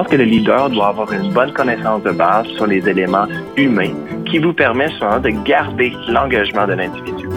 Pense 0.00 0.08
que 0.08 0.16
le 0.16 0.24
leader 0.24 0.70
doit 0.70 0.88
avoir 0.88 1.12
une 1.12 1.30
bonne 1.30 1.52
connaissance 1.52 2.02
de 2.04 2.10
base 2.10 2.46
sur 2.56 2.66
les 2.66 2.88
éléments 2.88 3.26
humains 3.58 3.92
qui 4.24 4.38
vous 4.38 4.54
permet 4.54 4.88
souvent 4.92 5.20
de 5.20 5.28
garder 5.44 5.92
l'engagement 6.08 6.66
de 6.66 6.72
l'individu. 6.72 7.28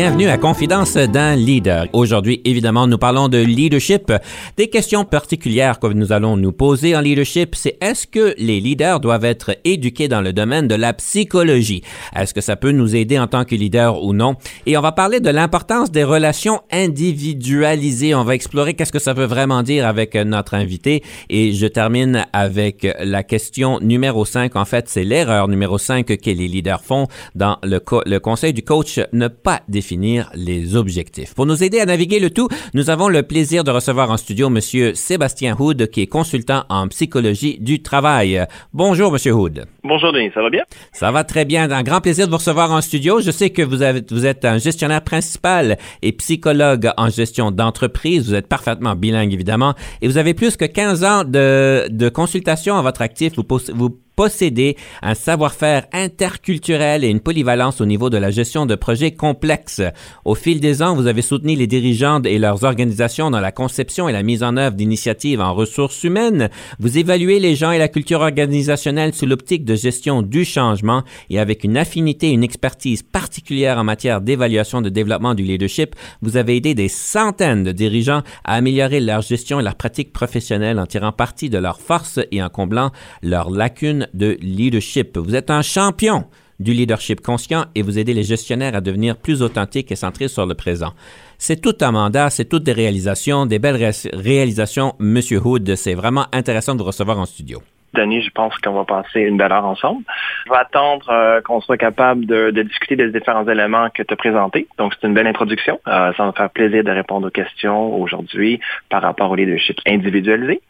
Bienvenue 0.00 0.28
à 0.28 0.38
Confidence 0.38 0.94
d'un 0.94 1.34
leader. 1.34 1.88
Aujourd'hui, 1.92 2.40
évidemment, 2.44 2.86
nous 2.86 2.98
parlons 2.98 3.26
de 3.26 3.38
leadership. 3.38 4.12
Des 4.56 4.70
questions 4.70 5.04
particulières 5.04 5.80
que 5.80 5.88
nous 5.88 6.12
allons 6.12 6.36
nous 6.36 6.52
poser 6.52 6.94
en 6.94 7.00
leadership, 7.00 7.56
c'est 7.56 7.76
est-ce 7.80 8.06
que 8.06 8.32
les 8.38 8.60
leaders 8.60 9.00
doivent 9.00 9.24
être 9.24 9.56
éduqués 9.64 10.06
dans 10.06 10.20
le 10.20 10.32
domaine 10.32 10.68
de 10.68 10.76
la 10.76 10.92
psychologie? 10.92 11.82
Est-ce 12.14 12.32
que 12.32 12.40
ça 12.40 12.54
peut 12.54 12.70
nous 12.70 12.94
aider 12.94 13.18
en 13.18 13.26
tant 13.26 13.44
que 13.44 13.56
leader 13.56 14.00
ou 14.04 14.12
non? 14.12 14.36
Et 14.66 14.78
on 14.78 14.80
va 14.80 14.92
parler 14.92 15.18
de 15.18 15.30
l'importance 15.30 15.90
des 15.90 16.04
relations 16.04 16.60
individualisées. 16.70 18.14
On 18.14 18.22
va 18.22 18.36
explorer 18.36 18.74
qu'est-ce 18.74 18.92
que 18.92 19.00
ça 19.00 19.14
veut 19.14 19.26
vraiment 19.26 19.64
dire 19.64 19.84
avec 19.84 20.14
notre 20.14 20.54
invité. 20.54 21.02
Et 21.28 21.50
je 21.50 21.66
termine 21.66 22.24
avec 22.32 22.86
la 23.00 23.24
question 23.24 23.80
numéro 23.80 24.24
5. 24.24 24.54
En 24.54 24.64
fait, 24.64 24.88
c'est 24.88 25.02
l'erreur 25.02 25.48
numéro 25.48 25.76
5 25.76 26.06
que 26.06 26.30
les 26.30 26.46
leaders 26.46 26.84
font 26.84 27.08
dans 27.34 27.58
le, 27.64 27.80
le 28.06 28.20
conseil 28.20 28.52
du 28.52 28.62
coach, 28.62 29.00
ne 29.12 29.26
pas 29.26 29.62
définir 29.66 29.87
définir 29.88 30.30
les 30.34 30.76
objectifs. 30.76 31.34
Pour 31.34 31.46
nous 31.46 31.64
aider 31.64 31.80
à 31.80 31.86
naviguer 31.86 32.20
le 32.20 32.28
tout, 32.28 32.48
nous 32.74 32.90
avons 32.90 33.08
le 33.08 33.22
plaisir 33.22 33.64
de 33.64 33.70
recevoir 33.70 34.10
en 34.10 34.18
studio 34.18 34.50
Monsieur 34.50 34.94
Sébastien 34.94 35.56
Hood, 35.58 35.88
qui 35.90 36.02
est 36.02 36.06
consultant 36.06 36.64
en 36.68 36.88
psychologie 36.88 37.56
du 37.58 37.80
travail. 37.80 38.44
Bonjour, 38.74 39.10
Monsieur 39.10 39.32
Hood. 39.32 39.64
Bonjour, 39.84 40.12
Denis. 40.12 40.30
Ça 40.34 40.42
va 40.42 40.50
bien? 40.50 40.64
Ça 40.92 41.10
va 41.10 41.24
très 41.24 41.46
bien. 41.46 41.70
Un 41.70 41.82
grand 41.82 42.02
plaisir 42.02 42.26
de 42.26 42.30
vous 42.30 42.36
recevoir 42.36 42.70
en 42.70 42.82
studio. 42.82 43.22
Je 43.22 43.30
sais 43.30 43.48
que 43.48 43.62
vous, 43.62 43.80
avez, 43.80 44.02
vous 44.10 44.26
êtes 44.26 44.44
un 44.44 44.58
gestionnaire 44.58 45.02
principal 45.02 45.78
et 46.02 46.12
psychologue 46.12 46.90
en 46.98 47.08
gestion 47.08 47.50
d'entreprise. 47.50 48.28
Vous 48.28 48.34
êtes 48.34 48.46
parfaitement 48.46 48.94
bilingue, 48.94 49.32
évidemment. 49.32 49.72
Et 50.02 50.08
vous 50.08 50.18
avez 50.18 50.34
plus 50.34 50.58
que 50.58 50.66
15 50.66 51.04
ans 51.04 51.24
de, 51.24 51.88
de 51.88 52.10
consultation 52.10 52.76
à 52.76 52.82
votre 52.82 53.00
actif. 53.00 53.32
Vous, 53.36 53.44
vous 53.74 53.98
posséder 54.18 54.76
un 55.00 55.14
savoir-faire 55.14 55.86
interculturel 55.92 57.04
et 57.04 57.08
une 57.08 57.20
polyvalence 57.20 57.80
au 57.80 57.86
niveau 57.86 58.10
de 58.10 58.16
la 58.16 58.32
gestion 58.32 58.66
de 58.66 58.74
projets 58.74 59.12
complexes. 59.12 59.80
Au 60.24 60.34
fil 60.34 60.58
des 60.58 60.82
ans, 60.82 60.96
vous 60.96 61.06
avez 61.06 61.22
soutenu 61.22 61.54
les 61.54 61.68
dirigeants 61.68 62.20
et 62.24 62.40
leurs 62.40 62.64
organisations 62.64 63.30
dans 63.30 63.38
la 63.38 63.52
conception 63.52 64.08
et 64.08 64.12
la 64.12 64.24
mise 64.24 64.42
en 64.42 64.56
œuvre 64.56 64.74
d'initiatives 64.74 65.40
en 65.40 65.54
ressources 65.54 66.02
humaines. 66.02 66.50
Vous 66.80 66.98
évaluez 66.98 67.38
les 67.38 67.54
gens 67.54 67.70
et 67.70 67.78
la 67.78 67.86
culture 67.86 68.20
organisationnelle 68.20 69.14
sous 69.14 69.24
l'optique 69.24 69.64
de 69.64 69.76
gestion 69.76 70.22
du 70.22 70.44
changement 70.44 71.04
et 71.30 71.38
avec 71.38 71.62
une 71.62 71.76
affinité 71.76 72.30
et 72.30 72.32
une 72.32 72.42
expertise 72.42 73.04
particulière 73.04 73.78
en 73.78 73.84
matière 73.84 74.20
d'évaluation 74.20 74.82
de 74.82 74.88
développement 74.88 75.36
du 75.36 75.44
leadership, 75.44 75.94
vous 76.22 76.36
avez 76.36 76.56
aidé 76.56 76.74
des 76.74 76.88
centaines 76.88 77.62
de 77.62 77.70
dirigeants 77.70 78.22
à 78.42 78.54
améliorer 78.54 78.98
leur 78.98 79.22
gestion 79.22 79.60
et 79.60 79.62
leur 79.62 79.76
pratique 79.76 80.12
professionnelle 80.12 80.80
en 80.80 80.86
tirant 80.86 81.12
parti 81.12 81.50
de 81.50 81.58
leurs 81.58 81.80
forces 81.80 82.18
et 82.32 82.42
en 82.42 82.48
comblant 82.48 82.90
leurs 83.22 83.50
lacunes 83.50 84.07
de 84.14 84.36
leadership. 84.40 85.16
Vous 85.16 85.34
êtes 85.34 85.50
un 85.50 85.62
champion 85.62 86.24
du 86.60 86.72
leadership 86.72 87.20
conscient 87.20 87.66
et 87.74 87.82
vous 87.82 87.98
aidez 87.98 88.14
les 88.14 88.24
gestionnaires 88.24 88.74
à 88.74 88.80
devenir 88.80 89.16
plus 89.16 89.42
authentiques 89.42 89.92
et 89.92 89.96
centrés 89.96 90.28
sur 90.28 90.46
le 90.46 90.54
présent. 90.54 90.92
C'est 91.38 91.60
tout 91.60 91.76
un 91.80 91.92
mandat, 91.92 92.30
c'est 92.30 92.46
toutes 92.46 92.64
des 92.64 92.72
réalisations, 92.72 93.46
des 93.46 93.58
belles 93.58 93.92
réalisations, 94.12 94.94
Monsieur 94.98 95.40
Hood. 95.44 95.76
C'est 95.76 95.94
vraiment 95.94 96.26
intéressant 96.32 96.74
de 96.74 96.80
vous 96.80 96.86
recevoir 96.86 97.18
en 97.18 97.26
studio. 97.26 97.62
Denis, 97.94 98.22
je 98.22 98.30
pense 98.30 98.56
qu'on 98.58 98.72
va 98.72 98.84
passer 98.84 99.20
une 99.20 99.36
belle 99.36 99.52
heure 99.52 99.64
ensemble. 99.64 100.02
Je 100.46 100.50
vais 100.50 100.58
attendre 100.58 101.08
euh, 101.10 101.40
qu'on 101.40 101.60
soit 101.60 101.78
capable 101.78 102.26
de, 102.26 102.50
discuter 102.50 102.96
des 102.96 103.10
différents 103.10 103.46
éléments 103.48 103.88
que 103.90 104.02
tu 104.02 104.12
as 104.12 104.16
présentés. 104.16 104.68
Donc, 104.78 104.94
c'est 104.94 105.06
une 105.06 105.14
belle 105.14 105.26
introduction. 105.26 105.80
Euh, 105.88 106.12
ça 106.12 106.22
va 106.22 106.26
me 106.26 106.32
faire 106.32 106.50
plaisir 106.50 106.84
de 106.84 106.90
répondre 106.90 107.26
aux 107.26 107.30
questions 107.30 107.94
aujourd'hui 108.00 108.60
par 108.90 109.02
rapport 109.02 109.30
au 109.30 109.34
leadership 109.34 109.78
individualisé. 109.86 110.60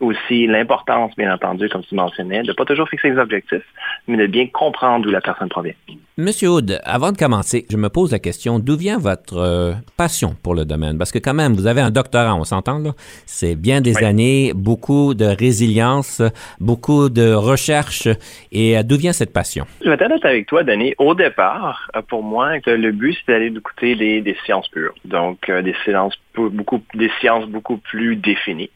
Aussi, 0.00 0.46
l'importance, 0.46 1.16
bien 1.16 1.32
entendu, 1.32 1.68
comme 1.68 1.82
tu 1.82 1.94
mentionnais, 1.94 2.42
de 2.42 2.48
ne 2.48 2.52
pas 2.52 2.64
toujours 2.64 2.88
fixer 2.88 3.10
des 3.10 3.18
objectifs, 3.18 3.64
mais 4.06 4.16
de 4.16 4.26
bien 4.26 4.46
comprendre 4.48 5.04
d'où 5.04 5.10
la 5.10 5.20
personne 5.20 5.48
provient. 5.48 5.74
Monsieur 6.18 6.48
Hood, 6.48 6.80
avant 6.84 7.12
de 7.12 7.18
commencer, 7.18 7.66
je 7.70 7.76
me 7.76 7.90
pose 7.90 8.10
la 8.10 8.18
question, 8.18 8.58
d'où 8.58 8.74
vient 8.74 8.96
votre 8.96 9.36
euh, 9.36 9.74
passion 9.98 10.34
pour 10.42 10.54
le 10.54 10.64
domaine? 10.64 10.96
Parce 10.96 11.12
que 11.12 11.18
quand 11.18 11.34
même, 11.34 11.52
vous 11.52 11.66
avez 11.66 11.82
un 11.82 11.90
doctorat, 11.90 12.34
on 12.34 12.44
s'entend 12.44 12.78
là? 12.78 12.92
C'est 13.26 13.54
bien 13.54 13.82
des 13.82 14.02
années, 14.02 14.52
beaucoup 14.54 15.12
de 15.12 15.26
résilience, 15.26 16.22
beaucoup 16.66 17.08
de 17.08 17.32
recherche. 17.32 18.08
Et 18.52 18.76
euh, 18.76 18.82
d'où 18.82 18.96
vient 18.96 19.12
cette 19.12 19.32
passion? 19.32 19.64
Je 19.82 19.88
vais 19.88 19.94
être 19.94 20.26
avec 20.26 20.46
toi, 20.46 20.62
Denis. 20.62 20.94
Au 20.98 21.14
départ, 21.14 21.88
euh, 21.96 22.02
pour 22.02 22.22
moi, 22.22 22.58
le 22.66 22.90
but, 22.90 23.14
c'était 23.14 23.32
d'aller 23.32 23.56
écouter 23.56 23.94
des, 23.94 24.36
sciences 24.44 24.68
pures. 24.68 24.94
Donc, 25.04 25.50
des 25.50 25.74
sciences 25.84 26.18
beaucoup, 26.36 26.82
des 26.94 27.10
sciences 27.20 27.46
beaucoup 27.46 27.78
plus 27.78 28.16
définies. 28.16 28.70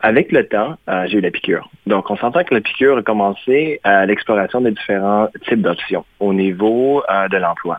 Avec 0.00 0.32
le 0.32 0.46
temps, 0.46 0.76
euh, 0.88 1.06
j'ai 1.08 1.18
eu 1.18 1.20
la 1.20 1.30
piqûre. 1.30 1.68
Donc, 1.86 2.10
on 2.10 2.16
s'entend 2.16 2.42
que 2.44 2.54
la 2.54 2.60
piqûre 2.60 2.98
a 2.98 3.02
commencé 3.02 3.80
à 3.84 4.06
l'exploration 4.06 4.60
des 4.60 4.70
différents 4.70 5.28
types 5.46 5.60
d'options 5.60 6.04
au 6.20 6.32
niveau 6.32 7.02
euh, 7.10 7.28
de 7.28 7.36
l'emploi. 7.36 7.78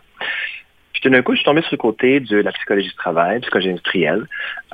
Puis 1.02 1.10
tout 1.10 1.16
d'un 1.16 1.22
coup, 1.22 1.32
je 1.32 1.38
suis 1.38 1.44
tombé 1.44 1.62
sur 1.62 1.72
le 1.72 1.78
côté 1.78 2.20
de 2.20 2.36
la 2.36 2.52
psychologie 2.52 2.86
du 2.86 2.94
travail, 2.94 3.40
psychologie 3.40 3.70
industrielle, 3.70 4.24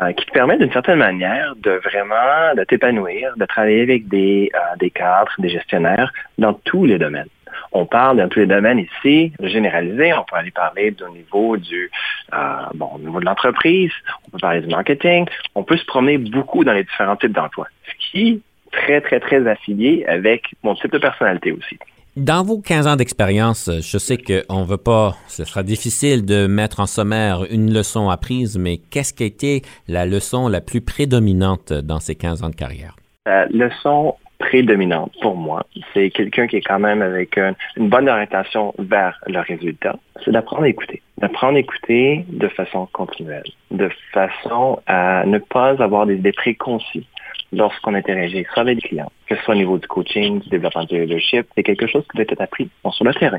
euh, 0.03 0.12
qui 0.12 0.27
te 0.27 0.33
permet 0.33 0.59
d'une 0.59 0.71
certaine 0.71 0.99
manière 0.99 1.55
de 1.56 1.71
vraiment 1.83 2.55
de 2.55 2.65
t'épanouir, 2.65 3.33
de 3.39 3.47
travailler 3.47 3.81
avec 3.81 4.09
des, 4.09 4.53
des 4.78 4.91
cadres, 4.91 5.33
des 5.39 5.49
gestionnaires 5.49 6.12
dans 6.37 6.53
tous 6.53 6.84
les 6.84 6.99
domaines. 6.99 7.31
On 7.72 7.87
parle 7.87 8.19
dans 8.19 8.28
tous 8.28 8.41
les 8.41 8.47
domaines 8.47 8.78
ici, 8.78 9.33
généralisé. 9.41 10.12
On 10.12 10.25
peut 10.25 10.37
aller 10.37 10.50
parler 10.50 10.94
au 11.00 11.09
niveau 11.15 11.56
du, 11.56 11.91
euh, 12.34 12.37
bon, 12.75 12.91
au 12.97 12.99
niveau 12.99 13.21
de 13.21 13.25
l'entreprise. 13.25 13.93
On 14.27 14.31
peut 14.33 14.39
parler 14.39 14.60
du 14.60 14.69
marketing. 14.69 15.25
On 15.55 15.62
peut 15.62 15.78
se 15.78 15.87
promener 15.87 16.19
beaucoup 16.19 16.62
dans 16.62 16.75
les 16.75 16.84
différents 16.84 17.16
types 17.16 17.33
d'emplois. 17.33 17.69
Ce 17.87 18.10
qui 18.10 18.28
est 18.28 18.41
très, 18.71 19.00
très, 19.00 19.19
très 19.19 19.47
affilié 19.47 20.05
avec 20.06 20.55
mon 20.62 20.75
type 20.75 20.93
de 20.93 20.99
personnalité 20.99 21.53
aussi. 21.53 21.78
Dans 22.17 22.43
vos 22.43 22.61
15 22.61 22.87
ans 22.89 22.97
d'expérience, 22.97 23.71
je 23.81 23.99
sais 23.99 24.17
qu'on 24.17 24.61
ne 24.61 24.67
veut 24.67 24.77
pas, 24.77 25.15
ce 25.29 25.45
sera 25.45 25.63
difficile 25.63 26.25
de 26.25 26.47
mettre 26.47 26.81
en 26.81 26.87
sommaire 26.87 27.45
une 27.51 27.73
leçon 27.73 28.09
apprise, 28.09 28.59
mais 28.59 28.79
qu'est-ce 28.79 29.15
qui 29.15 29.23
a 29.23 29.27
été 29.27 29.63
la 29.87 30.05
leçon 30.05 30.49
la 30.49 30.61
plus 30.61 30.81
prédominante 30.81 31.73
dans 31.73 32.01
ces 32.01 32.17
15 32.17 32.43
ans 32.43 32.51
de 32.51 32.57
carrière? 32.57 32.97
La 33.27 33.47
leçon 33.47 34.17
prédominante 34.39 35.13
pour 35.21 35.37
moi, 35.37 35.67
c'est 35.93 36.11
quelqu'un 36.11 36.47
qui 36.47 36.57
est 36.57 36.63
quand 36.63 36.79
même 36.79 37.03
avec 37.03 37.37
une, 37.37 37.89
bonne 37.89 38.09
orientation 38.09 38.75
vers 38.79 39.21
le 39.27 39.41
résultat, 39.41 39.97
c'est 40.25 40.31
d'apprendre 40.31 40.63
à 40.63 40.69
écouter. 40.69 41.03
D'apprendre 41.19 41.57
à 41.57 41.61
écouter 41.61 42.25
de 42.29 42.49
façon 42.49 42.89
continuelle, 42.93 43.45
de 43.71 43.91
façon 44.13 44.81
à 44.87 45.25
ne 45.27 45.39
pas 45.39 45.81
avoir 45.83 46.07
des 46.07 46.17
idées 46.17 46.33
préconçues 46.33 47.05
lorsqu'on 47.53 47.94
interagit 47.94 48.44
soit 48.53 48.62
avec 48.62 48.82
les 48.82 48.88
clients, 48.88 49.12
que 49.26 49.36
ce 49.36 49.42
soit 49.42 49.54
au 49.54 49.59
niveau 49.59 49.78
du 49.78 49.86
coaching, 49.86 50.41
du 50.41 50.48
développement 50.48 50.84
du 50.84 51.00
leadership, 51.00 51.47
c'est 51.54 51.62
quelque 51.62 51.86
chose 51.86 52.04
qui 52.10 52.16
doit 52.16 52.26
être 52.28 52.41
appris 52.41 52.69
sur 52.91 53.04
le 53.04 53.14
terrain. 53.14 53.38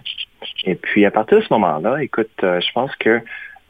Et 0.65 0.75
puis 0.75 1.05
à 1.05 1.11
partir 1.11 1.39
de 1.39 1.43
ce 1.43 1.53
moment-là, 1.53 2.01
écoute, 2.01 2.29
euh, 2.43 2.59
je 2.59 2.71
pense 2.73 2.95
que 2.95 3.21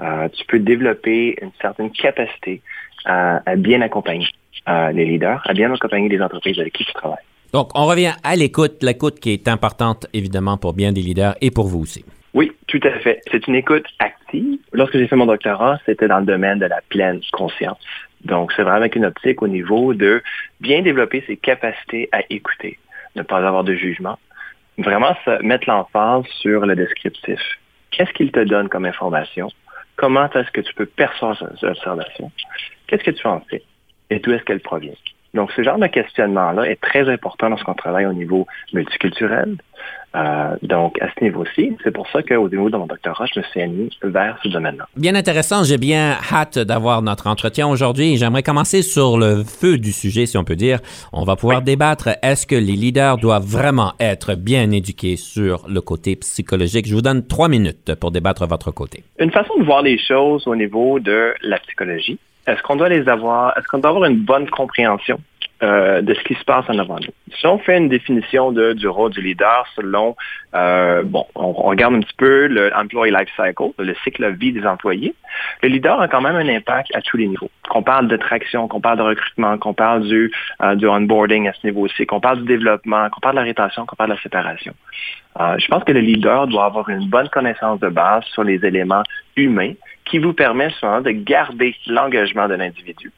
euh, 0.02 0.30
tu 0.30 0.46
peux 0.46 0.60
développer 0.60 1.36
une 1.42 1.52
certaine 1.62 1.92
capacité 1.92 2.62
à 3.06 3.56
bien 3.56 3.82
accompagner 3.82 4.28
euh, 4.68 4.92
les 4.92 5.06
leaders, 5.06 5.42
à 5.46 5.54
bien 5.54 5.74
accompagner 5.74 6.10
les 6.10 6.22
entreprises 6.22 6.60
avec 6.60 6.74
qui 6.74 6.86
tu 6.86 6.94
travailles. 6.94 7.18
Donc, 7.54 7.72
on 7.76 7.86
revient 7.86 8.14
à 8.24 8.36
l'écoute, 8.36 8.84
l'écoute 8.84 9.20
qui 9.20 9.32
est 9.32 9.48
importante 9.48 10.06
évidemment 10.14 10.58
pour 10.58 10.74
bien 10.74 10.92
des 10.92 11.02
leaders 11.02 11.36
et 11.42 11.50
pour 11.50 11.68
vous 11.68 11.80
aussi. 11.80 12.06
Oui, 12.34 12.52
tout 12.68 12.82
à 12.84 12.92
fait. 13.00 13.22
C'est 13.32 13.48
une 13.48 13.56
écoute 13.56 13.86
active. 13.98 14.60
Lorsque 14.74 14.98
j'ai 14.98 15.08
fait 15.08 15.16
mon 15.16 15.26
doctorat, 15.26 15.80
c'était 15.86 16.08
dans 16.08 16.20
le 16.20 16.26
domaine 16.26 16.60
de 16.60 16.68
la 16.68 16.82
pleine 16.90 17.22
conscience. 17.32 17.80
Donc, 18.26 18.52
c'est 18.54 18.64
vraiment 18.64 18.78
avec 18.78 18.96
une 18.96 19.06
optique 19.06 19.42
au 19.42 19.48
niveau 19.48 19.94
de 19.94 20.22
bien 20.60 20.82
développer 20.82 21.24
ses 21.28 21.38
capacités 21.38 22.10
à 22.12 22.22
écouter, 22.30 22.78
ne 23.16 23.22
pas 23.22 23.38
avoir 23.38 23.64
de 23.64 23.76
jugement. 23.76 24.20
Vraiment 24.78 25.16
mettre 25.42 25.70
l'emphase 25.70 26.26
sur 26.42 26.66
le 26.66 26.76
descriptif. 26.76 27.40
Qu'est-ce 27.92 28.12
qu'il 28.14 28.32
te 28.32 28.40
donne 28.40 28.70
comme 28.70 28.86
information? 28.86 29.50
Comment 29.96 30.30
est-ce 30.32 30.52
que 30.52 30.62
tu 30.62 30.74
peux 30.74 30.86
percevoir 30.86 31.38
cette 31.38 31.64
observation? 31.64 32.32
Qu'est-ce 32.88 33.04
que 33.04 33.12
tu 33.12 33.28
en 33.28 33.44
sais? 33.50 33.64
et 34.10 34.20
d'où 34.20 34.32
est-ce 34.32 34.44
qu'elle 34.44 34.60
provient? 34.60 34.94
Donc, 35.34 35.52
ce 35.52 35.64
genre 35.64 35.78
de 35.78 35.88
questionnement-là 35.88 36.64
est 36.64 36.82
très 36.82 37.08
important 37.10 37.50
lorsqu'on 37.50 37.76
travaille 37.76 38.06
au 38.06 38.14
niveau 38.14 38.48
multiculturel, 38.74 39.58
euh, 40.16 40.56
donc, 40.64 41.00
à 41.02 41.08
ce 41.10 41.24
niveau-ci, 41.24 41.78
c'est 41.84 41.92
pour 41.92 42.08
ça 42.10 42.24
qu'au 42.24 42.50
niveau 42.50 42.70
de 42.70 42.78
mon 42.78 42.88
doctorat, 42.88 43.26
je 43.32 43.40
me 43.40 43.46
suis 43.46 43.62
aligné 43.62 43.90
vers 44.02 44.40
ce 44.44 44.50
domaine-là. 44.50 44.88
Bien 44.96 45.14
intéressant. 45.16 45.64
J'ai 45.64 45.78
bien 45.78 46.18
hâte 46.32 46.58
d'avoir 46.58 47.02
notre 47.02 47.28
entretien 47.28 47.68
aujourd'hui. 47.68 48.18
J'aimerais 48.18 48.42
commencer 48.42 48.82
sur 48.82 49.18
le 49.18 49.44
feu 49.44 49.78
du 49.78 49.92
sujet, 49.92 50.26
si 50.26 50.38
on 50.38 50.44
peut 50.44 50.56
dire. 50.56 50.80
On 51.14 51.26
va 51.26 51.36
pouvoir 51.36 51.62
débattre. 51.62 52.10
Est-ce 52.24 52.48
que 52.48 52.56
les 52.56 52.74
leaders 52.74 53.18
doivent 53.18 53.46
vraiment 53.46 53.94
être 54.00 54.34
bien 54.34 54.72
éduqués 54.72 55.16
sur 55.16 55.68
le 55.70 55.82
côté 55.82 56.16
psychologique? 56.16 56.88
Je 56.88 56.96
vous 56.96 57.02
donne 57.02 57.28
trois 57.28 57.48
minutes 57.48 57.94
pour 57.96 58.12
débattre 58.12 58.48
votre 58.48 58.72
côté. 58.72 59.04
Une 59.20 59.32
façon 59.32 59.54
de 59.60 59.64
voir 59.64 59.84
les 59.84 60.00
choses 60.00 60.48
au 60.48 60.56
niveau 60.56 61.00
de 61.00 61.34
la 61.44 61.60
psychologie, 61.60 62.18
est-ce 62.50 62.64
qu'on 62.64 62.76
doit 62.76 62.90
les 62.90 63.08
avoir, 63.08 63.58
est-ce 63.58 63.68
qu'on 63.68 63.80
doit 63.80 63.92
avoir 63.92 64.06
une 64.06 64.18
bonne 64.18 64.50
compréhension 64.50 65.20
euh, 65.62 66.02
de 66.02 66.14
ce 66.14 66.24
qui 66.24 66.34
se 66.36 66.44
passe 66.44 66.66
en 66.70 66.80
avant 66.80 66.96
nous? 67.00 67.14
Si 67.38 67.46
on 67.46 67.60
fait 67.60 67.78
une 67.78 67.90
définition 67.90 68.52
de, 68.52 68.74
du 68.74 68.88
rôle 68.88 69.12
du 69.12 69.22
leader 69.22 69.66
selon, 69.76 70.16
euh, 70.56 71.04
bon, 71.04 71.26
on, 71.36 71.52
regarde 71.52 71.94
un 71.94 72.00
petit 72.00 72.16
peu 72.18 72.48
le 72.48 72.76
employee 72.76 73.12
life 73.12 73.30
cycle, 73.36 73.72
le 73.78 73.94
cycle 74.04 74.30
vie 74.34 74.52
des 74.52 74.66
employés, 74.66 75.14
le 75.62 75.70
leader 75.70 76.02
a 76.02 76.08
quand 76.08 76.22
même 76.22 76.36
un 76.36 76.50
impact 76.50 76.96
à 76.96 77.02
tous 77.02 77.18
les 77.18 77.28
niveaux. 77.28 77.52
Qu'on 77.70 77.84
parle 77.84 78.08
de 78.08 78.18
traction, 78.18 78.68
qu'on 78.68 78.82
parle 78.82 78.98
de 78.98 79.04
recrutement, 79.04 79.58
qu'on 79.58 79.74
parle 79.74 80.08
du, 80.08 80.32
euh, 80.64 80.76
du 80.76 80.88
onboarding 80.88 81.48
à 81.48 81.54
ce 81.54 81.68
niveau-ci, 81.68 82.06
qu'on 82.06 82.20
parle 82.20 82.40
du 82.40 82.46
développement, 82.46 83.10
qu'on 83.10 83.20
parle 83.22 83.36
de 83.36 83.42
la 83.42 83.46
rétention, 83.46 83.86
qu'on 83.86 83.96
parle 83.96 84.10
de 84.10 84.16
la 84.16 84.22
séparation. 84.22 84.74
je 85.38 85.68
pense 85.68 85.84
que 85.84 85.92
le 85.92 86.00
leader 86.00 86.48
doit 86.48 86.66
avoir 86.66 86.90
une 86.90 87.08
bonne 87.08 87.30
connaissance 87.30 87.80
de 87.80 87.90
base 87.90 88.24
sur 88.34 88.44
les 88.44 88.66
éléments 88.66 89.04
humains 89.36 89.74
qui 90.10 90.18
vous 90.20 90.34
permet 90.34 90.70
souvent 90.72 91.02
de 91.02 91.12
garder 91.12 91.76
l'engagement 91.88 92.48
de 92.48 92.56
l'individu 92.56 93.12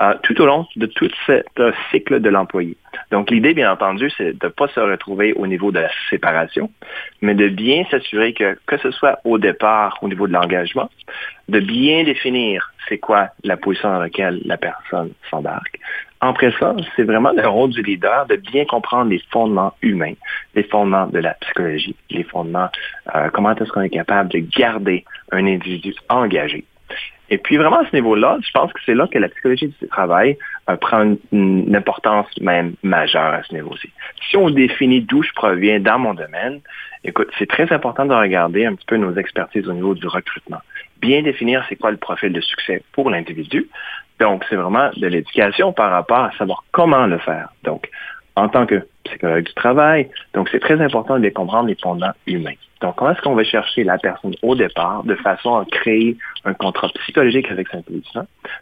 euh, 0.00 0.14
tout 0.22 0.40
au 0.40 0.46
long 0.46 0.66
de 0.76 0.86
tout 0.86 1.10
ce 1.26 1.42
cycle 1.90 2.20
de 2.20 2.30
l'employé. 2.30 2.76
Donc, 3.10 3.30
l'idée, 3.30 3.54
bien 3.54 3.72
entendu, 3.72 4.10
c'est 4.16 4.38
de 4.38 4.46
ne 4.46 4.48
pas 4.48 4.68
se 4.68 4.80
retrouver 4.80 5.32
au 5.34 5.46
niveau 5.46 5.72
de 5.72 5.80
la 5.80 5.90
séparation, 6.08 6.70
mais 7.20 7.34
de 7.34 7.48
bien 7.48 7.84
s'assurer 7.90 8.32
que, 8.32 8.56
que 8.66 8.78
ce 8.78 8.90
soit 8.92 9.18
au 9.24 9.38
départ, 9.38 9.98
au 10.02 10.08
niveau 10.08 10.26
de 10.26 10.32
l'engagement, 10.32 10.88
de 11.48 11.60
bien 11.60 12.04
définir 12.04 12.72
c'est 12.88 12.98
quoi 12.98 13.28
la 13.44 13.56
position 13.56 13.90
dans 13.90 13.98
laquelle 13.98 14.40
la 14.44 14.56
personne 14.56 15.10
s'embarque. 15.30 15.78
Après 16.20 16.52
ça, 16.58 16.74
c'est 16.96 17.04
vraiment 17.04 17.30
le 17.32 17.46
rôle 17.46 17.70
du 17.70 17.82
leader 17.82 18.26
de 18.26 18.36
bien 18.36 18.64
comprendre 18.64 19.10
les 19.10 19.22
fondements 19.30 19.74
humains, 19.82 20.14
les 20.54 20.64
fondements 20.64 21.06
de 21.06 21.18
la 21.18 21.34
psychologie, 21.34 21.94
les 22.10 22.24
fondements, 22.24 22.68
euh, 23.14 23.28
comment 23.32 23.54
est-ce 23.54 23.70
qu'on 23.70 23.82
est 23.82 23.90
capable 23.90 24.30
de 24.30 24.38
garder 24.38 25.04
un 25.32 25.46
individu 25.46 25.94
engagé. 26.08 26.64
Et 27.30 27.38
puis 27.38 27.56
vraiment 27.56 27.80
à 27.80 27.86
ce 27.86 27.94
niveau-là, 27.94 28.38
je 28.42 28.50
pense 28.52 28.72
que 28.72 28.80
c'est 28.86 28.94
là 28.94 29.06
que 29.06 29.18
la 29.18 29.28
psychologie 29.28 29.68
du 29.80 29.88
travail 29.88 30.38
euh, 30.70 30.76
prend 30.76 31.14
une, 31.32 31.76
importance 31.76 32.26
même 32.40 32.74
majeure 32.82 33.34
à 33.34 33.42
ce 33.42 33.54
niveau-ci. 33.54 33.90
Si 34.30 34.36
on 34.36 34.48
définit 34.50 35.02
d'où 35.02 35.22
je 35.22 35.32
proviens 35.34 35.78
dans 35.78 35.98
mon 35.98 36.14
domaine, 36.14 36.60
écoute, 37.04 37.28
c'est 37.38 37.48
très 37.48 37.70
important 37.72 38.06
de 38.06 38.14
regarder 38.14 38.64
un 38.64 38.74
petit 38.74 38.86
peu 38.86 38.96
nos 38.96 39.14
expertises 39.16 39.68
au 39.68 39.74
niveau 39.74 39.94
du 39.94 40.06
recrutement. 40.06 40.60
Bien 41.00 41.22
définir 41.22 41.64
c'est 41.68 41.76
quoi 41.76 41.90
le 41.90 41.98
profil 41.98 42.32
de 42.32 42.40
succès 42.40 42.82
pour 42.92 43.10
l'individu. 43.10 43.68
Donc, 44.18 44.44
c'est 44.48 44.56
vraiment 44.56 44.90
de 44.96 45.06
l'éducation 45.06 45.72
par 45.72 45.90
rapport 45.90 46.24
à 46.24 46.32
savoir 46.32 46.64
comment 46.72 47.06
le 47.06 47.18
faire. 47.18 47.50
Donc, 47.62 47.88
en 48.38 48.48
tant 48.48 48.66
que 48.66 48.86
psychologue 49.04 49.44
du 49.44 49.54
travail. 49.54 50.08
Donc, 50.34 50.48
c'est 50.50 50.60
très 50.60 50.80
important 50.80 51.18
de 51.18 51.28
comprendre 51.28 51.68
les 51.68 51.76
fondements 51.76 52.12
humains. 52.26 52.54
Donc, 52.80 52.94
comment 52.96 53.10
est-ce 53.10 53.22
qu'on 53.22 53.34
va 53.34 53.42
chercher 53.42 53.82
la 53.82 53.98
personne 53.98 54.34
au 54.42 54.54
départ 54.54 55.02
de 55.02 55.16
façon 55.16 55.56
à 55.56 55.64
créer 55.64 56.16
un 56.44 56.54
contrat 56.54 56.88
psychologique 57.00 57.50
avec 57.50 57.66
cet 57.68 57.88
individu 57.88 58.08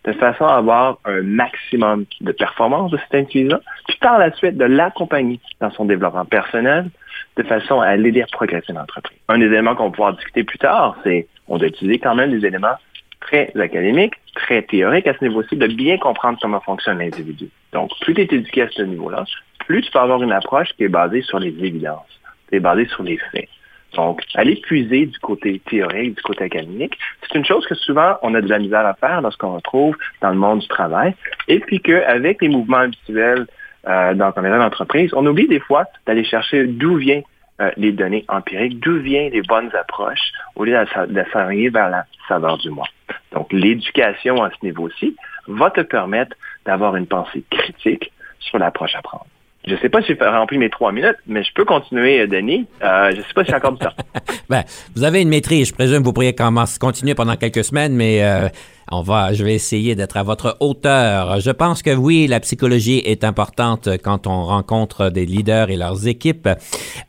de 0.04 0.12
façon 0.12 0.46
à 0.46 0.54
avoir 0.54 0.98
un 1.04 1.20
maximum 1.20 2.06
de 2.22 2.32
performance 2.32 2.90
de 2.90 2.96
cet 2.96 3.14
individu 3.14 3.54
puis 3.88 3.98
par 4.00 4.18
la 4.18 4.32
suite 4.32 4.56
de 4.56 4.64
l'accompagner 4.64 5.38
dans 5.60 5.70
son 5.70 5.84
développement 5.84 6.24
personnel 6.24 6.88
de 7.36 7.42
façon 7.42 7.80
à 7.80 7.94
l'aider 7.96 8.22
à 8.22 8.26
progresser 8.26 8.72
dans 8.72 8.80
l'entreprise. 8.80 9.18
Un 9.28 9.38
des 9.38 9.46
éléments 9.46 9.74
qu'on 9.74 9.90
pouvoir 9.90 10.14
discuter 10.14 10.44
plus 10.44 10.58
tard, 10.58 10.96
c'est 11.04 11.26
on 11.48 11.58
doit 11.58 11.68
utiliser 11.68 11.98
quand 11.98 12.14
même 12.14 12.30
des 12.30 12.46
éléments 12.46 12.76
très 13.20 13.52
académiques, 13.56 14.14
très 14.34 14.62
théoriques 14.62 15.06
à 15.06 15.14
ce 15.14 15.24
niveau-ci, 15.24 15.56
de 15.56 15.66
bien 15.66 15.98
comprendre 15.98 16.38
comment 16.40 16.60
fonctionne 16.60 16.98
l'individu. 16.98 17.50
Donc, 17.72 17.90
plus 18.00 18.14
tu 18.14 18.20
es 18.22 18.24
éduqué 18.24 18.62
à 18.62 18.68
ce 18.70 18.82
niveau-là, 18.82 19.24
plus 19.66 19.82
tu 19.82 19.90
peux 19.90 19.98
avoir 19.98 20.22
une 20.22 20.32
approche 20.32 20.68
qui 20.76 20.84
est 20.84 20.88
basée 20.88 21.22
sur 21.22 21.38
les 21.38 21.48
évidences, 21.48 22.20
qui 22.48 22.56
est 22.56 22.60
basée 22.60 22.86
sur 22.86 23.02
les 23.02 23.18
faits. 23.18 23.48
Donc, 23.94 24.22
aller 24.34 24.56
puiser 24.56 25.06
du 25.06 25.18
côté 25.20 25.60
théorique, 25.60 26.16
du 26.16 26.22
côté 26.22 26.44
académique, 26.44 26.98
c'est 27.22 27.38
une 27.38 27.44
chose 27.44 27.66
que 27.66 27.74
souvent 27.74 28.16
on 28.22 28.34
a 28.34 28.40
de 28.40 28.48
la 28.48 28.58
misère 28.58 28.84
à 28.84 28.94
faire 28.94 29.20
lorsqu'on 29.22 29.54
retrouve 29.54 29.96
dans 30.20 30.30
le 30.30 30.36
monde 30.36 30.60
du 30.60 30.68
travail. 30.68 31.14
Et 31.48 31.60
puis 31.60 31.80
qu'avec 31.80 32.42
les 32.42 32.48
mouvements 32.48 32.78
habituels 32.78 33.46
euh, 33.86 34.14
dans 34.14 34.32
un 34.36 34.58
d'entreprise, 34.58 35.12
on 35.14 35.24
oublie 35.26 35.48
des 35.48 35.60
fois 35.60 35.86
d'aller 36.06 36.24
chercher 36.24 36.66
d'où 36.66 36.96
viennent 36.96 37.22
euh, 37.60 37.70
les 37.76 37.92
données 37.92 38.24
empiriques, 38.28 38.80
d'où 38.80 38.98
viennent 38.98 39.32
les 39.32 39.42
bonnes 39.42 39.70
approches, 39.74 40.32
au 40.56 40.64
lieu 40.64 40.76
de 41.08 41.24
s'arriver 41.32 41.70
vers 41.70 41.88
la 41.88 42.04
saveur 42.28 42.58
du 42.58 42.68
mois. 42.70 42.88
Donc, 43.32 43.50
l'éducation 43.52 44.42
à 44.42 44.50
ce 44.50 44.56
niveau-ci 44.62 45.16
va 45.46 45.70
te 45.70 45.80
permettre 45.80 46.36
d'avoir 46.66 46.96
une 46.96 47.06
pensée 47.06 47.44
critique 47.50 48.12
sur 48.40 48.58
l'approche 48.58 48.94
à 48.94 49.02
prendre. 49.02 49.26
Je 49.66 49.74
sais 49.82 49.88
pas 49.88 50.00
si 50.00 50.14
j'ai 50.14 50.24
rempli 50.24 50.58
mes 50.58 50.70
trois 50.70 50.92
minutes, 50.92 51.16
mais 51.26 51.42
je 51.42 51.52
peux 51.52 51.64
continuer, 51.64 52.20
euh, 52.20 52.26
Denis. 52.28 52.66
Euh, 52.84 53.10
je 53.10 53.20
sais 53.20 53.34
pas 53.34 53.44
si 53.44 53.50
j'ai 53.50 53.56
encore 53.56 53.72
du 53.72 53.78
temps. 53.78 53.92
ben, 54.48 54.62
vous 54.94 55.02
avez 55.02 55.22
une 55.22 55.28
maîtrise. 55.28 55.68
Je 55.68 55.74
présume 55.74 56.00
que 56.00 56.04
vous 56.04 56.12
pourriez 56.12 56.34
commencer, 56.34 56.78
continuer 56.78 57.16
pendant 57.16 57.34
quelques 57.34 57.64
semaines, 57.64 57.96
mais 57.96 58.22
euh, 58.22 58.48
on 58.92 59.02
va, 59.02 59.32
je 59.32 59.42
vais 59.42 59.54
essayer 59.54 59.96
d'être 59.96 60.16
à 60.16 60.22
votre 60.22 60.56
hauteur. 60.60 61.40
Je 61.40 61.50
pense 61.50 61.82
que 61.82 61.90
oui, 61.90 62.28
la 62.28 62.38
psychologie 62.38 63.02
est 63.04 63.24
importante 63.24 63.88
quand 64.04 64.28
on 64.28 64.44
rencontre 64.44 65.10
des 65.10 65.26
leaders 65.26 65.70
et 65.70 65.76
leurs 65.76 66.06
équipes. 66.06 66.48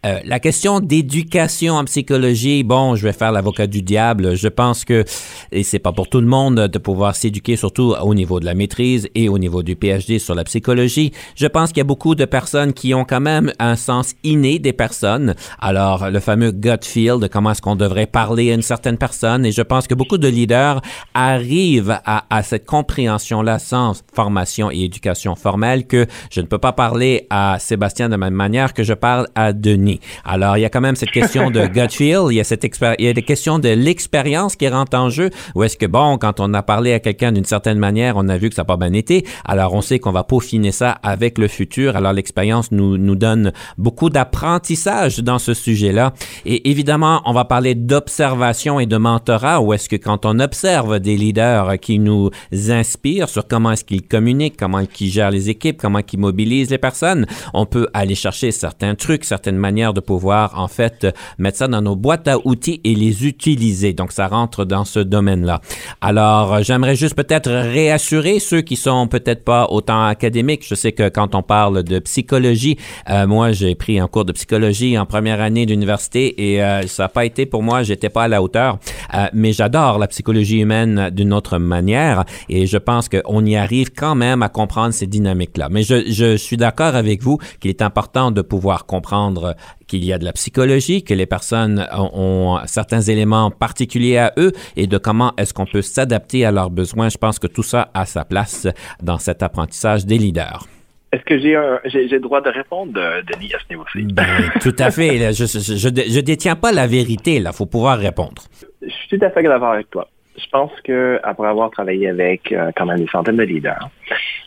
Euh, 0.04 0.20
la 0.26 0.40
question 0.40 0.80
d'éducation 0.80 1.76
en 1.76 1.84
psychologie, 1.84 2.64
bon, 2.64 2.96
je 2.96 3.04
vais 3.04 3.14
faire 3.14 3.32
l'avocat 3.32 3.68
du 3.68 3.84
diable. 3.84 4.36
Je 4.36 4.48
pense 4.48 4.86
que, 4.86 5.06
et 5.52 5.62
c'est 5.62 5.78
pas 5.78 5.92
pour 5.92 6.10
tout 6.10 6.20
le 6.20 6.26
monde 6.26 6.56
de 6.56 6.78
pouvoir 6.80 7.16
s'éduquer, 7.16 7.56
surtout 7.56 7.94
au 8.02 8.16
niveau 8.16 8.40
de 8.40 8.46
la 8.46 8.56
maîtrise 8.56 9.08
et 9.14 9.30
au 9.30 9.38
niveau 9.38 9.62
du 9.62 9.76
PhD 9.76 10.18
sur 10.18 10.34
la 10.34 10.46
psychologie. 10.46 11.12
Je 11.36 11.46
pense 11.46 11.70
qu'il 11.70 11.78
y 11.78 11.82
a 11.82 11.84
beaucoup 11.84 12.16
de 12.16 12.26
personnes 12.26 12.47
qui 12.74 12.94
ont 12.94 13.04
quand 13.04 13.20
même 13.20 13.52
un 13.60 13.76
sens 13.76 14.14
inné 14.24 14.60
des 14.60 14.74
personnes. 14.74 15.36
Alors, 15.60 16.10
le 16.10 16.20
fameux 16.20 16.52
gut 16.52 16.84
feel 16.84 17.20
de 17.20 17.28
comment 17.28 17.52
est-ce 17.52 17.62
qu'on 17.62 17.76
devrait 17.76 18.06
parler 18.06 18.52
à 18.52 18.54
une 18.54 18.62
certaine 18.62 18.98
personne. 18.98 19.46
Et 19.46 19.52
je 19.52 19.62
pense 19.62 19.88
que 19.88 19.96
beaucoup 19.96 20.18
de 20.18 20.28
leaders 20.28 20.82
arrivent 21.14 22.00
à, 22.06 22.44
cette 22.44 22.66
compréhension-là 22.66 23.60
sans 23.60 24.04
formation 24.14 24.72
et 24.72 24.82
éducation 24.82 25.36
formelle 25.36 25.88
que 25.88 26.06
je 26.32 26.42
ne 26.42 26.46
peux 26.46 26.58
pas 26.58 26.72
parler 26.72 27.28
à 27.30 27.58
Sébastien 27.60 28.08
de 28.08 28.12
la 28.12 28.18
même 28.18 28.34
manière 28.34 28.74
que 28.74 28.84
je 28.84 28.94
parle 28.94 29.28
à 29.36 29.54
Denis. 29.54 30.00
Alors, 30.24 30.58
il 30.58 30.62
y 30.62 30.66
a 30.66 30.70
quand 30.70 30.82
même 30.82 30.96
cette 30.96 31.12
question 31.12 31.52
de 31.52 31.66
gut 31.68 31.90
feel, 31.92 32.28
il 32.30 32.36
y 32.36 32.40
a 32.40 32.44
cette 32.44 32.64
il 33.00 33.06
y 33.06 33.10
a 33.10 33.14
des 33.14 33.24
questions 33.24 33.60
de 33.60 33.70
l'expérience 33.70 34.56
qui 34.56 34.68
rentrent 34.68 34.98
en 34.98 35.10
jeu. 35.10 35.30
Ou 35.56 35.64
est-ce 35.64 35.78
que, 35.78 35.86
bon, 35.86 36.18
quand 36.18 36.40
on 36.40 36.54
a 36.54 36.64
parlé 36.64 36.94
à 36.94 37.00
quelqu'un 37.00 37.32
d'une 37.32 37.46
certaine 37.46 37.80
manière, 37.80 38.16
on 38.18 38.28
a 38.30 38.38
vu 38.38 38.50
que 38.50 38.56
ça 38.56 38.62
n'a 38.62 38.66
pas 38.66 38.78
bien 38.78 38.94
été, 38.94 39.26
alors 39.46 39.74
on 39.74 39.82
sait 39.82 40.00
qu'on 40.00 40.12
va 40.12 40.24
peaufiner 40.24 40.72
ça 40.72 40.92
avec 41.04 41.38
le 41.38 41.48
futur. 41.48 41.96
Alors, 41.96 42.14
l'expérience 42.14 42.37
nous, 42.72 42.98
nous 42.98 43.16
donne 43.16 43.52
beaucoup 43.78 44.10
d'apprentissage 44.10 45.20
dans 45.20 45.40
ce 45.40 45.54
sujet-là. 45.54 46.14
Et 46.46 46.70
évidemment, 46.70 47.22
on 47.26 47.34
va 47.34 47.46
parler 47.46 47.76
d'observation 47.76 48.80
et 48.80 48.86
de 48.86 48.98
mentorat, 48.98 49.62
ou 49.62 49.74
est-ce 49.74 49.90
que 49.90 49.96
quand 49.96 50.26
on 50.26 50.40
observe 50.40 51.00
des 51.00 51.18
leaders, 51.18 51.80
qui 51.80 52.00
nous 52.00 52.30
inspire 52.70 53.30
sur 53.30 53.48
comment 53.48 53.72
est-ce 53.72 53.84
qu'ils 53.84 54.08
communiquent, 54.08 54.58
comment 54.58 54.80
ils 54.80 55.10
gèrent 55.10 55.32
les 55.32 55.50
équipes, 55.50 55.78
comment 55.80 56.00
ils 56.12 56.20
mobilisent 56.20 56.70
les 56.70 56.78
personnes. 56.78 57.26
On 57.54 57.66
peut 57.66 57.88
aller 57.94 58.16
chercher 58.16 58.52
certains 58.52 58.96
trucs, 58.96 59.24
certaines 59.24 59.58
manières 59.58 59.94
de 59.94 60.00
pouvoir 60.00 60.60
en 60.60 60.68
fait 60.68 61.08
mettre 61.38 61.58
ça 61.58 61.68
dans 61.68 61.82
nos 61.82 61.96
boîtes 61.96 62.28
à 62.28 62.38
outils 62.46 62.82
et 62.84 62.96
les 62.96 63.26
utiliser. 63.26 63.94
Donc 63.94 64.12
ça 64.12 64.28
rentre 64.28 64.66
dans 64.66 64.86
ce 64.86 65.00
domaine-là. 65.00 65.62
Alors 66.02 66.64
j'aimerais 66.64 66.96
juste 66.96 67.16
peut-être 67.16 67.50
réassurer 67.50 68.40
ceux 68.40 68.62
qui 68.62 68.76
sont 68.76 69.08
peut-être 69.08 69.44
pas 69.44 69.68
autant 69.70 70.06
académiques. 70.06 70.66
Je 70.68 70.76
sais 70.76 70.92
que 70.92 71.10
quand 71.10 71.36
on 71.36 71.44
parle 71.44 71.84
de 71.84 72.00
psychologie, 72.00 72.27
euh, 72.34 73.28
moi 73.28 73.52
j'ai 73.52 73.76
pris 73.76 74.00
un 74.00 74.08
cours 74.08 74.26
de 74.26 74.32
psychologie 74.32 74.98
en 74.98 75.06
première 75.06 75.42
année 75.42 75.66
d'université 75.66 76.52
et 76.52 76.64
euh, 76.64 76.86
ça 76.88 77.04
n'a 77.04 77.10
pas 77.10 77.26
été 77.26 77.46
pour 77.46 77.64
moi, 77.64 77.84
j'étais 77.84 78.10
pas 78.10 78.24
à 78.24 78.28
la 78.28 78.42
hauteur. 78.42 78.80
Euh, 79.14 79.28
mais 79.34 79.54
j'adore 79.54 79.98
la 79.98 80.08
psychologie 80.08 80.60
humaine 80.60 81.10
d'une 81.12 81.34
autre 81.34 81.58
manière. 81.58 82.26
Et 82.50 82.68
je 82.68 82.78
pense 82.78 83.10
qu'on 83.10 83.46
y 83.46 83.56
arrive 83.56 83.92
quand 83.92 84.16
même 84.16 84.44
à 84.44 84.50
comprendre 84.50 84.94
ces 84.94 85.08
dynamiques-là. 85.08 85.70
Mais 85.70 85.84
je 85.84 86.36
suis 86.38 86.58
d'accord 86.58 86.96
avec 86.96 87.22
vous 87.22 87.38
qu'il 87.60 87.70
est 87.70 87.82
important 87.82 88.32
de 88.32 88.42
pouvoir 88.42 88.86
comprendre 88.86 89.56
qu'il 89.88 90.04
y 90.04 90.14
a 90.14 90.18
de 90.18 90.26
la 90.26 90.34
psychologie, 90.34 91.04
que 91.04 91.14
les 91.14 91.26
personnes 91.26 91.88
ont, 91.94 92.60
certains 92.66 93.02
éléments 93.02 93.52
particuliers 93.52 94.18
à 94.18 94.34
eux 94.38 94.52
et 94.76 94.88
de 94.88 94.98
comment 94.98 95.34
est-ce 95.38 95.54
qu'on 95.54 95.66
peut 95.66 95.82
s'adapter 95.82 96.46
à 96.46 96.52
leurs 96.52 96.70
besoins. 96.70 97.10
Je 97.10 97.18
pense 97.18 97.40
que 97.40 97.48
tout 97.48 97.64
ça 97.64 97.90
a 97.94 98.06
sa 98.06 98.26
place 98.26 98.68
dans 99.02 99.18
cet 99.18 99.44
apprentissage 99.44 100.06
des 100.06 100.18
leaders. 100.18 100.68
Est-ce 101.12 101.24
que 101.24 101.40
j'ai 101.40 101.58
j'ai 101.86 102.08
le 102.08 102.20
droit 102.20 102.42
de 102.42 102.50
répondre, 102.50 102.92
Denis, 102.94 103.54
à 103.54 103.60
ce 103.60 103.70
niveau-ci? 103.70 104.14
Ben, 104.14 104.26
tout 104.62 104.76
à 104.78 104.92
fait. 104.92 105.32
Je, 105.34 105.46
je, 105.46 106.14
je, 106.16 106.20
détiens 106.20 106.56
pas 106.56 106.72
la 106.72 106.86
vérité. 106.86 107.36
Il 107.36 107.50
faut 107.54 107.66
pouvoir 107.66 107.98
répondre. 107.98 108.44
Je 108.82 108.90
suis 108.90 109.18
tout 109.18 109.26
à 109.26 109.30
fait 109.30 109.44
d'accord 109.44 109.72
avec 109.72 109.90
toi 109.90 110.08
je 110.38 110.46
pense 110.52 110.72
que 110.84 111.20
après 111.24 111.48
avoir 111.48 111.72
travaillé 111.72 112.10
avec 112.10 112.52
euh, 112.52 112.72
quand 112.76 112.86
même 112.86 113.00
des 113.00 113.08
centaines 113.08 113.38
de 113.38 113.44
leaders, 113.44 113.90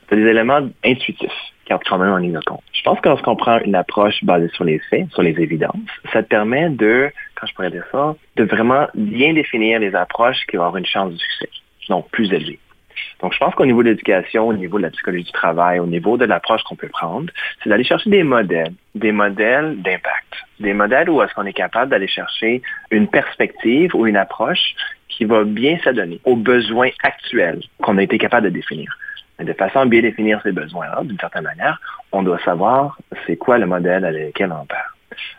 c'est 0.08 0.16
des 0.16 0.26
éléments 0.26 0.60
intuitifs 0.84 1.30
qui 1.64 1.74
entrent 1.74 1.88
quand 1.88 1.98
même 1.98 2.12
en 2.12 2.16
ligne 2.16 2.32
de 2.32 2.44
compte. 2.44 2.62
Je 2.72 2.82
pense 2.82 3.00
que 3.00 3.08
lorsqu'on 3.08 3.36
prend 3.36 3.58
une 3.60 3.74
approche 3.74 4.24
basée 4.24 4.48
sur 4.54 4.64
les 4.64 4.78
faits, 4.90 5.10
sur 5.12 5.22
les 5.22 5.38
évidences, 5.40 5.76
ça 6.12 6.22
te 6.22 6.28
permet 6.28 6.70
de, 6.70 7.10
quand 7.34 7.46
je 7.46 7.54
pourrais 7.54 7.70
dire 7.70 7.84
ça, 7.92 8.14
de 8.36 8.44
vraiment 8.44 8.86
bien 8.94 9.34
définir 9.34 9.80
les 9.80 9.94
approches 9.94 10.46
qui 10.48 10.56
vont 10.56 10.64
avoir 10.64 10.78
une 10.78 10.86
chance 10.86 11.12
de 11.12 11.18
succès, 11.18 11.50
donc 11.88 12.08
plus 12.10 12.32
élevée. 12.32 12.58
Donc, 13.20 13.32
je 13.32 13.38
pense 13.38 13.54
qu'au 13.54 13.66
niveau 13.66 13.82
de 13.82 13.90
l'éducation, 13.90 14.48
au 14.48 14.52
niveau 14.52 14.78
de 14.78 14.84
la 14.84 14.90
psychologie 14.90 15.24
du 15.24 15.32
travail, 15.32 15.78
au 15.78 15.86
niveau 15.86 16.16
de 16.16 16.24
l'approche 16.24 16.62
qu'on 16.64 16.76
peut 16.76 16.88
prendre, 16.88 17.32
c'est 17.62 17.70
d'aller 17.70 17.84
chercher 17.84 18.10
des 18.10 18.22
modèles, 18.22 18.72
des 18.94 19.12
modèles 19.12 19.80
d'impact, 19.82 20.34
des 20.58 20.72
modèles 20.72 21.10
où 21.10 21.22
est-ce 21.22 21.34
qu'on 21.34 21.46
est 21.46 21.52
capable 21.52 21.90
d'aller 21.90 22.08
chercher 22.08 22.62
une 22.90 23.08
perspective 23.08 23.94
ou 23.94 24.06
une 24.06 24.16
approche 24.16 24.74
qui 25.08 25.24
va 25.24 25.44
bien 25.44 25.78
s'adonner 25.84 26.20
aux 26.24 26.36
besoins 26.36 26.90
actuels 27.02 27.60
qu'on 27.82 27.98
a 27.98 28.02
été 28.02 28.18
capable 28.18 28.46
de 28.46 28.50
définir. 28.50 28.96
Mais 29.38 29.44
de 29.44 29.52
façon 29.52 29.80
à 29.80 29.86
bien 29.86 30.02
définir 30.02 30.40
ces 30.42 30.52
besoins-là, 30.52 31.02
d'une 31.04 31.18
certaine 31.18 31.44
manière, 31.44 31.80
on 32.12 32.22
doit 32.22 32.38
savoir 32.40 32.98
c'est 33.26 33.36
quoi 33.36 33.58
le 33.58 33.66
modèle 33.66 34.04
avec 34.04 34.28
lequel 34.28 34.52
on 34.52 34.66
perd. 34.66 34.82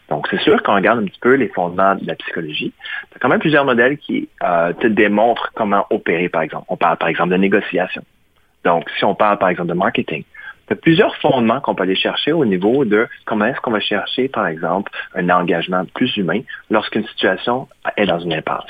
Donc, 0.10 0.28
c'est 0.30 0.40
sûr 0.42 0.62
qu'on 0.64 0.76
regarde 0.76 1.00
un 1.00 1.06
petit 1.06 1.20
peu 1.20 1.36
les 1.36 1.48
fondements 1.48 1.96
de 1.96 2.06
la 2.06 2.16
psychologie. 2.16 2.74
Il 3.10 3.14
y 3.14 3.16
a 3.16 3.20
quand 3.20 3.30
même 3.30 3.40
plusieurs 3.40 3.66
modèles 3.66 3.98
qui 3.98 4.30
euh, 4.44 4.74
te 4.74 4.88
démontrent 4.88 5.52
comment 5.56 5.86
opérer, 5.90 6.30
par 6.30 6.42
exemple. 6.42 6.66
On 6.70 6.78
parle, 6.78 6.98
par 6.98 7.10
exemple, 7.10 7.30
de 7.30 7.38
négociation. 7.38 8.04
Donc, 8.64 8.90
si 8.98 9.06
on 9.06 9.16
parle, 9.16 9.38
par 9.38 9.50
exemple, 9.50 9.70
de 9.70 9.74
marketing, 9.74 10.24
il 10.72 10.74
y 10.76 10.78
a 10.78 10.82
plusieurs 10.82 11.16
fondements 11.18 11.60
qu'on 11.60 11.76
peut 11.76 11.84
aller 11.84 11.96
chercher 11.96 12.32
au 12.32 12.46
niveau 12.46 12.86
de 12.86 13.08
comment 13.26 13.46
est-ce 13.46 13.60
qu'on 13.60 13.72
va 13.72 13.80
chercher, 13.80 14.30
par 14.30 14.48
exemple, 14.48 14.92
un 15.16 15.30
engagement 15.30 15.84
plus 15.94 16.16
humain 16.16 16.42
lorsqu'une 16.70 17.06
situation 17.08 17.68
est 17.98 18.06
dans 18.06 18.20
une 18.20 18.34
impasse. 18.34 18.64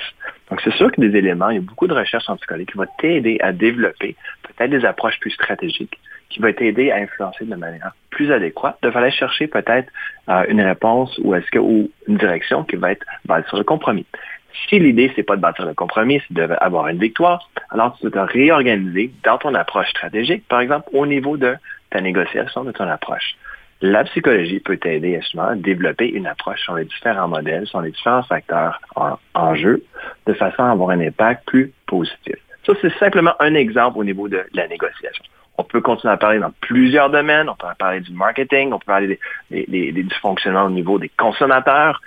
Donc, 0.49 0.61
c'est 0.63 0.73
sûr 0.73 0.91
que 0.91 0.99
des 0.99 1.15
éléments, 1.15 1.49
il 1.49 1.55
y 1.55 1.59
a 1.59 1.61
beaucoup 1.61 1.87
de 1.87 1.93
recherches 1.93 2.29
en 2.29 2.37
psychologie 2.37 2.65
qui 2.65 2.77
vont 2.77 2.87
t'aider 2.97 3.37
à 3.41 3.51
développer 3.51 4.15
peut-être 4.43 4.71
des 4.71 4.85
approches 4.85 5.19
plus 5.19 5.31
stratégiques 5.31 5.97
qui 6.31 6.39
va 6.39 6.53
t'aider 6.53 6.91
à 6.91 6.97
influencer 6.97 7.45
de 7.45 7.55
manière 7.55 7.91
plus 8.09 8.31
adéquate, 8.31 8.77
de 8.81 8.89
aller 8.89 9.11
chercher 9.11 9.47
peut-être 9.47 9.89
euh, 10.29 10.43
une 10.49 10.61
réponse 10.61 11.17
ou 11.23 11.35
est-ce 11.35 11.49
que 11.51 11.59
ou 11.59 11.89
une 12.07 12.17
direction 12.17 12.63
qui 12.63 12.75
va 12.75 12.91
être 12.91 13.05
basée 13.25 13.47
sur 13.47 13.57
le 13.57 13.63
compromis. 13.63 14.05
Si 14.67 14.79
l'idée, 14.79 15.11
c'est 15.15 15.23
pas 15.23 15.35
de 15.35 15.41
bâtir 15.41 15.65
le 15.65 15.73
compromis, 15.73 16.21
c'est 16.27 16.33
d'avoir 16.33 16.87
une 16.89 16.99
victoire, 16.99 17.49
alors 17.69 17.97
tu 17.97 18.09
dois 18.09 18.27
te 18.27 18.33
réorganiser 18.33 19.11
dans 19.23 19.37
ton 19.37 19.55
approche 19.55 19.89
stratégique, 19.89 20.45
par 20.47 20.59
exemple, 20.59 20.89
au 20.93 21.05
niveau 21.05 21.37
de 21.37 21.55
ta 21.89 22.01
négociation, 22.01 22.63
de 22.63 22.71
ton 22.71 22.87
approche. 22.87 23.35
La 23.81 24.03
psychologie 24.03 24.59
peut 24.59 24.77
t'aider 24.77 25.17
justement 25.21 25.47
à 25.47 25.55
développer 25.55 26.07
une 26.09 26.27
approche 26.27 26.61
sur 26.61 26.75
les 26.75 26.85
différents 26.85 27.27
modèles, 27.27 27.65
sur 27.65 27.81
les 27.81 27.91
différents 27.91 28.23
facteurs 28.23 28.79
en, 28.95 29.17
en 29.33 29.55
jeu, 29.55 29.83
de 30.27 30.33
façon 30.33 30.63
à 30.63 30.71
avoir 30.71 30.91
un 30.91 30.99
impact 30.99 31.45
plus 31.47 31.71
positif. 31.87 32.35
Ça, 32.65 32.73
c'est 32.81 32.93
simplement 32.99 33.33
un 33.39 33.55
exemple 33.55 33.97
au 33.97 34.03
niveau 34.03 34.27
de 34.27 34.43
la 34.53 34.67
négociation. 34.67 35.23
On 35.57 35.63
peut 35.63 35.81
continuer 35.81 36.13
à 36.13 36.17
parler 36.17 36.39
dans 36.39 36.51
plusieurs 36.61 37.09
domaines. 37.09 37.49
On 37.49 37.55
peut 37.55 37.67
parler 37.77 37.99
du 37.99 38.13
marketing, 38.13 38.71
on 38.73 38.79
peut 38.79 38.85
parler 38.85 39.19
des, 39.49 39.65
des, 39.67 39.91
du 39.91 40.15
fonctionnement 40.21 40.65
au 40.65 40.69
niveau 40.69 40.97
des 40.97 41.09
consommateurs. 41.09 42.01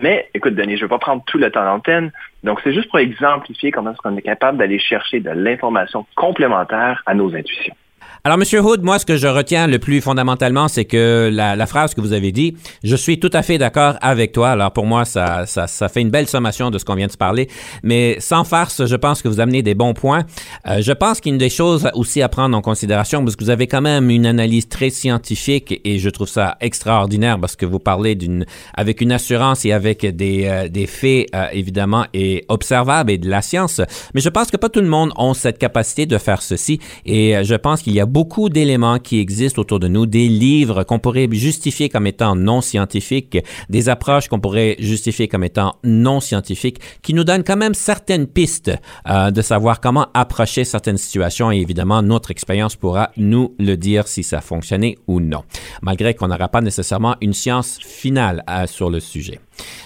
Mais 0.00 0.28
écoute, 0.34 0.54
Denis, 0.54 0.76
je 0.76 0.84
ne 0.84 0.86
vais 0.86 0.88
pas 0.88 0.98
prendre 0.98 1.22
tout 1.26 1.38
le 1.38 1.50
temps 1.50 1.64
d'antenne. 1.64 2.10
Donc, 2.42 2.60
c'est 2.64 2.72
juste 2.72 2.88
pour 2.88 2.98
exemplifier 2.98 3.70
comment 3.70 3.92
est-ce 3.92 3.98
qu'on 3.98 4.16
est 4.16 4.22
capable 4.22 4.58
d'aller 4.58 4.78
chercher 4.78 5.20
de 5.20 5.30
l'information 5.30 6.06
complémentaire 6.16 7.02
à 7.06 7.14
nos 7.14 7.34
intuitions. 7.34 7.76
Alors, 8.22 8.36
Monsieur 8.36 8.60
Hood, 8.60 8.82
moi, 8.82 8.98
ce 8.98 9.06
que 9.06 9.16
je 9.16 9.26
retiens 9.26 9.66
le 9.66 9.78
plus 9.78 10.02
fondamentalement, 10.02 10.68
c'est 10.68 10.84
que 10.84 11.30
la, 11.32 11.56
la, 11.56 11.66
phrase 11.66 11.94
que 11.94 12.02
vous 12.02 12.12
avez 12.12 12.32
dit, 12.32 12.54
je 12.84 12.94
suis 12.94 13.18
tout 13.18 13.30
à 13.32 13.40
fait 13.40 13.56
d'accord 13.56 13.94
avec 14.02 14.32
toi. 14.32 14.50
Alors, 14.50 14.72
pour 14.72 14.84
moi, 14.84 15.06
ça, 15.06 15.46
ça, 15.46 15.66
ça, 15.66 15.88
fait 15.88 16.02
une 16.02 16.10
belle 16.10 16.26
sommation 16.26 16.70
de 16.70 16.76
ce 16.76 16.84
qu'on 16.84 16.96
vient 16.96 17.06
de 17.06 17.12
se 17.12 17.16
parler. 17.16 17.48
Mais 17.82 18.16
sans 18.20 18.44
farce, 18.44 18.84
je 18.84 18.96
pense 18.96 19.22
que 19.22 19.28
vous 19.28 19.40
amenez 19.40 19.62
des 19.62 19.74
bons 19.74 19.94
points. 19.94 20.26
Euh, 20.66 20.82
je 20.82 20.92
pense 20.92 21.22
qu'il 21.22 21.30
y 21.30 21.32
a 21.32 21.36
une 21.36 21.38
des 21.38 21.48
choses 21.48 21.88
aussi 21.94 22.20
à 22.20 22.28
prendre 22.28 22.54
en 22.54 22.60
considération, 22.60 23.24
parce 23.24 23.36
que 23.36 23.44
vous 23.44 23.48
avez 23.48 23.66
quand 23.66 23.80
même 23.80 24.10
une 24.10 24.26
analyse 24.26 24.68
très 24.68 24.90
scientifique 24.90 25.80
et 25.82 25.98
je 25.98 26.10
trouve 26.10 26.28
ça 26.28 26.58
extraordinaire 26.60 27.40
parce 27.40 27.56
que 27.56 27.64
vous 27.64 27.78
parlez 27.78 28.16
d'une, 28.16 28.44
avec 28.74 29.00
une 29.00 29.12
assurance 29.12 29.64
et 29.64 29.72
avec 29.72 30.04
des, 30.04 30.44
euh, 30.44 30.68
des 30.68 30.86
faits, 30.86 31.28
euh, 31.34 31.46
évidemment, 31.52 32.04
et 32.12 32.44
observables 32.48 33.12
et 33.12 33.16
de 33.16 33.30
la 33.30 33.40
science. 33.40 33.80
Mais 34.12 34.20
je 34.20 34.28
pense 34.28 34.50
que 34.50 34.58
pas 34.58 34.68
tout 34.68 34.80
le 34.80 34.88
monde 34.88 35.10
a 35.16 35.32
cette 35.32 35.56
capacité 35.56 36.04
de 36.04 36.18
faire 36.18 36.42
ceci 36.42 36.80
et 37.06 37.34
euh, 37.34 37.44
je 37.44 37.54
pense 37.54 37.80
qu'il 37.80 37.94
y 37.94 38.00
a 38.00 38.09
beaucoup 38.10 38.48
d'éléments 38.48 38.98
qui 38.98 39.20
existent 39.20 39.60
autour 39.62 39.78
de 39.78 39.88
nous, 39.88 40.04
des 40.04 40.28
livres 40.28 40.82
qu'on 40.82 40.98
pourrait 40.98 41.28
justifier 41.30 41.88
comme 41.88 42.06
étant 42.06 42.34
non 42.34 42.60
scientifiques, 42.60 43.38
des 43.68 43.88
approches 43.88 44.28
qu'on 44.28 44.40
pourrait 44.40 44.76
justifier 44.80 45.28
comme 45.28 45.44
étant 45.44 45.76
non 45.84 46.20
scientifiques, 46.20 46.80
qui 47.02 47.14
nous 47.14 47.24
donnent 47.24 47.44
quand 47.44 47.56
même 47.56 47.74
certaines 47.74 48.26
pistes 48.26 48.72
euh, 49.08 49.30
de 49.30 49.42
savoir 49.42 49.80
comment 49.80 50.08
approcher 50.14 50.64
certaines 50.64 50.98
situations 50.98 51.52
et 51.52 51.58
évidemment 51.58 52.02
notre 52.02 52.30
expérience 52.30 52.76
pourra 52.76 53.10
nous 53.16 53.54
le 53.58 53.76
dire 53.76 54.08
si 54.08 54.22
ça 54.22 54.38
a 54.38 54.40
fonctionné 54.40 54.98
ou 55.06 55.20
non, 55.20 55.44
malgré 55.82 56.14
qu'on 56.14 56.28
n'aura 56.28 56.48
pas 56.48 56.60
nécessairement 56.60 57.16
une 57.20 57.32
science 57.32 57.78
finale 57.80 58.42
euh, 58.50 58.66
sur 58.66 58.90
le 58.90 59.00
sujet. 59.00 59.40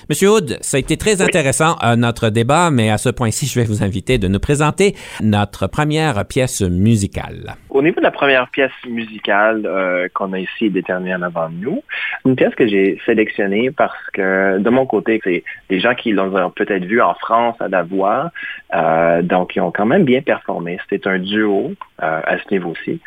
Monsieur 0.08 0.30
Hood, 0.30 0.58
ça 0.60 0.76
a 0.76 0.80
été 0.80 0.96
très 0.96 1.22
intéressant 1.22 1.76
euh, 1.82 1.96
notre 1.96 2.28
débat, 2.28 2.70
mais 2.70 2.90
à 2.90 2.98
ce 2.98 3.08
point-ci, 3.08 3.46
je 3.46 3.58
vais 3.58 3.66
vous 3.66 3.82
inviter 3.82 4.18
de 4.18 4.28
nous 4.28 4.40
présenter 4.40 4.94
notre 5.22 5.66
première 5.66 6.24
pièce 6.26 6.60
musicale. 6.60 7.56
Au 7.74 7.82
niveau 7.82 7.98
de 7.98 8.04
la 8.04 8.12
première 8.12 8.48
pièce 8.50 8.70
musicale 8.88 9.62
euh, 9.66 10.06
qu'on 10.14 10.32
a 10.32 10.38
ici 10.38 10.70
déterminée 10.70 11.12
en 11.16 11.22
avant 11.22 11.48
de 11.48 11.56
nous, 11.56 11.82
une 12.24 12.36
pièce 12.36 12.54
que 12.54 12.68
j'ai 12.68 13.00
sélectionnée 13.04 13.72
parce 13.72 13.98
que 14.12 14.58
de 14.58 14.70
mon 14.70 14.86
côté, 14.86 15.20
c'est 15.24 15.42
des 15.68 15.80
gens 15.80 15.96
qui 15.96 16.12
l'ont 16.12 16.50
peut-être 16.50 16.84
vu 16.84 17.02
en 17.02 17.14
France 17.14 17.56
à 17.58 17.66
la 17.66 17.82
voix, 17.82 18.30
euh, 18.74 19.22
donc 19.22 19.56
ils 19.56 19.60
ont 19.60 19.72
quand 19.72 19.86
même 19.86 20.04
bien 20.04 20.22
performé. 20.22 20.78
C'était 20.88 21.08
un 21.08 21.18
duo 21.18 21.72
euh, 22.00 22.20
à 22.24 22.38
ce 22.38 22.54
niveau-ci 22.54 23.00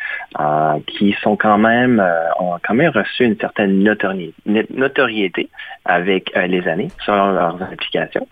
qui 0.86 1.16
sont 1.22 1.36
quand 1.36 1.58
même 1.58 2.04
ont 2.38 2.58
quand 2.62 2.74
même 2.74 2.90
reçu 2.90 3.24
une 3.24 3.38
certaine 3.38 3.82
notoriété, 3.82 4.34
notoriété 4.70 5.48
avec 5.86 6.30
les 6.36 6.57
années 6.66 6.88
selon 7.04 7.32
leurs 7.32 7.62
applications. 7.62 8.26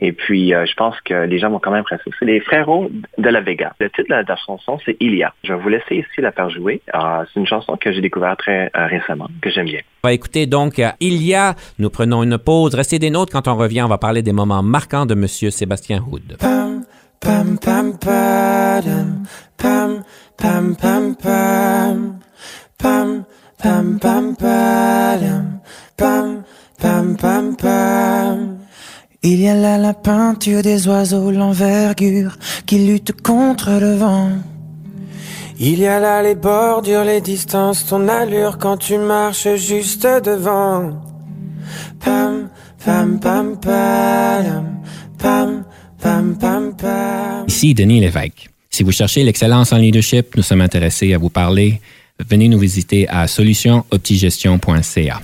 Et 0.00 0.12
puis 0.12 0.50
je 0.50 0.74
pense 0.74 1.00
que 1.00 1.24
les 1.24 1.38
gens 1.38 1.50
vont 1.50 1.58
quand 1.58 1.70
même 1.70 1.80
apprécier. 1.80 2.12
C'est 2.18 2.24
les 2.24 2.40
frérots 2.40 2.90
de 3.18 3.28
la 3.28 3.40
Vega. 3.40 3.72
Le 3.80 3.90
titre 3.90 4.08
de 4.08 4.28
la 4.28 4.36
chanson, 4.36 4.78
c'est 4.84 4.96
Ilia. 5.00 5.34
Je 5.44 5.52
vais 5.52 5.58
vous 5.60 5.68
laisser 5.68 5.96
ici 5.96 6.20
la 6.20 6.32
faire 6.32 6.50
jouer. 6.50 6.82
c'est 6.92 7.40
une 7.40 7.46
chanson 7.46 7.76
que 7.76 7.92
j'ai 7.92 8.00
découverte 8.00 8.38
très 8.38 8.70
récemment, 8.74 9.28
que 9.40 9.50
j'aime 9.50 9.66
bien. 9.66 9.80
On 10.04 10.08
va 10.08 10.12
écouter 10.12 10.46
donc 10.46 10.80
Ilia. 11.00 11.54
Nous 11.78 11.90
prenons 11.90 12.22
une 12.22 12.38
pause. 12.38 12.74
Restez 12.74 12.98
des 12.98 13.10
nôtres. 13.10 13.32
Quand 13.32 13.48
on 13.48 13.56
revient, 13.56 13.82
on 13.82 13.88
va 13.88 13.98
parler 13.98 14.22
des 14.22 14.32
moments 14.32 14.62
marquants 14.62 15.06
de 15.06 15.14
Monsieur 15.14 15.50
Sébastien 15.50 16.02
Houd. 16.10 16.36
Pam 16.38 16.84
pam 17.20 17.56
pam 17.58 17.98
pam 17.98 19.24
pam 19.56 20.02
pam 20.36 20.74
pam 20.76 22.14
pam 22.78 23.24
pam 23.58 24.34
pam 24.36 24.36
pam 25.96 26.44
pam 26.82 27.16
pam 27.16 27.56
pam 27.56 28.58
Il 29.22 29.40
y 29.40 29.48
a 29.48 29.54
là 29.54 29.78
la 29.78 29.94
peinture 29.94 30.62
des 30.62 30.88
oiseaux, 30.88 31.30
l'envergure 31.30 32.36
qui 32.66 32.78
lutte 32.78 33.12
contre 33.22 33.70
le 33.80 33.94
vent. 33.94 34.30
Il 35.60 35.78
y 35.78 35.86
a 35.86 36.00
là 36.00 36.22
les 36.24 36.34
bordures, 36.34 37.04
les 37.04 37.20
distances, 37.20 37.86
ton 37.86 38.08
allure 38.08 38.58
quand 38.58 38.78
tu 38.78 38.98
marches 38.98 39.54
juste 39.54 40.08
devant. 40.24 41.00
Pam, 42.00 42.48
pam, 42.84 43.20
pam, 43.20 43.56
pam, 43.60 44.82
pam, 45.18 45.64
pam, 46.00 46.34
pam, 46.34 46.74
pam. 46.76 47.44
Ici 47.46 47.74
Denis 47.74 48.00
Lévesque. 48.00 48.50
Si 48.70 48.82
vous 48.82 48.90
cherchez 48.90 49.22
l'excellence 49.22 49.72
en 49.72 49.76
leadership, 49.76 50.34
nous 50.36 50.42
sommes 50.42 50.62
intéressés 50.62 51.14
à 51.14 51.18
vous 51.18 51.30
parler. 51.30 51.80
Venez 52.28 52.48
nous 52.48 52.58
visiter 52.58 53.08
à 53.08 53.28
solutionoptigestion.ca. 53.28 55.20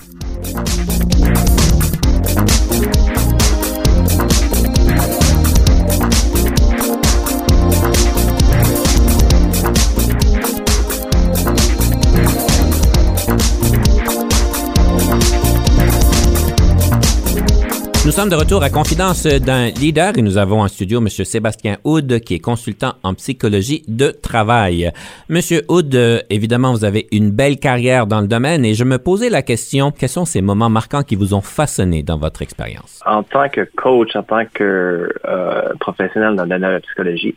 Nous 18.09 18.15
sommes 18.15 18.29
de 18.29 18.35
retour 18.35 18.63
à 18.63 18.71
Confidence 18.71 19.27
d'un 19.27 19.67
leader 19.67 20.17
et 20.17 20.23
nous 20.23 20.39
avons 20.39 20.61
en 20.61 20.67
studio 20.67 20.99
M. 20.99 21.09
Sébastien 21.09 21.77
Houd, 21.83 22.21
qui 22.21 22.33
est 22.33 22.39
consultant 22.39 22.93
en 23.03 23.13
psychologie 23.13 23.83
de 23.87 24.09
travail. 24.09 24.91
Monsieur 25.29 25.61
Houd, 25.69 25.95
évidemment, 26.31 26.71
vous 26.71 26.85
avez 26.85 27.05
une 27.11 27.29
belle 27.29 27.59
carrière 27.59 28.07
dans 28.07 28.19
le 28.19 28.25
domaine 28.25 28.65
et 28.65 28.73
je 28.73 28.83
me 28.83 28.97
posais 28.97 29.29
la 29.29 29.43
question, 29.43 29.91
quels 29.91 30.09
sont 30.09 30.25
ces 30.25 30.41
moments 30.41 30.71
marquants 30.71 31.03
qui 31.03 31.15
vous 31.15 31.35
ont 31.35 31.41
façonné 31.41 32.01
dans 32.01 32.17
votre 32.17 32.41
expérience? 32.41 32.99
En 33.05 33.21
tant 33.21 33.47
que 33.47 33.69
coach, 33.77 34.15
en 34.15 34.23
tant 34.23 34.43
que 34.51 35.07
euh, 35.27 35.73
professionnel 35.79 36.35
dans 36.35 36.45
le 36.45 36.49
domaine 36.49 36.67
de 36.67 36.73
la 36.73 36.79
psychologie, 36.79 37.35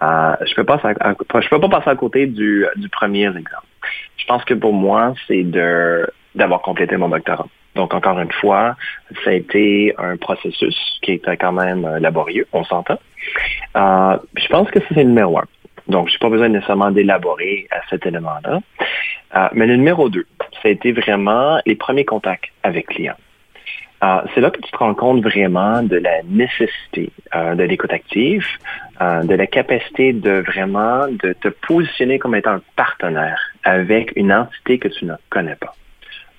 euh, 0.00 0.36
je 0.40 0.62
pas 0.62 0.80
je 0.82 1.48
peux 1.50 1.60
pas 1.60 1.68
passer 1.68 1.90
à 1.90 1.96
côté 1.96 2.26
du, 2.26 2.66
premier 2.90 3.26
exemple. 3.26 3.66
Je 4.16 4.24
pense 4.24 4.42
que 4.46 4.54
pour 4.54 4.72
moi, 4.72 5.12
c'est 5.28 5.44
d'avoir 6.34 6.62
complété 6.62 6.96
mon 6.96 7.10
doctorat. 7.10 7.46
Donc, 7.74 7.94
encore 7.94 8.18
une 8.20 8.32
fois, 8.32 8.76
ça 9.24 9.30
a 9.30 9.32
été 9.32 9.94
un 9.98 10.16
processus 10.16 10.76
qui 11.02 11.12
était 11.12 11.36
quand 11.36 11.52
même 11.52 11.84
euh, 11.84 11.98
laborieux, 11.98 12.46
on 12.52 12.64
s'entend. 12.64 12.98
je 13.74 14.48
pense 14.48 14.70
que 14.70 14.78
c'est 14.88 14.94
le 14.94 15.04
numéro 15.04 15.38
un. 15.38 15.44
Donc, 15.88 16.08
je 16.08 16.14
n'ai 16.14 16.18
pas 16.18 16.30
besoin 16.30 16.48
nécessairement 16.48 16.90
d'élaborer 16.90 17.66
à 17.70 17.80
cet 17.90 18.06
élément-là. 18.06 18.60
mais 19.52 19.66
le 19.66 19.76
numéro 19.76 20.08
deux, 20.08 20.26
ça 20.62 20.68
a 20.68 20.68
été 20.68 20.92
vraiment 20.92 21.60
les 21.66 21.74
premiers 21.74 22.06
contacts 22.06 22.50
avec 22.62 22.86
clients. 22.86 23.16
Ah, 24.06 24.22
c'est 24.34 24.42
là 24.42 24.50
que 24.50 24.60
tu 24.60 24.70
te 24.70 24.76
rends 24.76 24.92
compte 24.92 25.22
vraiment 25.22 25.82
de 25.82 25.96
la 25.96 26.22
nécessité 26.24 27.10
euh, 27.34 27.54
de 27.54 27.62
l'écoute 27.62 27.90
active, 27.90 28.46
euh, 29.00 29.22
de 29.22 29.34
la 29.34 29.46
capacité 29.46 30.12
de 30.12 30.42
vraiment 30.46 31.06
de 31.08 31.32
te 31.32 31.48
positionner 31.48 32.18
comme 32.18 32.34
étant 32.34 32.50
un 32.50 32.62
partenaire 32.76 33.40
avec 33.62 34.12
une 34.14 34.30
entité 34.30 34.78
que 34.78 34.88
tu 34.88 35.06
ne 35.06 35.14
connais 35.30 35.56
pas. 35.56 35.74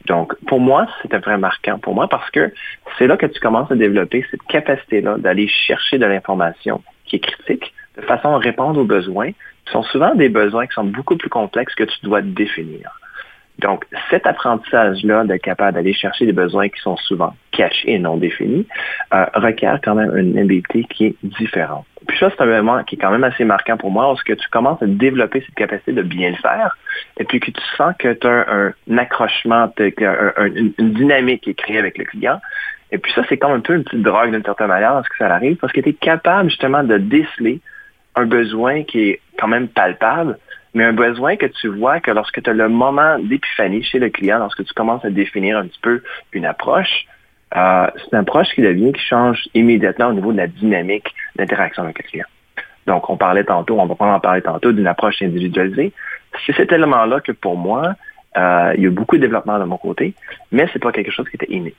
Donc, 0.05 0.35
pour 0.47 0.59
moi, 0.59 0.87
c'était 1.01 1.17
vraiment 1.17 1.39
marquant 1.39 1.79
pour 1.79 1.95
moi 1.95 2.07
parce 2.07 2.29
que 2.31 2.53
c'est 2.97 3.07
là 3.07 3.17
que 3.17 3.25
tu 3.25 3.39
commences 3.39 3.71
à 3.71 3.75
développer 3.75 4.25
cette 4.29 4.43
capacité-là 4.43 5.17
d'aller 5.17 5.47
chercher 5.47 5.97
de 5.97 6.05
l'information 6.05 6.81
qui 7.05 7.17
est 7.17 7.19
critique 7.19 7.73
de 7.97 8.01
façon 8.01 8.29
à 8.29 8.37
répondre 8.37 8.79
aux 8.79 8.85
besoins, 8.85 9.31
qui 9.31 9.71
sont 9.71 9.83
souvent 9.83 10.13
des 10.15 10.29
besoins 10.29 10.67
qui 10.67 10.73
sont 10.73 10.83
beaucoup 10.83 11.17
plus 11.17 11.29
complexes 11.29 11.75
que 11.75 11.83
tu 11.83 11.97
dois 12.03 12.21
définir. 12.21 12.99
Donc, 13.59 13.85
cet 14.09 14.27
apprentissage-là 14.27 15.23
d'être 15.23 15.41
capable 15.41 15.75
d'aller 15.75 15.93
chercher 15.93 16.25
des 16.25 16.33
besoins 16.33 16.67
qui 16.67 16.79
sont 16.81 16.97
souvent 16.97 17.33
cachés 17.51 17.93
et 17.93 17.99
non 17.99 18.17
définis 18.17 18.67
euh, 19.13 19.25
requiert 19.33 19.79
quand 19.81 19.95
même 19.95 20.15
une 20.17 20.37
habileté 20.37 20.83
qui 20.83 21.05
est 21.05 21.15
différente. 21.23 21.85
Puis 22.07 22.17
ça, 22.17 22.29
c'est 22.29 22.41
un 22.41 22.49
élément 22.49 22.83
qui 22.83 22.95
est 22.95 22.97
quand 22.97 23.11
même 23.11 23.23
assez 23.23 23.43
marquant 23.43 23.77
pour 23.77 23.91
moi, 23.91 24.03
lorsque 24.03 24.35
tu 24.35 24.49
commences 24.49 24.81
à 24.81 24.87
développer 24.87 25.41
cette 25.41 25.55
capacité 25.55 25.93
de 25.93 26.01
bien 26.01 26.29
le 26.29 26.35
faire, 26.35 26.77
et 27.17 27.23
puis 27.23 27.39
que 27.39 27.51
tu 27.51 27.61
sens 27.77 27.93
que 27.97 28.13
tu 28.13 28.27
as 28.27 28.45
un, 28.49 28.97
accrochement, 28.97 29.71
une, 29.77 30.73
dynamique 30.77 31.41
qui 31.43 31.51
est 31.51 31.55
créée 31.55 31.77
avec 31.77 31.97
le 31.97 32.05
client. 32.05 32.39
Et 32.91 32.97
puis 32.97 33.11
ça, 33.13 33.23
c'est 33.27 33.37
comme 33.37 33.51
un 33.51 33.59
peu 33.59 33.75
une 33.75 33.83
petite 33.83 34.03
drogue 34.03 34.31
d'une 34.31 34.43
certaine 34.43 34.67
manière 34.67 34.93
lorsque 34.93 35.15
ça 35.15 35.33
arrive, 35.33 35.57
parce 35.57 35.73
que 35.73 35.81
tu 35.81 35.89
es 35.89 35.93
capable 35.93 36.49
justement 36.49 36.83
de 36.83 36.97
déceler 36.97 37.59
un 38.15 38.25
besoin 38.25 38.83
qui 38.83 39.09
est 39.09 39.19
quand 39.37 39.47
même 39.47 39.67
palpable, 39.67 40.37
mais 40.73 40.83
un 40.83 40.93
besoin 40.93 41.37
que 41.37 41.45
tu 41.45 41.69
vois 41.69 41.99
que 41.99 42.11
lorsque 42.11 42.41
tu 42.41 42.49
as 42.49 42.53
le 42.53 42.69
moment 42.69 43.17
d'épiphanie 43.19 43.83
chez 43.83 43.99
le 43.99 44.09
client, 44.09 44.39
lorsque 44.39 44.63
tu 44.63 44.73
commences 44.73 45.03
à 45.05 45.09
définir 45.09 45.57
un 45.57 45.67
petit 45.67 45.79
peu 45.81 46.03
une 46.33 46.45
approche, 46.45 47.07
euh, 47.55 47.87
c'est 47.95 48.11
une 48.11 48.19
approche 48.19 48.49
qui 48.53 48.61
devient, 48.61 48.91
qui 48.91 49.01
change 49.01 49.47
immédiatement 49.53 50.07
au 50.07 50.13
niveau 50.13 50.31
de 50.31 50.37
la 50.37 50.47
dynamique 50.47 51.07
d'interaction 51.35 51.83
avec 51.83 51.97
le 51.99 52.03
client. 52.03 52.25
Donc, 52.87 53.09
on 53.09 53.17
parlait 53.17 53.43
tantôt, 53.43 53.79
on 53.79 53.85
va 53.85 53.95
en 53.99 54.19
parler 54.19 54.41
tantôt, 54.41 54.71
d'une 54.71 54.87
approche 54.87 55.21
individualisée. 55.21 55.91
C'est 56.45 56.55
cet 56.55 56.71
élément-là 56.71 57.21
que 57.21 57.31
pour 57.31 57.57
moi, 57.57 57.95
euh, 58.37 58.73
il 58.77 58.83
y 58.83 58.87
a 58.87 58.89
beaucoup 58.89 59.15
de 59.15 59.21
développement 59.21 59.57
de 59.57 59.63
mon 59.63 59.77
côté, 59.77 60.13
mais 60.51 60.67
c'est 60.73 60.79
pas 60.79 60.91
quelque 60.91 61.11
chose 61.11 61.27
qui 61.29 61.37
était 61.37 61.71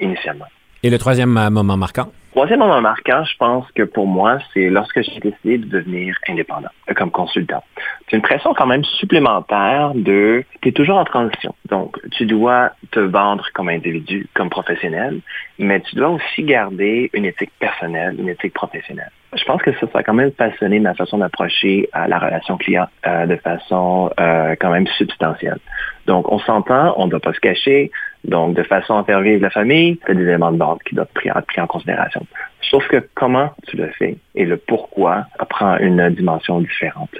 initialement. 0.00 0.46
Et 0.84 0.90
le 0.90 0.98
troisième 0.98 1.38
euh, 1.38 1.48
moment 1.48 1.78
marquant? 1.78 2.08
Troisième 2.32 2.58
moment 2.58 2.82
marquant, 2.82 3.24
je 3.24 3.34
pense 3.38 3.64
que 3.72 3.84
pour 3.84 4.06
moi, 4.06 4.36
c'est 4.52 4.68
lorsque 4.68 5.00
j'ai 5.00 5.18
décidé 5.18 5.56
de 5.56 5.64
devenir 5.64 6.14
indépendant 6.28 6.68
euh, 6.90 6.92
comme 6.92 7.10
consultant. 7.10 7.64
C'est 8.06 8.16
une 8.16 8.22
pression 8.22 8.52
quand 8.52 8.66
même 8.66 8.84
supplémentaire 8.84 9.92
de, 9.94 10.44
tu 10.60 10.68
es 10.68 10.72
toujours 10.72 10.98
en 10.98 11.06
transition. 11.06 11.54
Donc, 11.70 11.96
tu 12.10 12.26
dois 12.26 12.72
te 12.90 13.00
vendre 13.00 13.46
comme 13.54 13.70
individu, 13.70 14.28
comme 14.34 14.50
professionnel, 14.50 15.20
mais 15.58 15.80
tu 15.80 15.96
dois 15.96 16.10
aussi 16.10 16.42
garder 16.42 17.08
une 17.14 17.24
éthique 17.24 17.52
personnelle, 17.58 18.16
une 18.18 18.28
éthique 18.28 18.52
professionnelle. 18.52 19.10
Je 19.34 19.44
pense 19.44 19.62
que 19.62 19.72
ça, 19.72 19.86
ça 19.90 20.00
a 20.00 20.02
quand 20.02 20.12
même 20.12 20.32
façonné 20.32 20.80
ma 20.80 20.92
façon 20.92 21.16
d'approcher 21.16 21.88
à 21.94 22.08
la 22.08 22.18
relation 22.18 22.58
client 22.58 22.88
euh, 23.06 23.24
de 23.24 23.36
façon 23.36 24.10
quand 24.18 24.70
même 24.70 24.86
substantielle. 24.98 25.60
Donc, 26.06 26.30
on 26.30 26.38
s'entend, 26.40 26.92
on 26.98 27.06
ne 27.06 27.10
doit 27.10 27.20
pas 27.20 27.32
se 27.32 27.40
cacher. 27.40 27.90
Donc, 28.24 28.56
de 28.56 28.62
façon 28.62 28.96
à 28.96 29.04
faire 29.04 29.20
vivre 29.20 29.42
la 29.42 29.50
famille, 29.50 29.98
c'est 30.06 30.14
des 30.14 30.22
éléments 30.22 30.52
de 30.52 30.56
base 30.56 30.78
qui 30.86 30.94
doivent 30.94 31.08
être 31.24 31.46
pris 31.46 31.60
en 31.60 31.66
considération. 31.66 32.26
Sauf 32.62 32.86
que 32.88 33.06
comment 33.14 33.50
tu 33.68 33.76
le 33.76 33.88
fais 33.98 34.16
et 34.34 34.44
le 34.46 34.56
pourquoi 34.56 35.26
prend 35.48 35.76
une 35.78 36.08
dimension 36.10 36.60
différente 36.60 37.10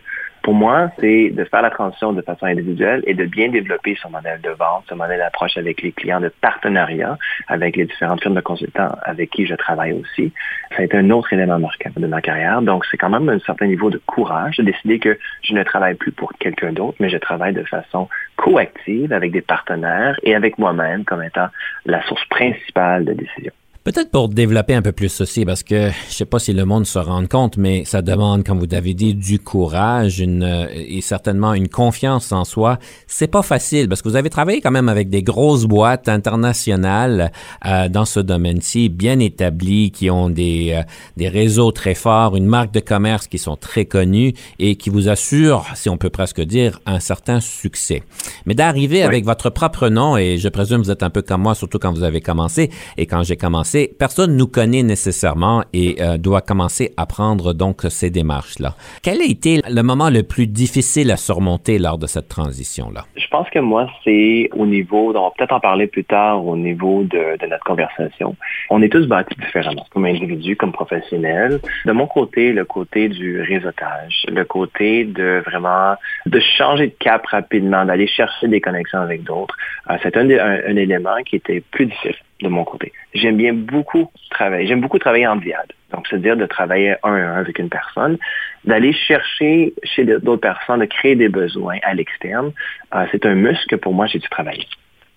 pour 0.45 0.53
moi, 0.53 0.91
c'est 1.01 1.31
de 1.31 1.43
faire 1.45 1.63
la 1.63 1.71
transition 1.71 2.13
de 2.13 2.21
façon 2.21 2.45
individuelle 2.45 3.03
et 3.07 3.15
de 3.15 3.25
bien 3.25 3.49
développer 3.49 3.97
son 4.01 4.11
modèle 4.11 4.43
de 4.43 4.51
vente, 4.51 4.85
son 4.91 4.97
modèle 4.97 5.19
d'approche 5.19 5.57
avec 5.57 5.81
les 5.81 5.91
clients 5.91 6.21
de 6.21 6.29
partenariat, 6.29 7.17
avec 7.49 7.77
les 7.77 7.87
différentes 7.87 8.21
firmes 8.21 8.35
de 8.35 8.43
consultants 8.43 8.95
avec 9.05 9.31
qui 9.31 9.47
je 9.47 9.55
travaille 9.55 9.95
aussi. 9.95 10.35
Ça 10.77 10.83
a 10.83 10.85
été 10.85 10.99
un 10.99 11.09
autre 11.09 11.33
élément 11.33 11.59
marquant 11.59 11.89
de 11.97 12.07
ma 12.07 12.21
carrière. 12.21 12.61
Donc, 12.61 12.85
c'est 12.91 12.99
quand 12.99 13.09
même 13.09 13.27
un 13.31 13.39
certain 13.39 13.67
niveau 13.67 13.89
de 13.89 13.99
courage 14.05 14.59
de 14.59 14.65
décider 14.65 14.99
que 14.99 15.19
je 15.43 15.55
ne 15.55 15.62
travaille 15.62 15.95
plus 15.95 16.12
pour 16.12 16.31
quelqu'un 16.35 16.75
d'autre, 16.75 16.97
mais 17.01 17.09
je 17.09 17.17
travaille 17.17 17.55
de 17.55 17.64
façon 17.64 18.11
coactive 18.44 19.11
avec 19.14 19.33
des 19.33 19.40
partenaires 19.40 20.20
et 20.22 20.35
avec 20.35 20.59
moi-même 20.59 21.04
comme 21.04 21.22
étant 21.22 21.48
la 21.87 22.02
source 22.07 22.24
principale 22.26 23.07
de 23.07 23.14
décision. 23.14 23.52
Peut-être 23.85 24.11
pour 24.11 24.31
développer 24.31 24.73
un 24.73 24.81
peu 24.81 24.92
plus 24.92 25.11
ceci, 25.11 25.44
parce 25.44 25.62
que 25.62 25.90
je 26.09 26.14
sais 26.14 26.25
pas 26.25 26.38
si 26.38 26.55
le 26.55 26.64
monde 26.64 26.87
se 26.87 26.99
rend 26.99 27.27
compte, 27.27 27.59
mais 27.59 27.85
ça 27.85 28.01
demande, 28.01 28.42
comme 28.42 28.59
vous 28.59 28.75
avez 28.75 28.94
dit, 28.94 29.12
du 29.12 29.38
courage 29.38 30.20
une, 30.20 30.42
euh, 30.42 30.66
et 30.75 31.03
certainement 31.03 31.53
une 31.53 31.68
confiance 31.68 32.33
en 32.33 32.47
soi. 32.47 32.79
C'est 33.07 33.27
pas 33.27 33.42
facile 33.42 33.90
parce 33.90 34.01
que 34.01 34.09
vous 34.09 34.16
avez 34.16 34.31
travaillé 34.31 34.62
quand 34.62 34.70
même 34.70 34.88
avec 34.88 35.11
des 35.11 35.23
grosses 35.23 35.66
boîtes 35.66 36.09
internationales 36.09 37.31
euh, 37.66 37.90
dans 37.90 38.07
ce 38.07 38.20
domaine-ci, 38.20 38.88
bien 38.88 39.18
établies, 39.18 39.90
qui 39.90 40.09
ont 40.09 40.31
des, 40.31 40.73
euh, 40.73 40.83
des 41.18 41.29
réseaux 41.29 41.70
très 41.70 41.94
forts, 41.94 42.37
une 42.37 42.47
marque 42.47 42.73
de 42.73 42.81
commerce 42.81 43.27
qui 43.27 43.37
sont 43.37 43.57
très 43.57 43.85
connues 43.85 44.33
et 44.59 44.77
qui 44.77 44.88
vous 44.88 45.11
assurent, 45.11 45.66
si 45.75 45.90
on 45.90 45.99
peut 45.99 46.09
presque 46.09 46.40
dire, 46.40 46.81
un 46.87 47.01
certain 47.01 47.40
succès. 47.40 48.03
Mais 48.47 48.55
d'arriver 48.55 49.03
avec 49.03 49.27
votre 49.27 49.51
propre 49.51 49.90
nom, 49.90 50.16
et 50.16 50.38
je 50.38 50.49
présume 50.49 50.81
vous 50.81 50.90
êtes 50.90 51.03
un 51.03 51.11
peu 51.11 51.20
comme 51.20 51.42
moi, 51.42 51.55
surtout 51.55 51.79
quand 51.79 51.92
vous 51.92 52.03
avez 52.03 52.23
commencé 52.23 52.70
et 52.97 53.05
quand 53.05 53.23
j'ai 53.25 53.37
commencé, 53.37 53.74
personne 53.99 54.37
nous 54.37 54.47
connaît 54.47 54.83
nécessairement 54.83 55.65
et 55.73 55.97
euh, 56.01 56.17
doit 56.17 56.41
commencer 56.41 56.93
à 56.97 57.07
prendre 57.07 57.53
donc 57.53 57.83
ces 57.89 58.11
démarches-là. 58.11 58.75
Quel 59.03 59.21
a 59.21 59.25
été 59.25 59.61
le 59.69 59.83
moment 59.83 60.11
le 60.11 60.23
plus 60.23 60.47
difficile 60.47 61.11
à 61.11 61.17
surmonter 61.17 61.79
lors 61.79 61.99
de 61.99 62.07
cette 62.07 62.29
transition-là? 62.29 63.05
Je 63.17 63.27
pense 63.29 63.49
que 63.51 63.59
moi, 63.59 63.89
c'est 64.05 64.49
au 64.53 64.67
niveau, 64.67 65.13
on 65.15 65.25
va 65.25 65.31
peut-être 65.37 65.53
en 65.53 65.61
parler 65.61 65.87
plus 65.87 66.05
tard, 66.05 66.45
au 66.47 66.57
niveau 66.57 67.03
de, 67.05 67.37
notre 67.47 67.65
conversation. 67.65 68.37
On 68.71 68.81
est 68.83 68.89
tous 68.89 69.07
bâtis 69.07 69.35
différemment, 69.39 69.87
comme 69.91 70.05
individus, 70.05 70.57
comme 70.57 70.73
professionnels. 70.73 71.61
De 71.85 71.93
mon 71.93 72.07
côté, 72.07 72.53
le 72.53 72.65
côté 72.65 73.09
du 73.09 73.41
réseautage, 73.43 74.25
le 74.29 74.45
côté 74.45 75.05
de 75.05 75.43
vraiment 75.47 75.95
de 76.27 76.41
changer 76.57 76.87
de 76.89 76.95
cap 76.99 77.27
rapidement, 77.27 77.85
d'aller 77.85 78.07
chercher 78.07 78.49
des 78.49 78.61
connexions 78.61 79.01
avec 79.01 79.25
d'autres, 79.25 79.57
euh, 79.91 79.97
c'est 80.03 80.17
un 80.17 80.77
élément 80.77 81.17
qui 81.27 81.37
était 81.37 81.63
plus 81.71 81.87
difficile 81.87 82.15
de 82.44 82.48
mon 82.48 82.64
côté. 82.64 82.92
J'aime 83.14 83.37
bien 83.37 83.52
beaucoup 83.52 84.11
travailler. 84.30 84.66
J'aime 84.68 84.80
beaucoup 84.80 85.00
travailler 85.00 85.26
en 85.26 85.37
diade. 85.37 85.72
Donc, 85.92 86.07
c'est-à-dire 86.09 86.37
de 86.37 86.46
travailler 86.46 86.94
un 87.02 87.14
à 87.14 87.28
un 87.35 87.40
avec 87.40 87.59
une 87.59 87.68
personne, 87.68 88.18
d'aller 88.64 88.92
chercher 88.92 89.74
chez 89.83 90.04
d'autres 90.04 90.46
personnes, 90.52 90.80
de 90.80 90.87
créer 90.87 91.16
des 91.16 91.28
besoins 91.28 91.78
à 91.83 91.94
l'externe. 91.94 92.52
Euh, 92.94 93.07
c'est 93.11 93.26
un 93.26 93.35
muscle 93.35 93.66
que 93.68 93.76
pour 93.76 93.94
moi, 93.94 94.07
j'ai 94.07 94.18
dû 94.18 94.28
travailler. 94.28 94.66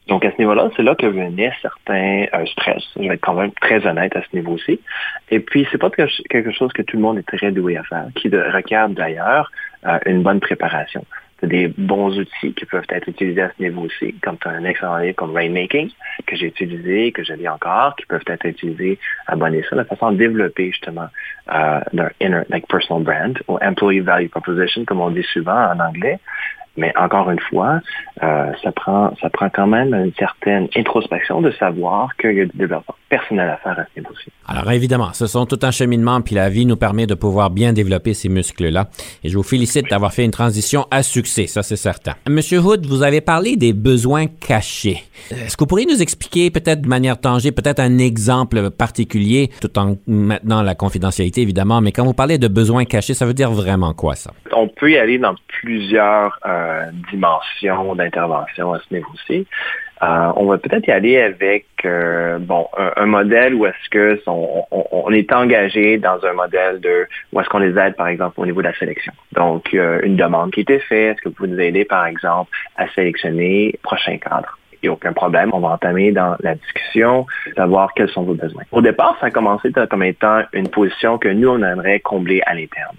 Donc, 0.07 0.23
à 0.23 0.31
ce 0.31 0.37
niveau-là, 0.37 0.69
c'est 0.75 0.83
là 0.83 0.95
que 0.95 1.05
venait 1.05 1.51
certains 1.61 2.25
euh, 2.33 2.45
stress. 2.45 2.83
Je 2.95 3.07
vais 3.07 3.15
être 3.15 3.21
quand 3.21 3.33
même 3.33 3.51
très 3.51 3.85
honnête 3.85 4.15
à 4.15 4.21
ce 4.21 4.35
niveau-ci. 4.35 4.79
Et 5.29 5.39
puis, 5.39 5.67
c'est 5.71 5.77
pas 5.77 5.89
quelque 5.89 6.51
chose 6.51 6.71
que 6.73 6.81
tout 6.81 6.95
le 6.95 7.03
monde 7.03 7.17
est 7.17 7.27
très 7.27 7.51
doué 7.51 7.75
à 7.77 7.83
faire, 7.83 8.05
qui 8.15 8.29
requiert 8.29 8.87
d'ailleurs 8.89 9.51
euh, 9.85 9.99
une 10.05 10.23
bonne 10.23 10.39
préparation 10.39 11.03
des 11.43 11.67
bons 11.78 12.17
outils 12.17 12.54
qui 12.54 12.65
peuvent 12.65 12.86
être 12.89 13.08
utilisés 13.08 13.41
à 13.41 13.52
ce 13.56 13.62
niveau 13.62 13.82
aussi, 13.82 14.13
comme 14.21 14.38
un 14.45 14.63
excellent 14.63 14.97
livre 14.97 15.15
comme 15.15 15.36
Rainmaking, 15.36 15.91
que 16.26 16.36
j'ai 16.36 16.47
utilisé, 16.47 17.12
que 17.12 17.23
je 17.23 17.34
lis 17.34 17.47
encore, 17.47 17.95
qui 17.95 18.06
peuvent 18.06 18.23
être 18.28 18.45
utilisés 18.45 18.97
à 19.28 19.36
bon 19.36 19.54
escient, 19.54 19.78
de 19.78 19.84
façon 19.84 20.08
à 20.08 20.13
développer 20.13 20.71
justement 20.71 21.10
leur 21.93 22.10
inner, 22.19 22.41
like 22.50 22.67
personal 22.67 23.04
brand, 23.04 23.39
ou 23.47 23.58
employee 23.62 24.00
value 24.00 24.30
proposition, 24.30 24.84
comme 24.86 25.02
on 25.02 25.12
dit 25.12 25.26
souvent 25.32 25.71
en 25.71 25.80
anglais, 25.80 26.19
mais 26.77 26.93
encore 26.97 27.29
une 27.29 27.39
fois, 27.39 27.81
euh, 28.23 28.51
ça 28.63 28.71
prend 28.71 29.13
ça 29.21 29.29
prend 29.29 29.49
quand 29.49 29.67
même 29.67 29.93
une 29.93 30.13
certaine 30.17 30.67
introspection 30.75 31.41
de 31.41 31.51
savoir 31.51 32.15
qu'il 32.17 32.33
y 32.33 32.41
a 32.41 32.45
du 32.45 32.57
développement 32.57 32.95
personnel 33.09 33.49
à 33.49 33.57
faire 33.57 33.79
à 33.79 33.83
ce 33.93 33.99
niveau-ci. 33.99 34.31
Alors 34.47 34.71
évidemment, 34.71 35.13
ce 35.13 35.27
sont 35.27 35.45
tout 35.45 35.59
un 35.63 35.71
cheminement, 35.71 36.21
puis 36.21 36.35
la 36.35 36.49
vie 36.49 36.65
nous 36.65 36.77
permet 36.77 37.07
de 37.07 37.15
pouvoir 37.15 37.49
bien 37.49 37.73
développer 37.73 38.13
ces 38.13 38.29
muscles-là. 38.29 38.87
Et 39.23 39.29
je 39.29 39.37
vous 39.37 39.43
félicite 39.43 39.89
d'avoir 39.89 40.13
fait 40.13 40.25
une 40.25 40.31
transition 40.31 40.85
à 40.91 41.03
succès, 41.03 41.47
ça 41.47 41.63
c'est 41.63 41.75
certain. 41.75 42.13
Monsieur 42.29 42.59
Hood, 42.59 42.85
vous 42.85 43.03
avez 43.03 43.21
parlé 43.21 43.55
des 43.55 43.73
besoins 43.73 44.25
cachés. 44.27 45.03
Est-ce 45.31 45.57
que 45.57 45.63
vous 45.63 45.67
pourriez 45.67 45.87
nous 45.87 46.01
expliquer 46.01 46.51
peut-être 46.51 46.81
de 46.81 46.87
manière 46.87 47.19
tangible, 47.19 47.55
peut-être 47.55 47.79
un 47.79 47.97
exemple 47.97 48.69
particulier, 48.71 49.49
tout 49.61 49.77
en 49.79 49.95
maintenant 50.07 50.61
la 50.61 50.75
confidentialité 50.75 51.41
évidemment, 51.41 51.81
mais 51.81 51.91
quand 51.91 52.05
vous 52.05 52.13
parlez 52.13 52.37
de 52.37 52.47
besoins 52.47 52.85
cachés, 52.85 53.13
ça 53.13 53.25
veut 53.25 53.33
dire 53.33 53.51
vraiment 53.51 53.93
quoi 53.93 54.15
ça? 54.15 54.31
On 54.53 54.67
peut 54.67 54.91
y 54.91 54.97
aller 54.97 55.17
dans 55.17 55.35
plusieurs 55.47 56.39
euh, 56.45 56.66
dimensions 57.12 57.95
d'intervention 57.95 58.73
à 58.73 58.80
ce 58.80 58.93
niveau-ci. 58.93 59.47
Euh, 60.03 60.32
on 60.36 60.45
va 60.45 60.60
peut-être 60.60 60.88
y 60.88 60.91
aller 60.91 61.19
avec 61.19 61.65
euh, 61.84 62.38
bon 62.38 62.67
un, 62.75 63.08
modèle 63.08 63.56
où 63.56 63.65
est-ce 63.65 63.89
que 63.89 64.21
on, 64.27 65.12
est 65.12 65.32
engagé 65.34 65.97
dans 65.97 66.23
un 66.23 66.34
modèle 66.34 66.80
de 66.80 67.08
où 67.34 67.39
est-ce 67.39 67.49
qu'on 67.49 67.58
les 67.58 67.75
aide 67.80 67.95
par 67.95 68.08
exemple 68.08 68.39
au 68.39 68.45
niveau 68.45 68.62
de 68.62 68.67
la 68.67 68.75
sélection. 68.75 69.13
Donc 69.32 69.73
une 69.73 70.15
demande 70.15 70.51
qui 70.51 70.62
était 70.62 70.80
faite, 70.80 71.15
est-ce 71.15 71.21
que 71.21 71.30
vous 71.30 71.36
pouvez 71.36 71.49
nous 71.49 71.60
aider 71.60 71.84
par 71.84 72.06
exemple 72.06 72.51
à 72.75 72.88
sélectionner 72.89 73.80
prochain 73.82 74.17
cadre? 74.19 74.58
Il 74.82 74.86
n'y 74.86 74.89
a 74.89 74.93
aucun 74.93 75.13
problème. 75.13 75.49
On 75.53 75.60
va 75.60 75.69
entamer 75.69 76.12
dans 76.12 76.36
la 76.41 76.56
discussion, 76.56 77.25
savoir 77.56 77.93
quels 77.95 78.10
sont 78.10 78.23
vos 78.23 78.36
besoins. 78.36 78.63
Au 78.71 78.82
départ, 78.82 79.17
ça 79.19 79.27
a 79.27 79.32
commencé 79.32 79.71
comme 79.89 80.03
étant 80.03 80.41
une 80.53 80.69
position 80.69 81.17
que 81.17 81.30
nous, 81.30 81.49
on 81.49 81.63
aimerait 81.63 81.99
combler 81.99 82.41
à 82.45 82.53
l'interne. 82.53 82.95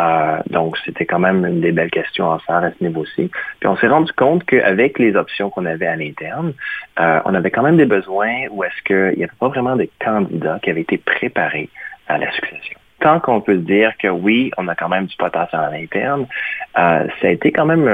Euh, 0.00 0.38
donc, 0.50 0.76
c'était 0.84 1.06
quand 1.06 1.18
même 1.18 1.44
une 1.44 1.60
des 1.60 1.72
belles 1.72 1.90
questions 1.90 2.30
à 2.30 2.38
faire 2.38 2.56
à 2.56 2.70
ce 2.70 2.84
niveau-ci. 2.84 3.30
Puis 3.60 3.68
on 3.68 3.76
s'est 3.76 3.88
rendu 3.88 4.12
compte 4.12 4.44
qu'avec 4.44 4.98
les 4.98 5.16
options 5.16 5.50
qu'on 5.50 5.66
avait 5.66 5.86
à 5.86 5.96
l'interne, 5.96 6.52
euh, 7.00 7.20
on 7.24 7.34
avait 7.34 7.50
quand 7.50 7.62
même 7.62 7.76
des 7.76 7.86
besoins 7.86 8.46
où 8.50 8.62
est-ce 8.64 8.82
qu'il 8.84 9.18
n'y 9.18 9.24
avait 9.24 9.32
pas 9.38 9.48
vraiment 9.48 9.76
de 9.76 9.88
candidats 10.00 10.58
qui 10.62 10.70
avaient 10.70 10.82
été 10.82 10.98
préparés 10.98 11.68
à 12.06 12.18
la 12.18 12.30
succession. 12.32 12.78
Tant 13.00 13.20
qu'on 13.20 13.40
peut 13.40 13.56
dire 13.56 13.92
que 13.98 14.08
oui, 14.08 14.50
on 14.56 14.66
a 14.68 14.74
quand 14.74 14.88
même 14.88 15.06
du 15.06 15.16
potentiel 15.16 15.60
à 15.60 15.70
l'interne, 15.70 16.26
euh, 16.78 17.06
ça 17.20 17.28
a 17.28 17.30
été 17.30 17.52
quand 17.52 17.66
même 17.66 17.88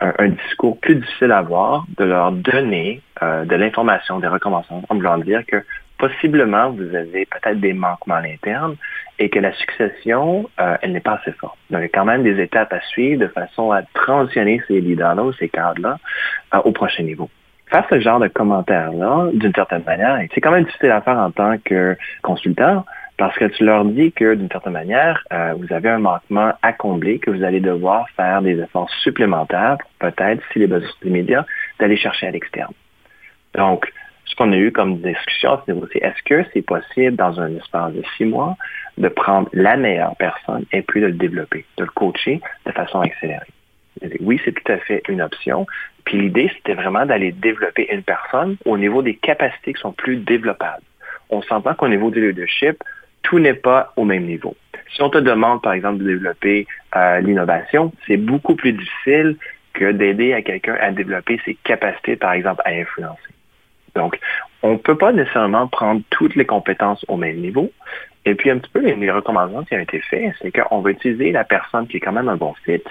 un, 0.00 0.28
discours 0.28 0.78
plus 0.80 0.96
difficile 0.96 1.30
à 1.30 1.38
avoir, 1.38 1.84
de 1.98 2.04
leur 2.04 2.32
donner 2.32 3.02
de 3.20 3.54
l'information, 3.54 4.18
des 4.18 4.28
recommandations, 4.28 4.82
en 4.88 4.94
voulant 4.94 5.18
dire 5.18 5.44
que 5.46 5.62
possiblement 6.00 6.70
vous 6.70 6.94
avez 6.94 7.26
peut-être 7.26 7.60
des 7.60 7.74
manquements 7.74 8.16
à 8.16 8.22
l'interne 8.22 8.76
et 9.18 9.28
que 9.28 9.38
la 9.38 9.52
succession, 9.52 10.48
euh, 10.58 10.76
elle 10.80 10.92
n'est 10.92 11.00
pas 11.00 11.20
assez 11.20 11.32
forte. 11.32 11.58
Donc, 11.68 11.80
il 11.80 11.82
y 11.82 11.86
a 11.86 11.88
quand 11.90 12.06
même 12.06 12.22
des 12.22 12.40
étapes 12.42 12.72
à 12.72 12.80
suivre 12.80 13.20
de 13.20 13.28
façon 13.28 13.70
à 13.70 13.82
transitionner 13.94 14.62
ces 14.66 14.80
leaders-là 14.80 15.30
ces 15.38 15.48
cadres-là 15.48 15.98
euh, 16.54 16.58
au 16.64 16.72
prochain 16.72 17.02
niveau. 17.02 17.28
Faire 17.70 17.84
ce 17.88 18.00
genre 18.00 18.18
de 18.18 18.28
commentaires-là, 18.28 19.28
d'une 19.34 19.54
certaine 19.54 19.84
manière, 19.84 20.18
c'est 20.34 20.40
quand 20.40 20.50
même 20.50 20.64
difficile 20.64 20.90
à 20.90 21.02
faire 21.02 21.18
en 21.18 21.30
tant 21.30 21.56
que 21.64 21.96
consultant, 22.22 22.84
parce 23.16 23.36
que 23.36 23.44
tu 23.44 23.64
leur 23.64 23.84
dis 23.84 24.10
que 24.12 24.34
d'une 24.34 24.50
certaine 24.50 24.72
manière, 24.72 25.22
euh, 25.32 25.54
vous 25.58 25.72
avez 25.72 25.90
un 25.90 25.98
manquement 25.98 26.52
à 26.62 26.72
combler, 26.72 27.18
que 27.18 27.30
vous 27.30 27.44
allez 27.44 27.60
devoir 27.60 28.08
faire 28.16 28.40
des 28.40 28.58
efforts 28.58 28.90
supplémentaires 29.02 29.76
peut-être, 29.98 30.42
si 30.52 30.60
les 30.60 30.66
besoins 30.66 30.88
sont 30.88 31.06
immédiats, 31.06 31.44
d'aller 31.78 31.98
chercher 31.98 32.28
à 32.28 32.30
l'externe. 32.30 32.72
Donc, 33.54 33.92
ce 34.30 34.36
qu'on 34.36 34.52
a 34.52 34.56
eu 34.56 34.70
comme 34.70 34.98
discussion 34.98 35.52
à 35.52 35.62
ce 35.66 35.72
niveau, 35.72 35.86
c'est 35.92 35.98
est-ce 35.98 36.22
que 36.22 36.48
c'est 36.52 36.62
possible 36.62 37.16
dans 37.16 37.40
un 37.40 37.54
espace 37.56 37.92
de 37.92 38.02
six 38.16 38.24
mois 38.24 38.56
de 38.96 39.08
prendre 39.08 39.48
la 39.52 39.76
meilleure 39.76 40.14
personne 40.16 40.64
et 40.72 40.82
puis 40.82 41.00
de 41.00 41.06
le 41.06 41.12
développer, 41.12 41.64
de 41.76 41.84
le 41.84 41.90
coacher 41.90 42.40
de 42.64 42.72
façon 42.72 43.00
accélérée? 43.00 43.46
Oui, 44.20 44.40
c'est 44.44 44.52
tout 44.52 44.72
à 44.72 44.78
fait 44.78 45.02
une 45.08 45.20
option. 45.20 45.66
Puis 46.04 46.18
l'idée, 46.18 46.50
c'était 46.56 46.74
vraiment 46.74 47.04
d'aller 47.04 47.32
développer 47.32 47.92
une 47.92 48.02
personne 48.02 48.56
au 48.64 48.78
niveau 48.78 49.02
des 49.02 49.14
capacités 49.14 49.74
qui 49.74 49.80
sont 49.80 49.92
plus 49.92 50.16
développables. 50.16 50.82
On 51.28 51.42
s'entend 51.42 51.74
qu'au 51.74 51.88
niveau 51.88 52.10
du 52.10 52.24
leadership, 52.24 52.82
tout 53.22 53.40
n'est 53.40 53.54
pas 53.54 53.92
au 53.96 54.04
même 54.04 54.24
niveau. 54.24 54.56
Si 54.94 55.02
on 55.02 55.10
te 55.10 55.18
demande, 55.18 55.60
par 55.60 55.72
exemple, 55.72 55.98
de 55.98 56.06
développer 56.06 56.66
euh, 56.96 57.20
l'innovation, 57.20 57.92
c'est 58.06 58.16
beaucoup 58.16 58.54
plus 58.54 58.72
difficile 58.72 59.36
que 59.74 59.92
d'aider 59.92 60.32
à 60.32 60.42
quelqu'un 60.42 60.76
à 60.80 60.90
développer 60.90 61.40
ses 61.44 61.54
capacités, 61.54 62.16
par 62.16 62.32
exemple, 62.32 62.62
à 62.64 62.70
influencer. 62.70 63.34
Donc, 63.94 64.18
on 64.62 64.72
ne 64.72 64.76
peut 64.76 64.96
pas 64.96 65.12
nécessairement 65.12 65.66
prendre 65.68 66.02
toutes 66.10 66.36
les 66.36 66.46
compétences 66.46 67.04
au 67.08 67.16
même 67.16 67.36
niveau. 67.36 67.70
Et 68.24 68.34
puis, 68.34 68.50
un 68.50 68.58
petit 68.58 68.70
peu, 68.70 68.80
les 68.80 69.10
recommandations 69.10 69.64
qui 69.64 69.74
ont 69.74 69.80
été 69.80 70.00
faites, 70.00 70.34
c'est 70.40 70.52
qu'on 70.52 70.80
va 70.80 70.90
utiliser 70.90 71.32
la 71.32 71.44
personne 71.44 71.86
qui 71.86 71.96
est 71.96 72.00
quand 72.00 72.12
même 72.12 72.28
un 72.28 72.36
bon 72.36 72.54
fit, 72.64 72.82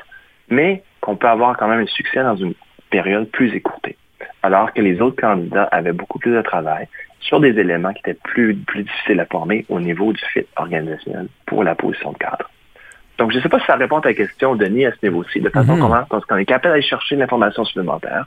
mais 0.49 0.83
qu'on 1.01 1.15
peut 1.15 1.27
avoir 1.27 1.55
quand 1.57 1.67
même 1.67 1.81
un 1.81 1.87
succès 1.87 2.23
dans 2.23 2.35
une 2.35 2.53
période 2.89 3.29
plus 3.29 3.53
écourtée. 3.53 3.95
Alors 4.41 4.73
que 4.73 4.81
les 4.81 5.01
autres 5.01 5.21
candidats 5.21 5.65
avaient 5.71 5.93
beaucoup 5.93 6.19
plus 6.19 6.33
de 6.33 6.41
travail 6.41 6.87
sur 7.19 7.39
des 7.39 7.59
éléments 7.59 7.93
qui 7.93 7.99
étaient 7.99 8.19
plus, 8.23 8.55
plus 8.55 8.83
difficiles 8.83 9.19
à 9.19 9.25
former 9.25 9.65
au 9.69 9.79
niveau 9.79 10.13
du 10.13 10.21
fit 10.33 10.45
organisationnel 10.55 11.27
pour 11.45 11.63
la 11.63 11.75
position 11.75 12.11
de 12.11 12.17
cadre. 12.17 12.49
Donc, 13.17 13.31
je 13.31 13.37
ne 13.37 13.43
sais 13.43 13.49
pas 13.49 13.59
si 13.59 13.65
ça 13.65 13.75
répond 13.75 13.97
à 13.97 14.01
ta 14.01 14.13
question, 14.13 14.55
Denis, 14.55 14.85
à 14.85 14.91
ce 14.91 15.05
niveau-ci, 15.05 15.41
de 15.41 15.49
façon 15.49 15.75
mm-hmm. 15.75 16.07
comment, 16.07 16.21
qu'on 16.27 16.37
est 16.37 16.45
capable 16.45 16.73
d'aller 16.73 16.81
chercher 16.81 17.15
une 17.15 17.21
information 17.21 17.65
supplémentaire 17.65 18.25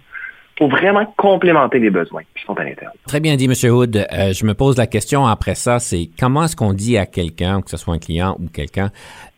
pour 0.56 0.68
vraiment 0.68 1.06
complémenter 1.16 1.78
les 1.78 1.90
besoins 1.90 2.22
qui 2.22 2.44
sont 2.44 2.54
à 2.54 2.64
l'intérieur. 2.64 2.92
Très 3.06 3.20
bien 3.20 3.36
dit, 3.36 3.46
M. 3.46 3.72
Hood. 3.72 3.96
Euh, 3.96 4.32
je 4.32 4.44
me 4.44 4.54
pose 4.54 4.76
la 4.76 4.86
question 4.86 5.26
après 5.26 5.54
ça, 5.54 5.78
c'est 5.78 6.10
comment 6.18 6.44
est-ce 6.44 6.56
qu'on 6.56 6.72
dit 6.72 6.98
à 6.98 7.06
quelqu'un, 7.06 7.62
que 7.62 7.70
ce 7.70 7.76
soit 7.76 7.94
un 7.94 7.98
client 7.98 8.36
ou 8.40 8.48
quelqu'un, 8.48 8.90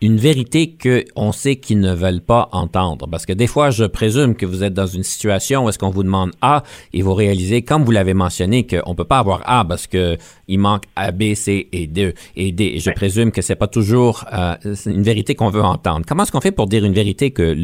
une 0.02 0.16
vérité 0.16 0.76
qu'on 0.76 1.32
sait 1.32 1.56
qu'ils 1.56 1.80
ne 1.80 1.94
veulent 1.94 2.20
pas 2.20 2.48
entendre? 2.52 3.08
Parce 3.08 3.26
que 3.26 3.32
des 3.32 3.46
fois, 3.46 3.70
je 3.70 3.84
présume 3.84 4.34
que 4.34 4.44
vous 4.44 4.64
êtes 4.64 4.74
dans 4.74 4.86
une 4.86 5.02
situation 5.02 5.64
où 5.64 5.68
est-ce 5.68 5.78
qu'on 5.78 5.90
vous 5.90 6.02
demande 6.02 6.32
A 6.42 6.62
et 6.92 7.02
vous 7.02 7.14
réalisez, 7.14 7.62
comme 7.62 7.84
vous 7.84 7.92
l'avez 7.92 8.14
mentionné, 8.14 8.66
qu'on 8.66 8.90
ne 8.90 8.96
peut 8.96 9.04
pas 9.04 9.18
avoir 9.18 9.42
A 9.44 9.64
parce 9.64 9.86
qu'il 9.86 10.18
manque 10.48 10.84
A, 10.96 11.12
B, 11.12 11.34
C 11.34 11.68
et 11.72 11.86
D. 11.86 12.14
Et, 12.36 12.52
D. 12.52 12.72
et 12.74 12.78
je 12.80 12.90
présume 12.90 13.30
que 13.30 13.40
c'est 13.40 13.56
pas 13.56 13.68
toujours 13.68 14.24
euh, 14.32 14.54
une 14.86 15.02
vérité 15.02 15.34
qu'on 15.34 15.50
veut 15.50 15.62
entendre. 15.62 16.04
Comment 16.06 16.24
est-ce 16.24 16.32
qu'on 16.32 16.40
fait 16.40 16.52
pour 16.52 16.66
dire 16.66 16.84
une 16.84 16.92
vérité 16.92 17.30
que, 17.30 17.56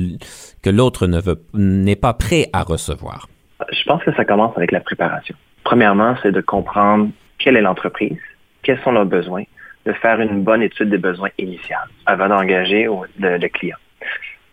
que 0.63 0.71
l'autre 0.71 1.09
n'est 1.53 1.97
pas 1.97 2.15
prêt 2.15 2.49
à 2.53 2.63
recevoir? 2.63 3.27
Je 3.73 3.85
pense 3.85 4.03
que 4.03 4.13
ça 4.15 4.25
commence 4.25 4.57
avec 4.57 4.73
la 4.73 4.81
préparation. 4.81 5.35
Premièrement, 5.65 6.17
c'est 6.23 6.33
de 6.33 6.41
comprendre 6.41 7.11
quelle 7.39 7.57
est 7.57 7.61
l'entreprise, 7.61 8.19
quels 8.63 8.81
sont 8.81 8.93
leurs 8.93 9.07
besoins, 9.07 9.45
de 9.87 9.93
faire 9.93 10.21
une 10.21 10.43
bonne 10.43 10.63
étude 10.63 10.91
des 10.91 10.99
besoins 10.99 11.31
initiales 11.39 11.89
avant 12.07 12.29
d'engager 12.29 12.89
le, 13.19 13.49
client. 13.49 13.77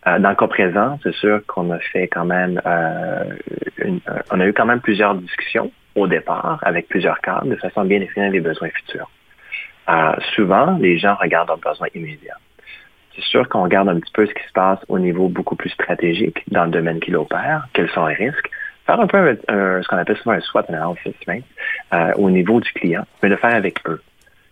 Euh, 0.06 0.18
dans 0.18 0.30
le 0.30 0.36
cas 0.36 0.46
présent, 0.46 0.98
c'est 1.02 1.14
sûr 1.14 1.40
qu'on 1.46 1.70
a 1.70 1.78
fait 1.78 2.08
quand 2.08 2.24
même, 2.24 2.60
euh, 2.64 3.24
euh, 3.84 3.98
on 4.30 4.40
a 4.40 4.46
eu 4.46 4.52
quand 4.52 4.66
même 4.66 4.80
plusieurs 4.80 5.14
discussions 5.14 5.70
au 5.94 6.06
départ 6.06 6.58
avec 6.62 6.88
plusieurs 6.88 7.20
cadres 7.20 7.46
de 7.46 7.56
façon 7.56 7.80
à 7.80 7.84
bien 7.84 7.98
définir 7.98 8.30
les 8.30 8.40
besoins 8.40 8.68
futurs. 8.70 9.10
souvent, 10.34 10.78
les 10.78 10.98
gens 10.98 11.14
regardent 11.16 11.48
leurs 11.48 11.58
besoins 11.72 11.88
immédiats. 11.94 12.38
C'est 13.14 13.24
sûr 13.24 13.48
qu'on 13.48 13.64
regarde 13.64 13.88
un 13.88 13.98
petit 13.98 14.12
peu 14.12 14.26
ce 14.26 14.32
qui 14.32 14.44
se 14.46 14.52
passe 14.52 14.78
au 14.88 14.98
niveau 14.98 15.28
beaucoup 15.28 15.56
plus 15.56 15.70
stratégique 15.70 16.44
dans 16.52 16.64
le 16.64 16.70
domaine 16.70 17.00
qu'il 17.00 17.16
opère, 17.16 17.66
quels 17.72 17.90
sont 17.90 18.06
les 18.06 18.14
risques, 18.14 18.48
faire 18.88 19.00
un 19.00 19.06
peu 19.06 19.38
ce 19.46 19.86
qu'on 19.86 19.98
appelle 19.98 20.16
souvent 20.16 20.34
un 20.34 20.40
SWOT 20.40 20.62
analysis 20.68 21.14
euh, 21.92 22.12
au 22.16 22.30
niveau 22.30 22.58
du 22.60 22.72
client, 22.72 23.04
mais 23.22 23.28
le 23.28 23.36
faire 23.36 23.54
avec 23.54 23.80
eux. 23.86 24.00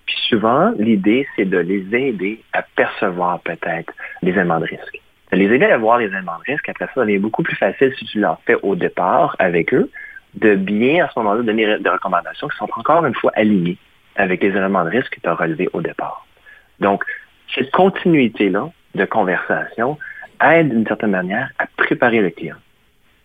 Puis 0.05 0.17
souvent, 0.29 0.73
l'idée, 0.79 1.27
c'est 1.35 1.47
de 1.47 1.59
les 1.59 1.85
aider 1.97 2.43
à 2.53 2.63
percevoir 2.63 3.41
peut-être 3.41 3.93
les 4.23 4.33
éléments 4.33 4.61
de 4.61 4.67
risque. 4.67 5.01
De 5.33 5.39
les 5.39 5.47
aider 5.47 5.65
à 5.65 5.79
voir 5.79 5.99
les 5.99 6.07
éléments 6.07 6.39
de 6.47 6.53
risque, 6.53 6.69
après 6.69 6.87
ça, 6.87 6.93
ça 6.95 7.01
devient 7.01 7.19
beaucoup 7.19 7.43
plus 7.43 7.57
facile 7.57 7.93
si 7.99 8.05
tu 8.05 8.21
leur 8.21 8.39
fais 8.47 8.57
au 8.63 8.77
départ 8.77 9.35
avec 9.39 9.73
eux, 9.73 9.91
de 10.35 10.55
bien 10.55 11.07
à 11.07 11.09
ce 11.09 11.19
moment-là 11.19 11.43
donner 11.43 11.79
des 11.79 11.89
recommandations 11.89 12.47
qui 12.49 12.59
sont 12.59 12.69
encore 12.77 13.07
une 13.07 13.15
fois 13.15 13.33
alignées 13.35 13.79
avec 14.17 14.43
les 14.43 14.51
éléments 14.51 14.85
de 14.85 14.91
risque 14.91 15.15
que 15.15 15.21
tu 15.21 15.29
as 15.29 15.35
relevés 15.35 15.69
au 15.73 15.81
départ. 15.81 16.27
Donc, 16.79 17.05
cette 17.55 17.71
continuité-là 17.71 18.69
de 18.95 19.05
conversation 19.07 19.99
aide 20.43 20.69
d'une 20.69 20.87
certaine 20.87 21.11
manière 21.11 21.51
à 21.59 21.67
préparer 21.79 22.21
le 22.21 22.31
client 22.31 22.57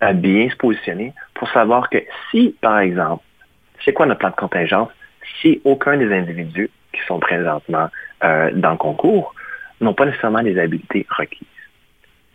à 0.01 0.13
bien 0.13 0.49
se 0.49 0.55
positionner 0.55 1.13
pour 1.35 1.49
savoir 1.49 1.89
que 1.89 1.99
si, 2.29 2.55
par 2.61 2.79
exemple, 2.79 3.23
c'est 3.85 3.93
quoi 3.93 4.05
notre 4.05 4.19
plan 4.19 4.29
de 4.29 4.35
contingence, 4.35 4.89
si 5.41 5.61
aucun 5.63 5.97
des 5.97 6.13
individus 6.13 6.69
qui 6.91 7.01
sont 7.07 7.19
présentement 7.19 7.89
euh, 8.23 8.51
dans 8.53 8.71
le 8.71 8.77
concours 8.77 9.33
n'ont 9.79 9.93
pas 9.93 10.05
nécessairement 10.05 10.41
les 10.41 10.59
habiletés 10.59 11.05
requises. 11.09 11.47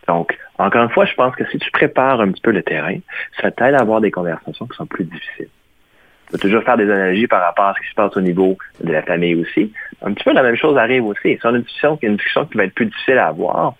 Donc, 0.08 0.38
encore 0.58 0.84
une 0.84 0.90
fois, 0.90 1.04
je 1.04 1.14
pense 1.14 1.34
que 1.34 1.44
si 1.50 1.58
tu 1.58 1.70
prépares 1.70 2.20
un 2.20 2.30
petit 2.30 2.40
peu 2.40 2.52
le 2.52 2.62
terrain, 2.62 2.98
ça 3.40 3.50
t'aide 3.50 3.74
à 3.74 3.80
avoir 3.80 4.00
des 4.00 4.10
conversations 4.10 4.66
qui 4.66 4.76
sont 4.76 4.86
plus 4.86 5.04
difficiles. 5.04 5.48
Tu 6.26 6.32
peux 6.32 6.38
toujours 6.38 6.62
faire 6.62 6.76
des 6.76 6.90
analogies 6.90 7.26
par 7.26 7.42
rapport 7.42 7.66
à 7.66 7.74
ce 7.74 7.80
qui 7.80 7.90
se 7.90 7.94
passe 7.94 8.16
au 8.16 8.20
niveau 8.20 8.56
de 8.82 8.92
la 8.92 9.02
famille 9.02 9.34
aussi. 9.36 9.72
Un 10.02 10.12
petit 10.12 10.24
peu 10.24 10.32
la 10.32 10.42
même 10.42 10.56
chose 10.56 10.76
arrive 10.76 11.04
aussi. 11.04 11.38
C'est 11.40 11.44
une 11.44 11.62
discussion, 11.62 11.98
une 12.02 12.16
discussion 12.16 12.46
qui 12.46 12.58
va 12.58 12.64
être 12.64 12.74
plus 12.74 12.86
difficile 12.86 13.18
à 13.18 13.28
avoir. 13.28 13.74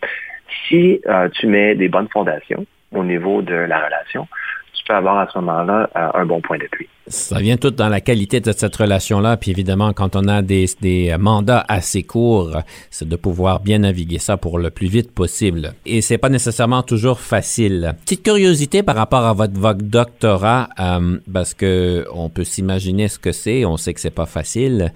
Si 0.68 1.00
euh, 1.06 1.28
tu 1.30 1.46
mets 1.48 1.74
des 1.74 1.88
bonnes 1.88 2.08
fondations, 2.08 2.64
au 2.92 3.04
niveau 3.04 3.42
de 3.42 3.54
la 3.54 3.84
relation, 3.84 4.26
tu 4.74 4.84
peux 4.86 4.94
avoir 4.94 5.18
à 5.18 5.28
ce 5.32 5.38
moment-là 5.38 5.90
euh, 5.96 6.08
un 6.14 6.26
bon 6.26 6.40
point 6.40 6.58
d'appui. 6.58 6.88
Ça 7.08 7.38
vient 7.38 7.56
tout 7.56 7.70
dans 7.70 7.88
la 7.88 8.00
qualité 8.00 8.40
de 8.40 8.50
cette 8.52 8.74
relation-là. 8.74 9.36
Puis 9.36 9.52
évidemment, 9.52 9.92
quand 9.92 10.16
on 10.16 10.26
a 10.26 10.42
des, 10.42 10.66
mandats 11.18 11.64
assez 11.68 12.02
courts, 12.02 12.62
c'est 12.90 13.08
de 13.08 13.16
pouvoir 13.16 13.60
bien 13.60 13.78
naviguer 13.78 14.18
ça 14.18 14.36
pour 14.36 14.58
le 14.58 14.70
plus 14.70 14.88
vite 14.88 15.14
possible. 15.14 15.72
Et 15.84 16.00
c'est 16.00 16.18
pas 16.18 16.28
nécessairement 16.28 16.82
toujours 16.82 17.20
facile. 17.20 17.94
Petite 18.04 18.24
curiosité 18.24 18.82
par 18.82 18.96
rapport 18.96 19.24
à 19.24 19.32
votre, 19.34 19.54
votre 19.58 19.82
doctorat, 19.82 20.68
euh, 20.80 21.18
parce 21.32 21.54
que 21.54 22.06
on 22.12 22.28
peut 22.28 22.44
s'imaginer 22.44 23.08
ce 23.08 23.18
que 23.20 23.32
c'est. 23.32 23.64
On 23.64 23.76
sait 23.76 23.94
que 23.94 24.00
c'est 24.00 24.10
pas 24.10 24.26
facile. 24.26 24.92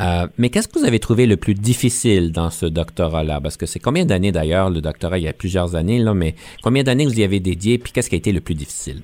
Euh, 0.00 0.26
mais 0.38 0.50
qu'est-ce 0.50 0.68
que 0.68 0.78
vous 0.78 0.84
avez 0.84 1.00
trouvé 1.00 1.26
le 1.26 1.36
plus 1.36 1.54
difficile 1.54 2.30
dans 2.30 2.50
ce 2.50 2.66
doctorat-là? 2.66 3.40
Parce 3.40 3.56
que 3.56 3.66
c'est 3.66 3.80
combien 3.80 4.04
d'années 4.04 4.32
d'ailleurs, 4.32 4.70
le 4.70 4.80
doctorat, 4.80 5.18
il 5.18 5.24
y 5.24 5.28
a 5.28 5.32
plusieurs 5.32 5.74
années, 5.74 5.98
là, 5.98 6.14
mais 6.14 6.34
combien 6.62 6.84
d'années 6.84 7.04
vous 7.04 7.18
y 7.18 7.24
avez 7.24 7.40
dédié, 7.40 7.78
puis 7.78 7.92
qu'est-ce 7.92 8.08
qui 8.08 8.14
a 8.14 8.18
été 8.18 8.32
le 8.32 8.40
plus 8.40 8.54
difficile? 8.54 9.02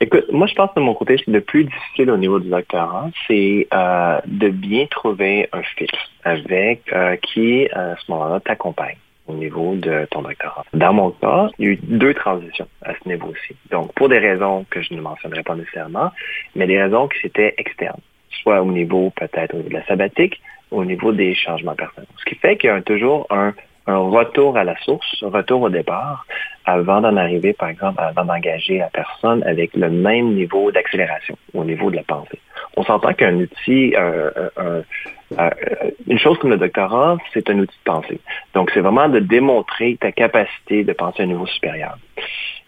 Écoute, 0.00 0.26
moi, 0.30 0.46
je 0.46 0.54
pense 0.54 0.74
de 0.74 0.80
mon 0.80 0.92
côté, 0.94 1.16
le 1.26 1.40
plus 1.40 1.64
difficile 1.64 2.10
au 2.10 2.16
niveau 2.16 2.38
du 2.38 2.50
doctorat, 2.50 3.08
c'est 3.26 3.66
euh, 3.72 4.18
de 4.26 4.48
bien 4.48 4.86
trouver 4.86 5.48
un 5.52 5.62
fit 5.62 5.86
avec 6.24 6.82
euh, 6.92 7.16
qui, 7.16 7.66
à 7.72 7.96
ce 7.96 8.10
moment-là, 8.10 8.40
t'accompagne 8.40 8.96
au 9.26 9.34
niveau 9.34 9.74
de 9.76 10.06
ton 10.10 10.20
doctorat. 10.20 10.64
Dans 10.74 10.92
mon 10.92 11.10
cas, 11.12 11.48
il 11.58 11.64
y 11.64 11.68
a 11.68 11.70
eu 11.72 11.76
deux 11.76 12.12
transitions 12.12 12.68
à 12.82 12.92
ce 12.92 13.08
niveau-ci. 13.08 13.56
Donc, 13.70 13.94
pour 13.94 14.10
des 14.10 14.18
raisons 14.18 14.66
que 14.68 14.82
je 14.82 14.92
ne 14.92 15.00
mentionnerai 15.00 15.42
pas 15.42 15.54
nécessairement, 15.54 16.10
mais 16.54 16.66
des 16.66 16.82
raisons 16.82 17.08
qui 17.08 17.26
étaient 17.26 17.54
externes 17.56 18.00
soit 18.42 18.62
au 18.62 18.72
niveau 18.72 19.10
peut-être 19.10 19.56
de 19.56 19.70
la 19.70 19.84
sabbatique, 19.86 20.40
au 20.70 20.84
niveau 20.84 21.12
des 21.12 21.34
changements 21.34 21.74
personnels. 21.74 22.08
Ce 22.18 22.24
qui 22.24 22.34
fait 22.36 22.56
qu'il 22.56 22.68
y 22.68 22.72
a 22.72 22.80
toujours 22.82 23.26
un 23.30 23.52
retour 23.86 24.56
à 24.56 24.64
la 24.64 24.76
source, 24.82 25.22
un 25.22 25.28
retour 25.28 25.62
au 25.62 25.68
départ, 25.68 26.26
avant 26.64 27.00
d'en 27.00 27.16
arriver, 27.16 27.52
par 27.52 27.68
exemple, 27.68 28.00
avant 28.00 28.24
d'engager 28.24 28.78
la 28.78 28.88
personne 28.88 29.42
avec 29.44 29.74
le 29.74 29.90
même 29.90 30.34
niveau 30.34 30.72
d'accélération 30.72 31.36
au 31.52 31.64
niveau 31.64 31.90
de 31.90 31.96
la 31.96 32.02
pensée. 32.02 32.38
On 32.76 32.84
s'entend 32.84 33.12
qu'un 33.12 33.34
outil, 33.36 33.94
euh, 33.96 34.30
euh, 34.58 34.82
euh, 35.38 35.50
une 36.06 36.18
chose 36.18 36.38
comme 36.38 36.50
le 36.50 36.56
doctorat, 36.56 37.18
c'est 37.32 37.48
un 37.50 37.58
outil 37.58 37.76
de 37.84 37.92
pensée. 37.92 38.20
Donc, 38.54 38.70
c'est 38.72 38.80
vraiment 38.80 39.08
de 39.08 39.20
démontrer 39.20 39.96
ta 40.00 40.12
capacité 40.12 40.84
de 40.84 40.92
penser 40.92 41.22
à 41.22 41.24
un 41.24 41.28
niveau 41.28 41.46
supérieur. 41.46 41.98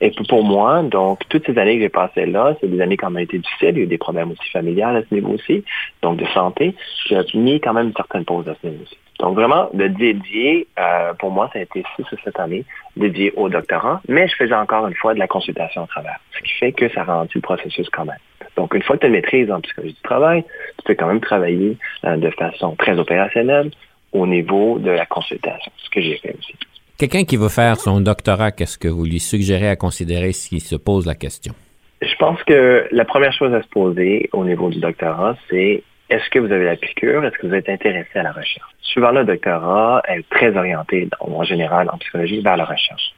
Et 0.01 0.13
pour 0.29 0.45
moi, 0.45 0.83
donc, 0.83 1.21
toutes 1.29 1.47
ces 1.47 1.59
années 1.59 1.77
que 1.77 1.83
j'ai 1.83 1.89
passées 1.89 2.27
là, 2.27 2.55
c'est 2.61 2.71
des 2.71 2.81
années 2.81 2.99
qui 2.99 3.05
ont 3.07 3.17
été 3.17 3.39
difficiles. 3.39 3.71
Il 3.71 3.79
y 3.79 3.81
a 3.81 3.85
eu 3.85 3.87
des 3.87 3.99
problèmes 3.99 4.31
aussi 4.31 4.51
familiales 4.51 4.97
à 4.97 5.03
ce 5.09 5.15
niveau 5.15 5.33
aussi, 5.33 5.65
donc 6.03 6.19
de 6.19 6.27
santé. 6.27 6.75
J'ai 7.09 7.25
mis 7.35 7.61
quand 7.61 7.73
même 7.73 7.89
une 7.89 7.95
certaine 7.95 8.25
pause 8.25 8.47
à 8.49 8.55
ce 8.61 8.67
niveau 8.67 8.83
aussi. 8.83 8.99
Donc 9.21 9.35
vraiment, 9.35 9.71
de 9.73 9.89
dédier, 9.89 10.67
euh, 10.79 11.15
pour 11.15 11.31
moi, 11.31 11.49
ça 11.53 11.59
a 11.59 11.63
été 11.63 11.83
six 11.97 12.05
ou 12.13 12.17
sept 12.23 12.39
années 12.39 12.65
dédié 12.97 13.33
au 13.37 13.49
doctorat, 13.49 14.01
mais 14.09 14.29
je 14.29 14.37
faisais 14.37 14.55
encore 14.55 14.87
une 14.87 14.95
fois 14.95 15.15
de 15.15 15.19
la 15.19 15.27
consultation 15.27 15.85
au 15.85 15.87
travers, 15.87 16.19
ce 16.33 16.43
qui 16.43 16.53
fait 16.53 16.73
que 16.73 16.89
ça 16.91 17.05
rendu 17.05 17.33
le 17.35 17.41
processus 17.41 17.89
quand 17.91 18.05
même. 18.05 18.19
Donc, 18.57 18.75
une 18.75 18.83
fois 18.83 18.97
que 18.97 19.07
tu 19.07 19.13
maîtrises 19.13 19.51
en 19.51 19.61
psychologie 19.61 19.95
du 19.95 20.03
travail, 20.03 20.45
tu 20.79 20.85
peux 20.85 20.95
quand 20.95 21.07
même 21.07 21.21
travailler 21.21 21.77
euh, 22.05 22.17
de 22.17 22.31
façon 22.31 22.75
très 22.77 22.99
opérationnelle 22.99 23.71
au 24.13 24.27
niveau 24.27 24.79
de 24.79 24.91
la 24.91 25.07
consultation, 25.07 25.73
ce 25.77 25.91
que 25.91 26.01
j'ai 26.01 26.17
fait 26.19 26.35
aussi. 26.39 26.55
Quelqu'un 26.99 27.25
qui 27.25 27.37
veut 27.37 27.51
faire 27.51 27.77
son 27.77 28.01
doctorat, 28.01 28.53
qu'est-ce 28.53 28.79
que 28.79 28.89
vous 28.89 29.05
lui 29.05 29.21
suggérez 29.21 29.69
à 29.69 29.77
considérer 29.77 30.33
s'il 30.33 30.63
se 30.63 30.77
pose 30.77 31.07
la 31.07 31.15
question? 31.15 31.55
Je 32.01 32.15
pense 32.17 32.43
que 32.45 32.89
la 32.91 33.05
première 33.05 33.33
chose 33.33 33.53
à 33.53 33.63
se 33.63 33.69
poser 33.69 34.31
au 34.33 34.45
niveau 34.45 34.71
du 34.71 34.81
doctorat, 34.81 35.37
c'est 35.51 35.83
est-ce 36.09 36.29
que 36.31 36.39
vous 36.39 36.53
avez 36.53 36.65
la 36.65 36.77
piqûre? 36.77 37.25
Est-ce 37.25 37.37
que 37.39 37.47
vous 37.47 37.55
êtes 37.55 37.69
intéressé 37.69 38.19
à 38.19 38.23
la 38.23 38.33
recherche? 38.33 38.71
Souvent, 38.81 39.11
le 39.11 39.25
doctorat 39.25 40.03
est 40.09 40.29
très 40.31 40.57
orienté, 40.57 41.09
en 41.21 41.43
général, 41.43 41.91
en 41.93 41.99
psychologie, 41.99 42.41
vers 42.41 42.57
la 42.57 42.65
recherche. 42.65 43.13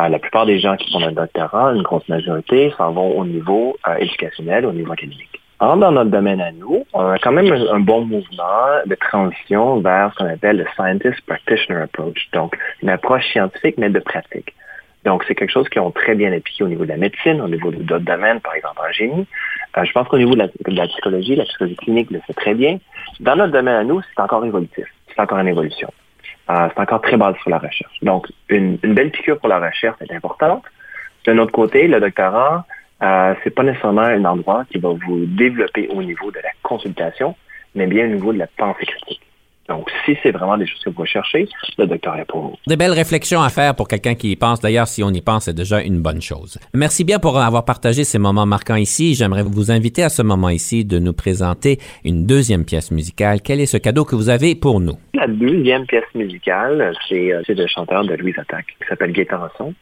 Euh, 0.00 0.08
la 0.08 0.18
plupart 0.18 0.46
des 0.46 0.58
gens 0.58 0.76
qui 0.76 0.90
font 0.90 1.04
un 1.04 1.12
doctorat, 1.12 1.72
une 1.74 1.82
grosse 1.82 2.08
majorité, 2.08 2.72
s'en 2.78 2.92
vont 2.92 3.18
au 3.18 3.24
niveau 3.26 3.76
euh, 3.86 3.96
éducationnel, 3.96 4.64
au 4.64 4.72
niveau 4.72 4.92
académique. 4.92 5.40
Or, 5.60 5.76
dans 5.76 5.92
notre 5.92 6.10
domaine 6.10 6.40
à 6.40 6.50
nous, 6.50 6.86
on 6.92 7.06
a 7.06 7.18
quand 7.18 7.30
même 7.30 7.52
un, 7.52 7.78
bon 7.78 8.04
mouvement 8.04 8.82
de 8.84 8.94
transition 8.96 9.80
vers 9.80 10.10
ce 10.12 10.18
qu'on 10.18 10.30
appelle 10.30 10.56
le 10.56 10.66
Scientist 10.74 11.20
Practitioner 11.26 11.82
Approach, 11.82 12.28
donc 12.32 12.58
une 12.82 12.88
approche 12.88 13.24
scientifique, 13.30 13.76
mais 13.78 13.90
de 13.90 14.00
pratique. 14.00 14.54
Donc, 15.04 15.24
c'est 15.26 15.34
quelque 15.34 15.50
chose 15.50 15.68
qui 15.68 15.78
ont 15.80 15.90
très 15.90 16.14
bien 16.14 16.32
appliqué 16.32 16.62
au 16.62 16.68
niveau 16.68 16.84
de 16.84 16.90
la 16.90 16.96
médecine, 16.96 17.40
au 17.40 17.48
niveau 17.48 17.70
d'autres 17.70 18.04
domaines, 18.04 18.40
par 18.40 18.54
exemple 18.54 18.80
en 18.88 18.92
génie. 18.92 19.26
Euh, 19.76 19.84
je 19.84 19.92
pense 19.92 20.06
qu'au 20.08 20.18
niveau 20.18 20.34
de 20.34 20.48
la, 20.66 20.86
psychologie, 20.86 21.34
la 21.34 21.44
psychologie 21.44 21.76
clinique 21.76 22.10
le 22.10 22.20
fait 22.20 22.34
très 22.34 22.54
bien. 22.54 22.78
Dans 23.20 23.34
notre 23.34 23.52
domaine 23.52 23.74
à 23.74 23.84
nous, 23.84 24.00
c'est 24.02 24.22
encore 24.22 24.44
évolutif. 24.44 24.84
C'est 25.08 25.20
encore 25.20 25.38
une 25.38 25.48
évolution. 25.48 25.92
Euh, 26.50 26.68
c'est 26.74 26.80
encore 26.80 27.00
très 27.00 27.16
basé 27.16 27.38
sur 27.40 27.50
la 27.50 27.58
recherche. 27.58 27.98
Donc, 28.02 28.28
une, 28.48 28.76
belle 28.76 29.10
piqûre 29.10 29.38
pour 29.38 29.48
la 29.48 29.58
recherche 29.58 29.96
est 30.02 30.12
importante. 30.12 30.64
D'un 31.26 31.38
autre 31.38 31.52
côté, 31.52 31.88
le 31.88 32.00
doctorat, 32.00 32.64
euh, 33.02 33.34
c'est 33.42 33.50
pas 33.50 33.64
nécessairement 33.64 34.02
un 34.02 34.24
endroit 34.24 34.64
qui 34.70 34.78
va 34.78 34.90
vous 34.90 35.26
développer 35.26 35.88
au 35.88 36.02
niveau 36.02 36.30
de 36.30 36.38
la 36.38 36.50
consultation, 36.62 37.34
mais 37.74 37.86
bien 37.86 38.04
au 38.04 38.14
niveau 38.14 38.32
de 38.32 38.38
la 38.38 38.46
pensée 38.46 38.86
critique. 38.86 39.22
Donc, 39.68 39.88
si 40.04 40.16
c'est 40.22 40.32
vraiment 40.32 40.56
des 40.56 40.66
choses 40.66 40.82
que 40.84 40.90
vous 40.90 41.02
recherchez, 41.02 41.48
le 41.78 41.86
docteur 41.86 42.16
est 42.16 42.24
pour 42.24 42.40
vous. 42.40 42.56
Des 42.66 42.76
belles 42.76 42.92
réflexions 42.92 43.42
à 43.42 43.48
faire 43.48 43.74
pour 43.74 43.88
quelqu'un 43.88 44.14
qui 44.14 44.32
y 44.32 44.36
pense. 44.36 44.60
D'ailleurs, 44.60 44.88
si 44.88 45.02
on 45.02 45.10
y 45.10 45.20
pense, 45.20 45.44
c'est 45.44 45.54
déjà 45.54 45.80
une 45.82 46.02
bonne 46.02 46.20
chose. 46.20 46.58
Merci 46.74 47.04
bien 47.04 47.18
pour 47.18 47.38
avoir 47.38 47.64
partagé 47.64 48.04
ces 48.04 48.18
moments 48.18 48.46
marquants 48.46 48.76
ici. 48.76 49.14
J'aimerais 49.14 49.44
vous 49.44 49.70
inviter 49.70 50.02
à 50.02 50.08
ce 50.08 50.22
moment 50.22 50.48
ici 50.48 50.84
de 50.84 50.98
nous 50.98 51.12
présenter 51.12 51.78
une 52.04 52.26
deuxième 52.26 52.64
pièce 52.64 52.90
musicale. 52.90 53.40
Quel 53.40 53.60
est 53.60 53.66
ce 53.66 53.76
cadeau 53.76 54.04
que 54.04 54.16
vous 54.16 54.28
avez 54.28 54.54
pour 54.54 54.80
nous? 54.80 54.98
La 55.14 55.28
deuxième 55.28 55.86
pièce 55.86 56.12
musicale, 56.14 56.92
c'est 57.08 57.32
euh, 57.32 57.42
le 57.48 57.66
chanteur 57.66 58.04
de 58.04 58.14
Louise 58.14 58.38
Attaque, 58.38 58.66
qui 58.66 58.88
s'appelle 58.88 59.12
Gaëtan 59.12 59.38
Rasson. 59.38 59.74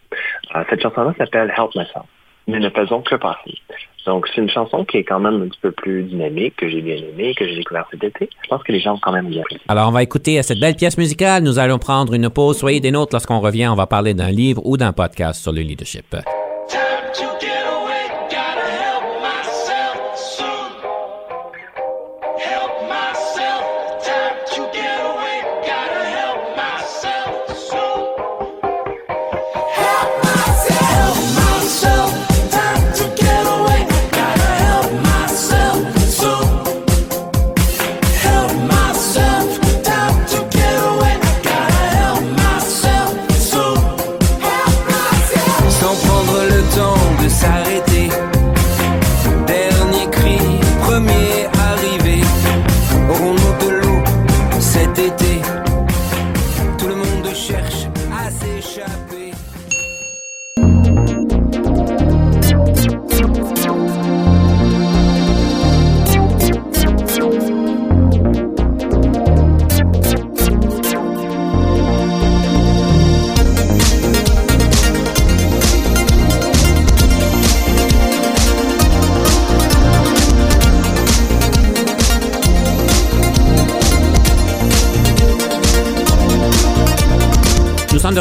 Euh, 0.55 0.65
cette 0.69 0.83
chanson-là 0.83 1.15
s'appelle 1.17 1.53
Help 1.57 1.75
Myself. 1.75 2.07
Nous 2.47 2.59
ne 2.59 2.71
faisons 2.71 3.03
que 3.03 3.15
passer. 3.15 3.59
Donc, 4.07 4.27
c'est 4.35 4.41
une 4.41 4.49
chanson 4.49 4.85
qui 4.85 4.97
est 4.97 5.05
quand 5.05 5.21
même 5.21 5.43
un 5.43 5.49
petit 5.49 5.59
peu 5.61 5.71
plus 5.73 6.05
dynamique, 6.05 6.57
que 6.57 6.69
j'ai 6.69 6.81
bien 6.81 6.97
aimée, 6.97 7.35
que 7.35 7.47
j'ai 7.47 7.57
découvert 7.57 7.87
cet 7.91 8.03
été. 8.03 8.31
Je 8.43 8.49
pense 8.49 8.63
que 8.63 8.73
les 8.73 8.81
gens 8.81 8.95
ont 8.95 9.01
quand 9.01 9.13
même 9.13 9.29
bien 9.29 9.43
Alors, 9.69 9.89
on 9.89 9.93
va 9.93 10.03
écouter 10.03 10.43
cette 10.43 10.59
belle 10.59 10.75
pièce 10.75 10.97
musicale. 10.97 11.43
Nous 11.43 11.59
allons 11.59 11.79
prendre 11.79 12.15
une 12.15 12.31
pause. 12.31 12.59
Soyez 12.59 12.81
des 12.81 12.91
nôtres. 12.91 13.13
Lorsqu'on 13.13 13.41
revient, 13.41 13.69
on 13.69 13.77
va 13.77 13.87
parler 13.87 14.15
d'un 14.15 14.31
livre 14.31 14.63
ou 14.65 14.77
d'un 14.77 14.93
podcast 14.93 15.43
sur 15.43 15.53
le 15.53 15.61
leadership. 15.61 16.17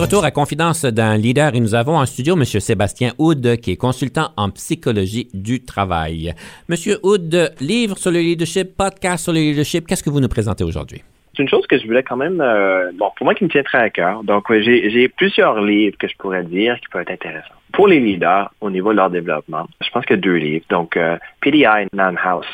Retour 0.09 0.25
à 0.25 0.31
Confidence 0.31 0.85
d'un 0.85 1.17
leader 1.17 1.53
et 1.53 1.59
nous 1.59 1.75
avons 1.75 1.95
en 1.95 2.05
studio 2.07 2.35
M. 2.35 2.43
Sébastien 2.43 3.11
Houd, 3.19 3.57
qui 3.57 3.73
est 3.73 3.75
consultant 3.75 4.29
en 4.37 4.49
psychologie 4.49 5.27
du 5.35 5.63
travail. 5.63 6.33
Monsieur 6.67 6.97
Houd, 7.03 7.53
livre 7.61 7.95
sur 7.95 8.09
le 8.09 8.17
leadership, 8.17 8.75
podcast 8.75 9.25
sur 9.25 9.33
le 9.33 9.39
leadership, 9.39 9.85
qu'est-ce 9.85 10.01
que 10.01 10.09
vous 10.09 10.19
nous 10.19 10.27
présentez 10.27 10.63
aujourd'hui? 10.63 11.03
C'est 11.37 11.43
une 11.43 11.49
chose 11.49 11.67
que 11.67 11.77
je 11.77 11.85
voulais 11.85 12.01
quand 12.01 12.17
même, 12.17 12.41
euh, 12.41 12.89
bon, 12.97 13.11
pour 13.17 13.25
moi 13.25 13.35
qui 13.35 13.43
me 13.43 13.51
tient 13.51 13.61
très 13.61 13.77
à 13.77 13.91
cœur. 13.91 14.23
Donc, 14.23 14.51
j'ai 14.51 15.09
plusieurs 15.09 15.61
livres 15.61 15.95
que 15.99 16.07
je 16.07 16.15
pourrais 16.17 16.43
dire 16.43 16.79
qui 16.79 16.87
peuvent 16.91 17.03
être 17.03 17.11
intéressants. 17.11 17.53
Pour 17.71 17.87
les 17.87 17.99
leaders, 17.99 18.51
au 18.61 18.71
niveau 18.71 18.91
de 18.91 18.97
leur 18.97 19.11
développement, 19.11 19.67
je 19.79 19.91
pense 19.91 20.07
qu'il 20.07 20.15
y 20.15 20.19
a 20.19 20.21
deux 20.23 20.37
livres. 20.37 20.65
Donc, 20.71 20.97
euh, 20.97 21.17
PDI 21.41 21.85
Nam 21.93 22.17
House, 22.23 22.47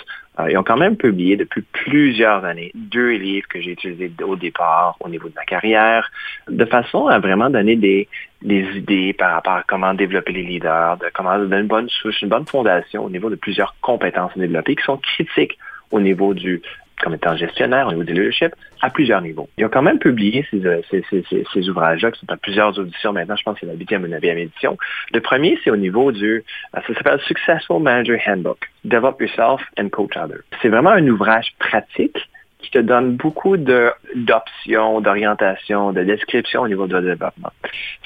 ils 0.49 0.57
ont 0.57 0.63
quand 0.63 0.77
même 0.77 0.97
publié 0.97 1.37
depuis 1.37 1.61
plusieurs 1.61 2.43
années 2.43 2.71
deux 2.73 3.11
livres 3.11 3.47
que 3.47 3.61
j'ai 3.61 3.71
utilisés 3.71 4.11
au 4.23 4.35
départ 4.35 4.97
au 4.99 5.09
niveau 5.09 5.29
de 5.29 5.33
ma 5.35 5.45
carrière, 5.45 6.11
de 6.49 6.65
façon 6.65 7.07
à 7.07 7.19
vraiment 7.19 7.49
donner 7.49 7.75
des, 7.75 8.07
des 8.41 8.65
idées 8.75 9.13
par 9.13 9.33
rapport 9.33 9.53
à 9.53 9.63
comment 9.67 9.93
développer 9.93 10.33
les 10.33 10.43
leaders, 10.43 10.97
de 10.97 11.05
comment 11.13 11.37
donner 11.37 11.59
une 11.59 11.67
bonne 11.67 11.89
souche, 11.89 12.21
une 12.21 12.29
bonne 12.29 12.45
fondation 12.45 13.05
au 13.05 13.09
niveau 13.09 13.29
de 13.29 13.35
plusieurs 13.35 13.75
compétences 13.81 14.37
développées 14.37 14.75
qui 14.75 14.83
sont 14.83 14.97
critiques 14.97 15.57
au 15.91 15.99
niveau 15.99 16.33
du 16.33 16.61
comme 17.01 17.13
étant 17.13 17.35
gestionnaire 17.35 17.87
au 17.87 17.91
niveau 17.91 18.03
du 18.03 18.13
leadership 18.13 18.55
à 18.81 18.89
plusieurs 18.89 19.21
niveaux. 19.21 19.49
Ils 19.57 19.65
ont 19.65 19.69
quand 19.69 19.81
même 19.81 19.99
publié 19.99 20.45
ces, 20.51 20.65
euh, 20.65 21.69
ouvrages-là 21.69 22.11
qui 22.11 22.19
sont 22.19 22.31
à 22.31 22.37
plusieurs 22.37 22.77
auditions 22.77 23.13
maintenant. 23.13 23.35
Je 23.35 23.43
pense 23.43 23.55
que 23.55 23.61
c'est 23.61 23.71
la 23.71 23.73
huitième 23.73 24.03
ou 24.03 24.07
neuvième 24.07 24.37
édition. 24.37 24.77
Le 25.13 25.19
premier, 25.19 25.57
c'est 25.63 25.71
au 25.71 25.77
niveau 25.77 26.11
du, 26.11 26.43
euh, 26.75 26.79
ça 26.87 26.93
s'appelle 26.93 27.19
Successful 27.21 27.81
Manager 27.81 28.19
Handbook. 28.27 28.69
Develop 28.83 29.19
Yourself 29.19 29.61
and 29.79 29.89
Coach 29.89 30.15
Others. 30.15 30.43
C'est 30.61 30.69
vraiment 30.69 30.91
un 30.91 31.07
ouvrage 31.07 31.53
pratique 31.59 32.17
qui 32.59 32.71
te 32.71 32.79
donne 32.79 33.15
beaucoup 33.15 33.57
d'options, 33.57 35.01
d'orientation, 35.01 35.91
de 35.91 36.03
description 36.03 36.61
au 36.61 36.67
niveau 36.67 36.87
de 36.87 36.99
développement. 36.99 37.51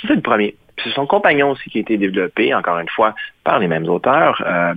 c'est 0.01 0.15
le 0.15 0.21
premier. 0.21 0.55
C'est 0.83 0.91
son 0.91 1.05
compagnon 1.05 1.51
aussi 1.51 1.69
qui 1.69 1.79
a 1.79 1.81
été 1.81 1.97
développé, 1.97 2.53
encore 2.53 2.79
une 2.79 2.89
fois, 2.89 3.13
par 3.43 3.59
les 3.59 3.67
mêmes 3.67 3.87
auteurs, 3.87 4.41
euh, 4.45 4.73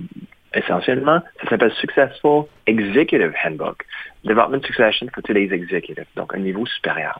essentiellement. 0.53 1.21
Ça 1.41 1.49
s'appelle 1.49 1.71
Successful 1.73 2.45
Executive 2.67 3.33
Handbook. 3.43 3.85
Development 4.23 4.65
Succession 4.65 5.07
for 5.13 5.21
Today's 5.21 5.51
Executive, 5.51 6.05
donc 6.15 6.33
un 6.33 6.39
niveau 6.39 6.65
supérieur. 6.65 7.19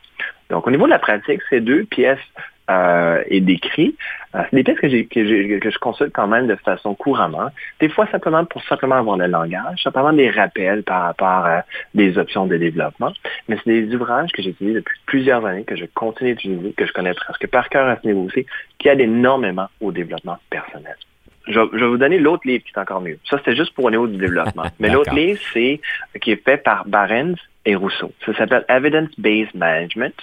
Donc, 0.50 0.68
au 0.68 0.72
niveau 0.72 0.86
de 0.86 0.92
la 0.92 1.00
pratique, 1.00 1.42
c'est 1.50 1.60
deux 1.60 1.84
pièces 1.84 2.20
euh, 2.70 3.22
et 3.28 3.42
décrits. 3.42 3.96
Euh, 4.36 4.44
des 4.54 4.64
pistes 4.64 4.80
que, 4.80 4.88
que, 4.88 5.60
que, 5.60 5.70
je 5.70 5.78
consulte 5.80 6.14
quand 6.14 6.28
même 6.28 6.48
de 6.48 6.56
façon 6.56 6.96
couramment. 6.96 7.50
Des 7.82 7.90
fois, 7.90 8.08
simplement 8.08 8.46
pour 8.46 8.64
simplement 8.64 8.96
avoir 8.96 9.18
le 9.18 9.28
langage, 9.28 9.84
simplement 9.84 10.14
des 10.14 10.30
rappels 10.30 10.84
par 10.84 11.04
rapport 11.04 11.46
à 11.46 11.64
des 11.94 12.18
options 12.18 12.46
de 12.46 12.56
développement. 12.56 13.12
Mais 13.50 13.58
c'est 13.64 13.70
des 13.70 13.94
ouvrages 13.96 14.32
que 14.32 14.42
j'utilise 14.42 14.76
depuis 14.76 14.98
plusieurs 15.06 15.46
années, 15.46 15.66
que 15.66 15.76
je 15.76 15.86
continue 15.94 16.36
d'utiliser, 16.36 16.72
que 16.74 16.86
je 16.86 16.94
connais 16.94 17.14
presque 17.14 17.48
par 17.48 17.68
cœur 17.68 17.88
à 17.90 18.00
ce 18.02 18.08
niveau 18.08 18.22
aussi, 18.22 18.46
qui 18.80 18.88
aident 18.88 19.02
énormément 19.02 19.68
au 19.82 19.92
développement 19.92 20.38
personnel. 20.50 20.96
Je, 21.48 21.60
vais 21.60 21.88
vous 21.88 21.98
donner 21.98 22.20
l'autre 22.20 22.48
livre 22.48 22.64
qui 22.64 22.72
est 22.74 22.80
encore 22.80 23.02
mieux. 23.02 23.20
Ça, 23.30 23.38
c'était 23.38 23.56
juste 23.56 23.74
pour 23.74 23.86
au 23.86 23.92
niveau 23.92 24.08
du 24.08 24.18
développement. 24.18 24.64
Mais 24.80 24.90
l'autre 24.90 25.14
livre, 25.14 25.40
c'est 25.54 25.82
qui 26.22 26.32
est 26.32 26.44
fait 26.44 26.58
par 26.58 26.86
Barens 26.88 27.38
et 27.66 27.76
Rousseau. 27.76 28.14
Ça 28.26 28.34
s'appelle 28.34 28.66
Evidence-Based 28.70 29.54
Management. 29.54 30.16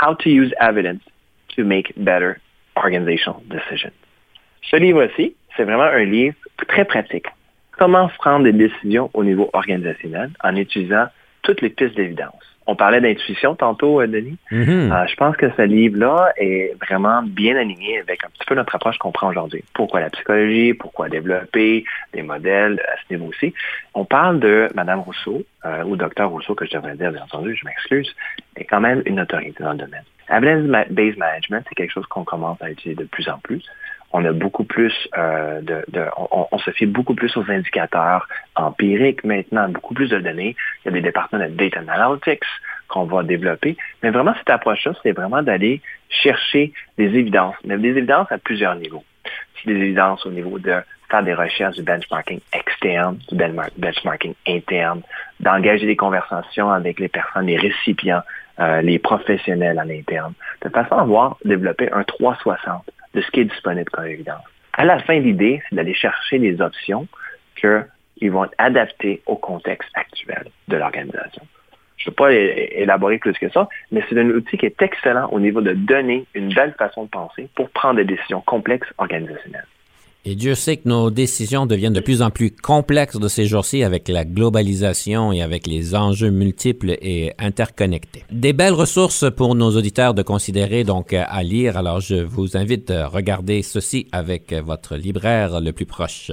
How 0.00 0.14
to 0.16 0.28
use 0.28 0.52
evidence 0.60 1.02
to 1.56 1.64
make 1.64 1.92
better 1.96 2.40
organizational 2.76 3.42
decisions. 3.48 3.92
Ce 4.62 4.76
livre-ci, 4.76 5.34
c'est 5.56 5.64
vraiment 5.64 5.82
un 5.82 6.04
livre 6.04 6.36
très 6.68 6.84
pratique. 6.84 7.26
Comment 7.72 8.08
prendre 8.18 8.44
des 8.44 8.52
décisions 8.52 9.10
au 9.14 9.22
niveau 9.22 9.50
organisationnel 9.52 10.30
en 10.42 10.56
utilisant 10.56 11.06
toutes 11.42 11.60
les 11.60 11.70
pistes 11.70 11.94
d'évidence. 11.94 12.53
On 12.66 12.76
parlait 12.76 13.00
d'intuition 13.00 13.54
tantôt, 13.54 14.00
euh, 14.00 14.06
Denis. 14.06 14.38
Mm-hmm. 14.50 14.92
Euh, 14.92 15.06
je 15.06 15.16
pense 15.16 15.36
que 15.36 15.50
ce 15.56 15.62
livre-là 15.62 16.32
est 16.36 16.74
vraiment 16.80 17.22
bien 17.22 17.56
aligné 17.56 17.98
avec 17.98 18.24
un 18.24 18.28
petit 18.28 18.44
peu 18.46 18.54
notre 18.54 18.74
approche 18.74 18.96
qu'on 18.98 19.12
prend 19.12 19.28
aujourd'hui. 19.28 19.62
Pourquoi 19.74 20.00
la 20.00 20.10
psychologie, 20.10 20.72
pourquoi 20.72 21.08
développer 21.08 21.84
des 22.12 22.22
modèles 22.22 22.80
à 22.80 22.96
ce 23.02 23.14
niveau-ci. 23.14 23.52
On 23.92 24.04
parle 24.04 24.40
de 24.40 24.68
Madame 24.74 25.00
Rousseau, 25.00 25.44
euh, 25.66 25.84
ou 25.84 25.96
Docteur 25.96 26.30
Rousseau, 26.30 26.54
que 26.54 26.64
je 26.64 26.72
devrais 26.72 26.96
dire, 26.96 27.12
bien 27.12 27.22
entendu, 27.22 27.54
je 27.54 27.66
m'excuse, 27.66 28.14
est 28.56 28.64
quand 28.64 28.80
même 28.80 29.02
une 29.04 29.20
autorité 29.20 29.62
dans 29.62 29.72
le 29.72 29.78
domaine. 29.78 30.04
Evidence-based 30.30 31.18
management, 31.18 31.64
c'est 31.68 31.74
quelque 31.74 31.92
chose 31.92 32.06
qu'on 32.06 32.24
commence 32.24 32.60
à 32.62 32.70
utiliser 32.70 33.02
de 33.02 33.06
plus 33.06 33.28
en 33.28 33.38
plus 33.38 33.62
on 34.14 34.24
a 34.24 34.32
beaucoup 34.32 34.62
plus 34.62 34.94
euh, 35.18 35.60
de, 35.60 35.84
on, 36.30 36.56
se 36.58 36.70
fie 36.70 36.86
beaucoup 36.86 37.16
plus 37.16 37.36
aux 37.36 37.50
indicateurs 37.50 38.28
empiriques 38.54 39.24
maintenant, 39.24 39.68
beaucoup 39.68 39.92
plus 39.92 40.08
de 40.08 40.20
données. 40.20 40.54
Il 40.80 40.86
y 40.86 40.88
a 40.88 40.92
des 40.92 41.00
départements 41.00 41.42
de 41.44 41.48
data 41.48 41.80
analytics 41.80 42.44
qu'on 42.86 43.04
va 43.04 43.24
développer. 43.24 43.76
Mais 44.04 44.10
vraiment, 44.10 44.32
cette 44.38 44.50
approche-là, 44.50 44.92
c'est 45.02 45.10
vraiment 45.10 45.42
d'aller 45.42 45.82
chercher 46.08 46.72
des 46.96 47.06
évidences, 47.06 47.56
mais 47.64 47.76
des 47.76 47.88
évidences 47.88 48.30
à 48.30 48.38
plusieurs 48.38 48.76
niveaux. 48.76 49.02
C'est 49.56 49.72
des 49.72 49.80
évidences 49.80 50.24
au 50.24 50.30
niveau 50.30 50.60
de 50.60 50.76
faire 51.10 51.24
des 51.24 51.34
recherches 51.34 51.74
du 51.74 51.82
benchmarking 51.82 52.40
externe, 52.52 53.18
du 53.28 53.36
benchmarking 53.76 54.34
interne, 54.46 55.02
d'engager 55.40 55.86
des 55.86 55.96
conversations 55.96 56.70
avec 56.70 57.00
les 57.00 57.08
personnes, 57.08 57.46
les 57.46 57.56
récipients, 57.56 58.22
euh, 58.60 58.80
les 58.80 59.00
professionnels 59.00 59.80
à 59.80 59.84
l'interne, 59.84 60.34
de 60.62 60.68
façon 60.68 60.94
à 60.94 61.00
avoir 61.00 61.36
développé 61.44 61.90
un 61.90 62.04
360 62.04 62.84
de 63.14 63.20
ce 63.20 63.30
qui 63.30 63.40
est 63.40 63.44
disponible 63.44 63.90
comme 63.90 64.06
évidence. 64.06 64.42
À 64.72 64.84
la 64.84 64.98
fin, 64.98 65.18
l'idée, 65.18 65.62
c'est 65.68 65.76
d'aller 65.76 65.94
chercher 65.94 66.38
des 66.38 66.60
options 66.60 67.06
qui 67.56 68.28
vont 68.28 68.44
être 68.44 68.54
adaptées 68.58 69.22
au 69.26 69.36
contexte 69.36 69.90
actuel 69.94 70.46
de 70.68 70.76
l'organisation. 70.76 71.42
Je 71.96 72.10
ne 72.10 72.14
peux 72.14 72.24
pas 72.24 72.32
élaborer 72.32 73.18
plus 73.18 73.32
que 73.38 73.48
ça, 73.50 73.68
mais 73.90 74.04
c'est 74.08 74.18
un 74.18 74.28
outil 74.28 74.58
qui 74.58 74.66
est 74.66 74.82
excellent 74.82 75.28
au 75.30 75.40
niveau 75.40 75.60
de 75.60 75.72
donner 75.72 76.26
une 76.34 76.52
belle 76.52 76.74
façon 76.78 77.04
de 77.04 77.08
penser 77.08 77.48
pour 77.54 77.70
prendre 77.70 77.96
des 77.96 78.04
décisions 78.04 78.42
complexes 78.42 78.92
organisationnelles. 78.98 79.66
Et 80.26 80.36
Dieu 80.36 80.54
sait 80.54 80.78
que 80.78 80.88
nos 80.88 81.10
décisions 81.10 81.66
deviennent 81.66 81.92
de 81.92 82.00
plus 82.00 82.22
en 82.22 82.30
plus 82.30 82.50
complexes 82.50 83.18
de 83.18 83.28
ces 83.28 83.44
jours-ci 83.44 83.82
avec 83.82 84.08
la 84.08 84.24
globalisation 84.24 85.32
et 85.32 85.42
avec 85.42 85.66
les 85.66 85.94
enjeux 85.94 86.30
multiples 86.30 86.96
et 87.02 87.34
interconnectés. 87.38 88.24
Des 88.30 88.54
belles 88.54 88.72
ressources 88.72 89.26
pour 89.36 89.54
nos 89.54 89.76
auditeurs 89.76 90.14
de 90.14 90.22
considérer 90.22 90.82
donc 90.82 91.12
à 91.12 91.42
lire. 91.42 91.76
Alors 91.76 92.00
je 92.00 92.14
vous 92.14 92.56
invite 92.56 92.90
à 92.90 93.06
regarder 93.06 93.62
ceci 93.62 94.06
avec 94.12 94.54
votre 94.54 94.96
libraire 94.96 95.60
le 95.60 95.72
plus 95.72 95.84
proche. 95.86 96.30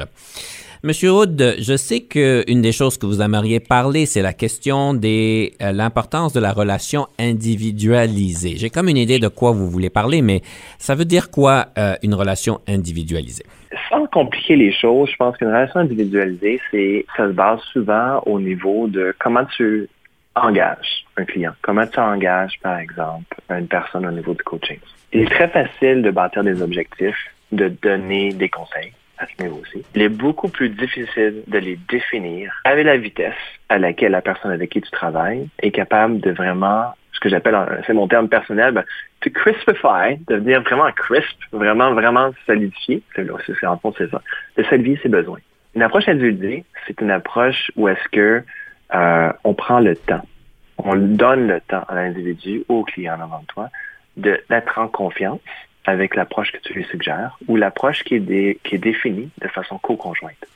Monsieur 0.84 1.12
Hood, 1.12 1.58
je 1.60 1.78
sais 1.78 2.00
qu'une 2.00 2.62
des 2.62 2.72
choses 2.72 2.98
que 2.98 3.06
vous 3.06 3.22
aimeriez 3.22 3.60
parler, 3.60 4.08
c'est 4.08 4.24
la 4.24 4.34
question 4.34 4.96
de 4.96 5.52
euh, 5.62 5.72
l'importance 5.72 6.34
de 6.34 6.40
la 6.40 6.54
relation 6.54 7.08
individualisée. 7.20 8.56
J'ai 8.58 8.72
comme 8.72 8.90
une 8.90 8.98
idée 8.98 9.20
de 9.20 9.28
quoi 9.28 9.52
vous 9.52 9.70
voulez 9.70 9.92
parler, 9.92 10.24
mais 10.24 10.42
ça 10.80 10.96
veut 10.96 11.06
dire 11.06 11.30
quoi 11.30 11.68
euh, 11.78 11.94
une 12.02 12.16
relation 12.16 12.62
individualisée? 12.68 13.44
Sans 13.90 14.06
compliquer 14.08 14.56
les 14.56 14.74
choses, 14.74 15.10
je 15.12 15.16
pense 15.16 15.38
qu'une 15.38 15.48
relation 15.48 15.80
individualisée, 15.80 16.60
c'est 16.72 17.06
ça 17.16 17.28
se 17.28 17.32
base 17.32 17.60
souvent 17.72 18.22
au 18.26 18.40
niveau 18.40 18.88
de 18.88 19.16
comment 19.20 19.46
tu 19.46 19.88
engages 20.36 21.06
un 21.18 21.26
client, 21.26 21.54
comment 21.62 21.86
tu 21.88 22.00
engages, 22.00 22.58
par 22.62 22.80
exemple, 22.80 23.36
une 23.50 23.68
personne 23.68 24.06
au 24.06 24.12
niveau 24.12 24.34
du 24.34 24.44
coaching. 24.44 24.80
Il 25.14 25.22
est 25.22 25.30
très 25.30 25.48
facile 25.50 26.02
de 26.02 26.12
bâtir 26.12 26.44
des 26.44 26.62
objectifs, 26.62 27.34
de 27.52 27.68
donner 27.68 28.32
des 28.34 28.50
conseils 28.50 28.94
à 29.18 29.26
ce 29.28 29.44
niveau 29.44 29.62
aussi. 29.62 29.84
Il 29.94 30.02
est 30.02 30.10
beaucoup 30.10 30.48
plus 30.48 30.70
difficile 30.70 31.44
de 31.48 31.58
les 31.58 31.78
définir 31.90 32.52
avec 32.64 32.86
la 32.86 32.98
vitesse 32.98 33.34
à 33.70 33.78
laquelle 33.78 34.14
la 34.14 34.22
personne 34.22 34.52
avec 34.52 34.70
qui 34.72 34.82
tu 34.82 34.90
travailles 34.92 35.48
est 35.62 35.72
capable 35.72 36.20
de 36.20 36.32
vraiment, 36.32 36.94
que 37.22 37.30
j'appelle, 37.30 37.56
c'est 37.88 37.94
mon 37.94 38.08
terme 38.08 38.28
personnel, 38.28 38.74
ben, 38.74 38.84
to 39.22 39.30
crispify, 39.30 40.18
de 40.28 40.36
devenir 40.36 40.62
vraiment 40.64 40.92
crisp, 40.92 41.38
vraiment, 41.54 41.94
vraiment 41.94 42.32
solidifié. 42.46 43.02
C'est, 43.16 43.66
en 43.66 43.78
fond, 43.78 43.94
c'est 43.98 44.10
ça. 44.10 44.22
De 44.58 44.64
solidifier 44.64 45.00
ses 45.04 45.10
besoins. 45.10 45.40
Une 45.76 45.84
approche 45.84 46.10
individuelle, 46.10 46.64
c'est 46.86 47.00
une 47.00 47.12
approche 47.12 47.72
où 47.78 47.88
est-ce 47.88 48.10
que 48.10 48.44
euh, 48.94 49.34
on 49.46 49.54
prend 49.54 49.80
le 49.80 49.96
temps. 49.96 50.26
On 50.78 50.96
donne 50.96 51.48
le 51.48 51.62
temps 51.62 51.86
à 51.88 51.96
l'individu, 51.96 52.66
au 52.68 52.84
client 52.84 53.14
avant 53.22 53.44
toi, 53.48 53.70
d'être 54.18 54.80
en 54.80 54.88
confiance 54.88 55.40
avec 55.86 56.16
l'approche 56.16 56.52
que 56.52 56.58
tu 56.58 56.74
lui 56.74 56.84
suggères 56.86 57.38
ou 57.48 57.56
l'approche 57.56 58.04
qui 58.04 58.16
est 58.16 58.78
définie 58.78 59.30
de 59.40 59.48
façon 59.48 59.78
co-conjointe. 59.78 60.48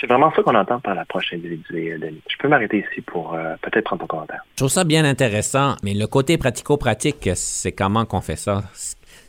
C'est 0.00 0.06
vraiment 0.06 0.32
ça 0.34 0.42
qu'on 0.42 0.54
entend 0.54 0.80
par 0.80 0.94
l'approche 0.94 1.32
individuelle, 1.32 2.00
Denis. 2.00 2.22
Je 2.28 2.36
peux 2.38 2.48
m'arrêter 2.48 2.78
ici 2.78 3.00
pour 3.00 3.34
euh, 3.34 3.54
peut-être 3.62 3.84
prendre 3.84 4.02
ton 4.02 4.06
commentaire. 4.06 4.44
Je 4.52 4.56
trouve 4.56 4.70
ça 4.70 4.84
bien 4.84 5.04
intéressant, 5.04 5.76
mais 5.82 5.94
le 5.94 6.06
côté 6.06 6.36
pratico-pratique, 6.36 7.30
c'est 7.34 7.72
comment 7.72 8.04
qu'on 8.04 8.20
fait 8.20 8.36
ça? 8.36 8.62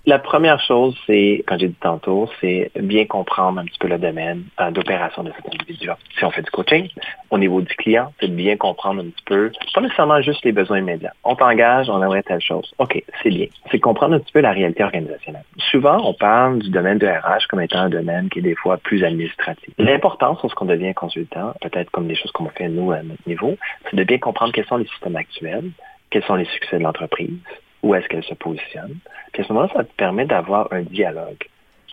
La 0.08 0.20
première 0.20 0.60
chose, 0.60 0.96
c'est, 1.08 1.44
quand 1.48 1.58
j'ai 1.58 1.70
dit 1.70 1.78
tantôt, 1.82 2.30
c'est 2.39 2.70
bien 2.80 3.06
comprendre 3.06 3.60
un 3.60 3.65
petit 3.65 3.80
peu 3.80 3.88
le 3.88 3.98
domaine 3.98 4.44
euh, 4.60 4.70
d'opération 4.70 5.24
de 5.24 5.32
cet 5.36 5.52
individu 5.52 5.89
Si 6.15 6.24
on 6.24 6.30
fait 6.30 6.44
du 6.44 6.52
coaching, 6.52 6.89
au 7.32 7.39
niveau 7.39 7.60
du 7.62 7.74
client, 7.74 8.13
c'est 8.20 8.28
de 8.28 8.36
bien 8.36 8.56
comprendre 8.56 9.02
un 9.02 9.06
petit 9.06 9.24
peu, 9.26 9.52
pas 9.74 9.82
nécessairement 9.82 10.22
juste 10.22 10.46
les 10.46 10.52
besoins 10.52 10.78
immédiats. 10.78 11.13
On 11.24 11.36
t'engage, 11.36 11.89
on 11.89 12.04
aimerait 12.04 12.22
telle 12.22 12.39
chose. 12.39 12.72
OK, 12.78 13.04
c'est 13.24 13.30
bien. 13.30 13.48
C'est 13.72 13.80
comprendre 13.80 14.13
un 14.13 14.20
petit 14.20 14.32
peu 14.32 14.41
la 14.41 14.52
réalité 14.52 14.84
organisationnelle. 14.84 15.44
Souvent, 15.72 15.98
on 16.04 16.13
parle 16.13 16.60
du 16.60 16.70
domaine 16.70 17.00
de 17.00 17.08
RH 17.08 17.48
comme 17.50 17.62
étant 17.62 17.80
un 17.80 17.89
domaine 17.89 18.30
qui 18.30 18.39
est 18.39 18.44
des 18.44 18.56
fois 18.56 18.78
plus 18.78 19.04
administratif. 19.04 19.74
L'importance, 19.80 20.38
lorsqu'on 20.44 20.65
devient 20.65 20.94
consultant, 20.94 21.54
peut-être 21.62 21.89
comme 21.89 22.08
des 22.08 22.15
choses 22.15 22.32
qu'on 22.32 22.50
fait 22.50 22.70
nous 22.70 22.91
à 22.91 23.02
notre 23.02 23.28
niveau, 23.28 23.56
c'est 23.89 23.96
de 23.96 24.04
bien 24.04 24.20
comprendre 24.20 24.54
quels 24.54 24.68
sont 24.68 24.78
les 24.78 24.86
systèmes 24.86 25.15
actuels, 25.15 25.72
quels 26.12 26.24
sont 26.26 26.36
les 26.36 26.46
succès 26.46 26.78
de 26.78 26.84
l'entreprise, 26.84 27.39
où 27.86 27.93
est-ce 27.93 28.08
qu'elle 28.08 28.24
se 28.24 28.34
positionne. 28.34 28.98
Puis 29.32 29.43
à 29.43 29.45
ce 29.45 29.54
moment-là, 29.54 29.71
ça 29.71 29.84
te 29.84 29.93
permet 29.93 30.26
d'avoir 30.26 30.67
un 30.74 30.82
dialogue 30.82 31.43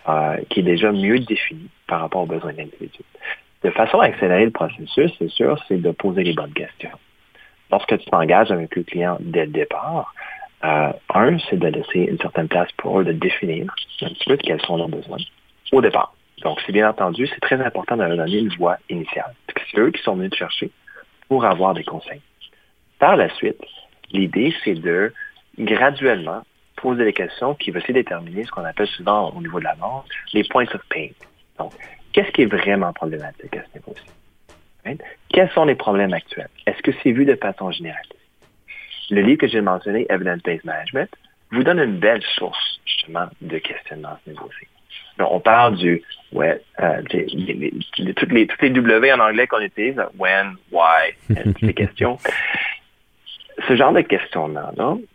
euh, 0.08 0.38
qui 0.48 0.60
est 0.60 0.64
déjà 0.64 0.90
mieux 0.90 1.18
défini 1.18 1.68
par 1.86 2.00
rapport 2.00 2.22
aux 2.22 2.26
besoins 2.26 2.52
de 2.52 2.58
l'individu. 2.58 3.00
De 3.62 3.70
façon 3.70 4.00
à 4.00 4.06
accélérer 4.06 4.46
le 4.46 4.50
processus, 4.50 5.12
c'est 5.18 5.30
sûr, 5.30 5.62
c'est 5.68 5.76
de 5.76 5.90
poser 5.90 6.24
les 6.24 6.32
bonnes 6.32 6.54
questions. 6.54 6.98
Lorsque 7.70 7.98
tu 7.98 8.06
t'engages 8.06 8.50
avec 8.50 8.74
le 8.74 8.84
client 8.84 9.18
dès 9.20 9.44
le 9.44 9.52
départ, 9.52 10.14
euh, 10.64 10.92
un, 11.14 11.38
c'est 11.50 11.58
de 11.58 11.68
laisser 11.68 12.00
une 12.10 12.18
certaine 12.18 12.48
place 12.48 12.72
pour 12.78 13.00
eux 13.00 13.04
de 13.04 13.12
définir 13.12 13.74
un 14.00 14.08
petit 14.08 14.28
peu 14.28 14.36
quels 14.38 14.62
sont 14.62 14.78
leurs 14.78 14.88
besoins 14.88 15.18
au 15.72 15.82
départ. 15.82 16.14
Donc, 16.42 16.58
c'est 16.64 16.72
bien 16.72 16.88
entendu, 16.88 17.26
c'est 17.26 17.40
très 17.40 17.60
important 17.62 17.96
de 17.98 18.02
leur 18.04 18.16
donner 18.16 18.38
une 18.38 18.54
voix 18.56 18.78
initiale. 18.88 19.34
C'est 19.70 19.78
eux 19.78 19.90
qui 19.90 20.02
sont 20.02 20.16
venus 20.16 20.30
te 20.30 20.36
chercher 20.36 20.70
pour 21.28 21.44
avoir 21.44 21.74
des 21.74 21.84
conseils. 21.84 22.22
Par 22.98 23.16
la 23.16 23.28
suite, 23.34 23.60
l'idée, 24.10 24.54
c'est 24.64 24.74
de 24.74 25.12
graduellement 25.58 26.42
poser 26.76 27.04
des 27.04 27.12
questions 27.12 27.54
qui 27.54 27.70
essayer 27.70 27.94
de 27.94 28.00
déterminer 28.00 28.44
ce 28.44 28.50
qu'on 28.50 28.64
appelle 28.64 28.88
souvent 28.88 29.30
au 29.30 29.40
niveau 29.40 29.60
de 29.60 29.64
la 29.64 29.74
vente 29.74 30.06
les 30.32 30.44
points 30.44 30.66
of 30.74 30.82
pain. 30.90 31.08
Donc, 31.58 31.72
qu'est-ce 32.12 32.30
qui 32.32 32.42
est 32.42 32.46
vraiment 32.46 32.92
problématique 32.92 33.56
à 33.56 33.62
ce 33.62 33.78
niveau-ci? 33.78 34.98
Quels 35.28 35.50
sont 35.50 35.64
les 35.64 35.76
problèmes 35.76 36.12
actuels? 36.12 36.48
Est-ce 36.66 36.82
que 36.82 36.90
c'est 37.02 37.12
vu 37.12 37.24
de 37.24 37.36
façon 37.36 37.70
générale? 37.70 38.02
Le 39.10 39.22
livre 39.22 39.38
que 39.38 39.46
j'ai 39.46 39.60
mentionné, 39.60 40.06
Evidence-Based 40.08 40.64
Management, 40.64 41.10
vous 41.52 41.62
donne 41.62 41.78
une 41.78 41.98
belle 41.98 42.22
source, 42.34 42.80
justement, 42.84 43.26
de 43.40 43.58
questionnement 43.58 44.08
à 44.08 44.20
ce 44.24 44.30
niveau-ci. 44.30 44.66
on 45.18 45.38
parle 45.38 45.76
du, 45.76 46.02
ouais, 46.32 46.60
euh, 46.80 47.02
toutes, 48.16 48.32
les, 48.32 48.46
toutes 48.46 48.62
les 48.62 48.70
W 48.70 49.12
en 49.12 49.20
anglais 49.20 49.46
qu'on 49.46 49.60
utilise, 49.60 50.00
when, 50.18 50.56
why, 50.72 51.12
toutes 51.44 51.60
les 51.60 51.74
questions 51.74 52.18
ce 53.68 53.76
genre 53.76 53.92
de 53.92 54.00
questions-là 54.00 54.72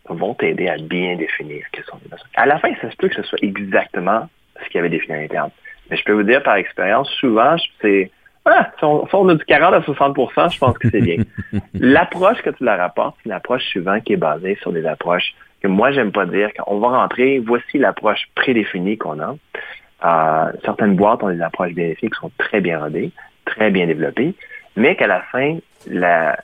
vont 0.08 0.34
t'aider 0.34 0.68
à 0.68 0.76
bien 0.76 1.16
définir 1.16 1.64
quels 1.72 1.84
sont 1.84 1.98
les 2.02 2.10
besoins. 2.10 2.28
À 2.34 2.46
la 2.46 2.58
fin, 2.58 2.70
ça 2.80 2.90
se 2.90 2.96
peut 2.96 3.08
que 3.08 3.16
ce 3.16 3.22
soit 3.22 3.38
exactement 3.42 4.28
ce 4.62 4.66
qu'il 4.68 4.76
y 4.76 4.78
avait 4.78 4.88
défini 4.88 5.14
à 5.14 5.20
l'interne. 5.22 5.50
Mais 5.90 5.96
je 5.96 6.04
peux 6.04 6.12
vous 6.12 6.22
dire 6.22 6.42
par 6.42 6.56
expérience, 6.56 7.08
souvent, 7.20 7.56
c'est 7.80 8.10
ah, 8.50 8.70
si 8.78 8.84
on, 8.84 9.28
a 9.28 9.34
du 9.34 9.44
40 9.44 9.74
à 9.74 9.80
60% 9.80 10.52
je 10.52 10.58
pense 10.58 10.78
que 10.78 10.88
c'est 10.88 11.02
bien. 11.02 11.16
L'approche 11.74 12.40
que 12.40 12.50
tu 12.50 12.64
la 12.64 12.76
rapportes, 12.76 13.16
c'est 13.18 13.26
une 13.26 13.34
approche 13.34 13.62
souvent 13.72 14.00
qui 14.00 14.14
est 14.14 14.16
basée 14.16 14.56
sur 14.62 14.72
des 14.72 14.86
approches 14.86 15.34
que 15.62 15.68
moi, 15.68 15.90
j'aime 15.90 16.12
pas 16.12 16.24
dire. 16.24 16.50
Quand 16.56 16.78
va 16.78 16.88
rentrer, 16.88 17.40
voici 17.40 17.78
l'approche 17.78 18.28
prédéfinie 18.34 18.96
qu'on 18.96 19.20
a. 19.20 19.36
Euh, 20.04 20.52
certaines 20.64 20.94
boîtes 20.94 21.22
ont 21.22 21.30
des 21.30 21.42
approches 21.42 21.74
bénéfiques 21.74 22.14
qui 22.14 22.20
sont 22.20 22.30
très 22.38 22.60
bien 22.60 22.78
rodées, 22.78 23.10
très 23.44 23.70
bien 23.70 23.86
développées, 23.86 24.34
mais 24.76 24.94
qu'à 24.94 25.08
la 25.08 25.20
fin, 25.22 25.58
la, 25.86 26.38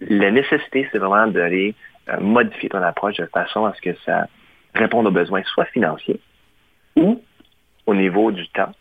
la 0.00 0.30
nécessité, 0.30 0.88
c'est 0.90 0.98
vraiment 0.98 1.26
d'aller 1.26 1.74
euh, 2.08 2.18
modifier 2.20 2.68
ton 2.68 2.82
approche 2.82 3.16
de 3.16 3.26
façon 3.26 3.64
à 3.64 3.74
ce 3.74 3.80
que 3.80 3.94
ça 4.04 4.26
réponde 4.74 5.06
aux 5.06 5.10
besoins 5.10 5.42
soit 5.44 5.66
financiers 5.66 6.20
ou 6.96 7.22
au 7.86 7.94
niveau 7.94 8.30
du 8.30 8.48
temps. 8.48 8.72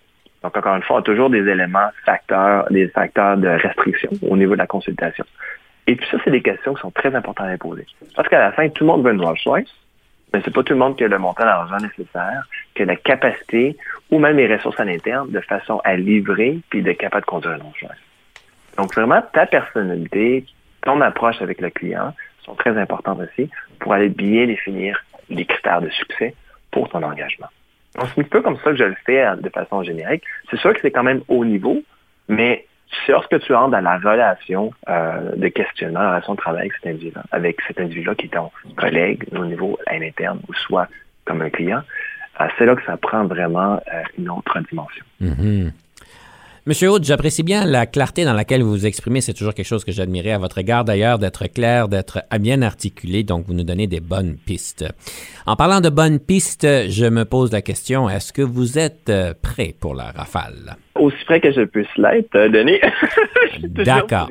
Donc, 0.43 0.55
encore 0.55 0.75
une 0.75 0.83
fois, 0.83 0.97
on 0.97 0.99
a 0.99 1.03
toujours 1.03 1.29
des 1.29 1.45
éléments 1.47 1.89
facteurs, 2.05 2.65
des 2.71 2.87
facteurs 2.87 3.37
de 3.37 3.47
restriction 3.47 4.09
au 4.21 4.37
niveau 4.37 4.53
de 4.53 4.59
la 4.59 4.67
consultation. 4.67 5.25
Et 5.87 5.95
puis 5.95 6.07
ça, 6.09 6.17
c'est 6.23 6.31
des 6.31 6.41
questions 6.41 6.73
qui 6.73 6.81
sont 6.81 6.91
très 6.91 7.13
importantes 7.13 7.47
à 7.47 7.57
poser. 7.57 7.85
Parce 8.15 8.29
qu'à 8.29 8.39
la 8.39 8.51
fin, 8.51 8.69
tout 8.69 8.83
le 8.83 8.91
monde 8.91 9.03
veut 9.03 9.11
une 9.11 9.21
Rolls-Royce, 9.21 9.73
mais 10.31 10.41
c'est 10.45 10.53
pas 10.53 10.63
tout 10.63 10.73
le 10.73 10.79
monde 10.79 10.95
qui 10.95 11.03
a 11.03 11.07
le 11.07 11.17
montant 11.17 11.43
d'argent 11.43 11.77
nécessaire, 11.77 12.47
qui 12.75 12.83
a 12.83 12.85
la 12.85 12.95
capacité 12.95 13.75
ou 14.11 14.19
même 14.19 14.37
les 14.37 14.53
ressources 14.53 14.79
à 14.79 14.85
l'interne 14.85 15.31
de 15.31 15.41
façon 15.41 15.81
à 15.83 15.95
livrer 15.95 16.59
puis 16.69 16.83
de 16.83 16.91
capable 16.91 17.23
de 17.23 17.25
conduire 17.25 17.53
un 17.53 17.63
Rolls-Royce. 17.63 17.97
Donc, 18.77 18.93
vraiment, 18.93 19.21
ta 19.33 19.45
personnalité, 19.45 20.45
ton 20.83 21.01
approche 21.01 21.41
avec 21.41 21.61
le 21.61 21.69
client 21.69 22.13
sont 22.43 22.55
très 22.55 22.77
importantes 22.77 23.19
aussi 23.19 23.49
pour 23.79 23.93
aller 23.93 24.09
bien 24.09 24.47
définir 24.47 25.03
les 25.29 25.45
critères 25.45 25.81
de 25.81 25.89
succès 25.89 26.35
pour 26.71 26.89
ton 26.89 27.03
engagement. 27.03 27.47
Donc, 27.95 28.07
c'est 28.13 28.21
un 28.21 28.23
peu 28.23 28.41
comme 28.41 28.57
ça 28.57 28.71
que 28.71 28.77
je 28.77 28.83
le 28.83 28.95
fais 29.05 29.25
euh, 29.25 29.35
de 29.35 29.49
façon 29.49 29.83
générique. 29.83 30.23
C'est 30.49 30.59
sûr 30.59 30.73
que 30.73 30.79
c'est 30.81 30.91
quand 30.91 31.03
même 31.03 31.21
haut 31.27 31.45
niveau, 31.45 31.81
mais 32.27 32.65
lorsque 33.07 33.39
tu 33.39 33.53
entres 33.53 33.71
dans 33.71 33.81
la 33.81 33.97
relation 33.97 34.71
euh, 34.87 35.35
de 35.35 35.47
questionnement, 35.47 36.01
la 36.01 36.09
relation 36.11 36.33
de 36.33 36.39
travail 36.39 36.61
avec 36.61 36.73
cet 36.73 36.87
individu, 36.87 37.17
avec 37.31 37.61
cet 37.67 37.79
individu-là 37.79 38.15
qui 38.15 38.27
est 38.27 38.29
ton 38.29 38.51
collègue 38.75 39.25
au 39.35 39.45
niveau 39.45 39.77
à 39.87 39.97
l'interne 39.97 40.39
ou 40.47 40.53
soit 40.53 40.87
comme 41.25 41.41
un 41.41 41.49
client, 41.49 41.81
euh, 42.41 42.47
c'est 42.57 42.65
là 42.65 42.75
que 42.75 42.83
ça 42.85 42.97
prend 42.97 43.25
vraiment 43.25 43.81
une 44.17 44.29
autre 44.29 44.59
dimension. 44.69 45.03
Mm-hmm. 45.21 45.71
Monsieur 46.69 46.91
Haute, 46.91 47.03
j'apprécie 47.03 47.41
bien 47.41 47.65
la 47.65 47.87
clarté 47.87 48.25
dans 48.25 48.33
laquelle 48.33 48.61
vous 48.61 48.69
vous 48.69 48.85
exprimez. 48.85 49.21
C'est 49.21 49.33
toujours 49.33 49.55
quelque 49.55 49.65
chose 49.65 49.83
que 49.83 49.91
j'admirais 49.91 50.33
à 50.33 50.37
votre 50.37 50.59
égard, 50.59 50.85
d'ailleurs, 50.85 51.17
d'être 51.17 51.47
clair, 51.47 51.87
d'être 51.87 52.19
bien 52.39 52.61
articulé. 52.61 53.23
Donc, 53.23 53.47
vous 53.47 53.55
nous 53.55 53.63
donnez 53.63 53.87
des 53.87 53.99
bonnes 53.99 54.37
pistes. 54.37 54.85
En 55.47 55.55
parlant 55.55 55.81
de 55.81 55.89
bonnes 55.89 56.19
pistes, 56.19 56.67
je 56.89 57.07
me 57.07 57.25
pose 57.25 57.51
la 57.51 57.63
question, 57.63 58.07
est-ce 58.07 58.31
que 58.31 58.43
vous 58.43 58.77
êtes 58.77 59.09
euh, 59.09 59.33
prêt 59.41 59.73
pour 59.79 59.95
la 59.95 60.11
rafale? 60.11 60.77
aussi 60.99 61.17
près 61.25 61.39
que 61.39 61.51
je 61.51 61.61
puisse 61.61 61.87
l'être, 61.97 62.35
euh, 62.35 62.49
Denis. 62.49 62.79
D'accord. 63.63 64.29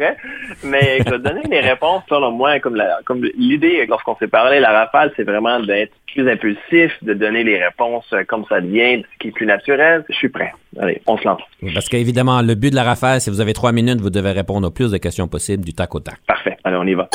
Mais 0.64 0.98
je 1.04 1.10
vais 1.10 1.18
donner 1.18 1.42
les 1.50 1.60
réponses, 1.60 2.02
selon 2.08 2.30
moi, 2.30 2.60
comme 2.60 2.80
comme 3.04 3.24
l'idée, 3.36 3.86
lorsqu'on 3.86 4.16
s'est 4.16 4.28
parlé, 4.28 4.60
la 4.60 4.72
rafale, 4.72 5.12
c'est 5.16 5.24
vraiment 5.24 5.60
d'être 5.60 5.92
plus 6.12 6.28
impulsif, 6.28 6.92
de 7.02 7.14
donner 7.14 7.44
les 7.44 7.62
réponses 7.62 8.06
euh, 8.12 8.24
comme 8.26 8.44
ça 8.48 8.60
vient, 8.60 9.00
ce 9.02 9.18
qui 9.18 9.28
est 9.28 9.32
plus 9.32 9.46
naturel. 9.46 10.04
Je 10.08 10.14
suis 10.14 10.28
prêt. 10.28 10.52
Allez, 10.78 11.02
on 11.06 11.16
se 11.18 11.24
lance. 11.24 11.42
Parce 11.74 11.88
qu'évidemment, 11.88 12.27
le 12.42 12.54
but 12.54 12.70
de 12.70 12.76
la 12.76 12.84
rafale, 12.84 13.20
si 13.20 13.30
vous 13.30 13.40
avez 13.40 13.54
trois 13.54 13.72
minutes, 13.72 14.00
vous 14.00 14.10
devez 14.10 14.32
répondre 14.32 14.68
au 14.68 14.70
plus 14.70 14.90
de 14.90 14.98
questions 14.98 15.28
possibles 15.28 15.64
du 15.64 15.72
tac 15.72 15.94
au 15.94 16.00
tac. 16.00 16.18
Parfait. 16.26 16.56
Allez, 16.64 16.76
on 16.76 16.84
y 16.84 16.94
va. 16.94 17.08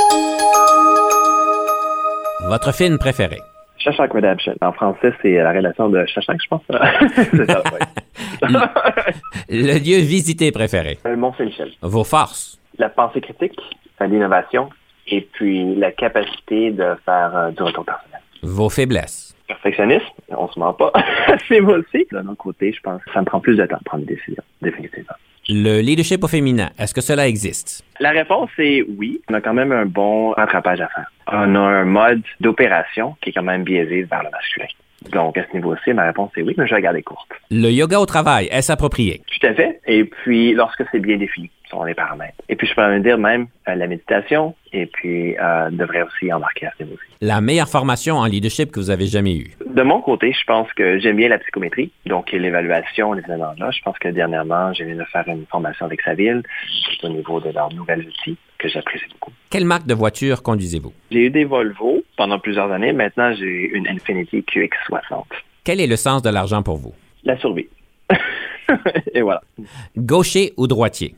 Votre 2.48 2.74
film 2.74 2.98
préféré? 2.98 3.38
Shawshank 3.78 4.14
Redemption. 4.14 4.56
En 4.62 4.72
français, 4.72 5.14
c'est 5.22 5.34
la 5.34 5.52
relation 5.52 5.90
de 5.90 6.06
Shawshank, 6.06 6.40
je 6.44 6.48
pense. 6.50 6.62
c'est 7.32 7.52
ça, 7.52 7.64
Le 9.50 9.74
lieu 9.80 9.98
visité 10.00 10.52
préféré? 10.52 10.98
Le 11.06 11.16
Mont-Saint-Michel. 11.18 11.72
Vos 11.82 12.04
forces? 12.04 12.60
La 12.78 12.90
pensée 12.90 13.22
critique, 13.22 13.60
l'innovation 14.02 14.70
et 15.08 15.22
puis 15.34 15.76
la 15.76 15.92
capacité 15.92 16.72
de 16.72 16.96
faire 17.06 17.36
euh, 17.36 17.52
du 17.52 17.62
retour 17.64 17.86
personnel. 17.86 18.20
Vos 18.42 18.70
faiblesses? 18.70 19.23
Perfectionniste, 19.48 20.06
on 20.30 20.48
se 20.48 20.60
ment 20.60 20.74
pas. 20.74 20.92
c'est 21.48 21.60
moi 21.60 21.78
aussi. 21.78 22.08
D'un 22.12 22.28
autre 22.28 22.38
côté, 22.38 22.72
je 22.72 22.80
pense 22.82 23.04
que 23.04 23.12
ça 23.12 23.20
me 23.20 23.26
prend 23.26 23.40
plus 23.40 23.56
de 23.56 23.66
temps 23.66 23.78
de 23.78 23.84
prendre 23.84 24.06
des 24.06 24.16
décisions, 24.16 24.44
définitivement. 24.62 25.16
Le 25.50 25.82
leadership 25.82 26.24
au 26.24 26.28
féminin, 26.28 26.70
est-ce 26.80 26.94
que 26.94 27.02
cela 27.02 27.28
existe? 27.28 27.84
La 28.00 28.12
réponse 28.12 28.50
est 28.58 28.86
oui. 28.98 29.22
On 29.30 29.34
a 29.34 29.42
quand 29.42 29.54
même 29.54 29.74
un 29.74 29.86
bon 29.86 30.32
rattrapage 30.32 30.80
à 30.80 30.88
faire. 30.88 31.12
On 31.28 31.56
a 31.56 31.60
un 31.60 31.84
mode 31.84 32.22
d'opération 32.40 33.18
qui 33.22 33.30
est 33.30 33.34
quand 33.34 33.44
même 33.44 33.64
biaisé 33.64 34.04
vers 34.04 34.24
le 34.24 34.30
masculin. 34.30 34.68
Donc, 35.12 35.38
à 35.38 35.46
ce 35.46 35.54
niveau-ci, 35.54 35.92
ma 35.94 36.06
réponse 36.06 36.32
est 36.38 36.42
oui, 36.44 36.54
mais 36.58 36.66
je 36.66 36.74
vais 36.74 36.82
garder 36.82 37.04
courte. 37.04 37.28
Le 37.52 37.70
yoga 37.70 38.00
au 38.00 38.06
travail, 38.06 38.48
est-ce 38.52 38.72
approprié? 38.72 39.22
Tout 39.28 39.46
à 39.46 39.54
fait. 39.54 39.82
Et 39.86 40.06
puis, 40.06 40.54
lorsque 40.54 40.84
c'est 40.92 41.00
bien 41.00 41.18
défini 41.18 41.50
sont 41.74 41.84
les 41.84 41.94
paramètres. 41.94 42.36
Et 42.50 42.56
puis, 42.56 42.68
je 42.68 42.76
peux 42.76 42.82
même 42.82 43.04
dire 43.04 43.18
même 43.18 43.48
euh, 43.68 43.76
la 43.76 43.88
méditation, 43.88 44.56
et 44.72 44.86
puis 44.86 45.36
euh, 45.38 45.70
devrait 45.72 46.04
aussi 46.04 46.32
embarquer 46.32 46.68
à 46.68 46.74
ce 46.78 46.84
niveau-ci. 46.84 47.04
La 47.22 47.42
meilleure 47.42 47.70
formation 47.70 48.16
en 48.16 48.26
leadership 48.26 48.72
que 48.72 48.80
vous 48.80 48.90
avez 48.90 49.08
jamais 49.08 49.36
eue? 49.36 49.52
De 49.66 49.82
mon 49.82 50.02
côté, 50.02 50.34
je 50.34 50.44
pense 50.46 50.72
que 50.74 51.00
j'aime 51.00 51.18
bien 51.18 51.30
la 51.30 51.40
psychométrie, 51.40 51.92
donc 52.06 52.32
l'évaluation, 52.32 53.14
les 53.14 53.24
éléments-là. 53.24 53.72
Je 53.72 53.82
pense 53.82 53.98
que 54.00 54.10
dernièrement, 54.10 54.74
j'ai 54.74 54.84
venu 54.84 54.96
de 54.96 55.04
faire 55.06 55.28
une 55.28 55.46
formation 55.48 55.86
avec 55.86 56.02
Saville 56.02 56.44
au 57.04 57.10
niveau 57.10 57.40
de 57.40 57.50
leurs 57.50 57.74
nouvelles 57.74 58.06
outils 58.08 58.38
que 58.58 58.70
j'apprécie 58.70 59.06
beaucoup. 59.12 59.32
Quelle 59.50 59.66
marque 59.66 59.86
de 59.86 59.94
voiture 59.94 60.42
conduisez-vous? 60.42 60.94
J'ai 61.12 61.26
eu 61.26 61.30
des 61.30 61.46
Volvo 61.46 62.04
pendant 62.18 62.40
plusieurs 62.40 62.72
années. 62.72 62.94
Maintenant, 62.94 63.34
j'ai 63.34 63.70
une 63.74 63.88
Infiniti 63.88 64.42
QX60. 64.42 65.24
Quel 65.64 65.80
est 65.80 65.88
le 65.88 65.96
sens 65.96 66.22
de 66.22 66.30
l'argent 66.30 66.64
pour 66.64 66.78
vous? 66.78 66.94
La 67.24 67.38
survie. 67.38 67.68
et 69.14 69.22
voilà. 69.22 69.42
Gaucher 69.98 70.54
ou 70.58 70.68
droitier? 70.68 71.16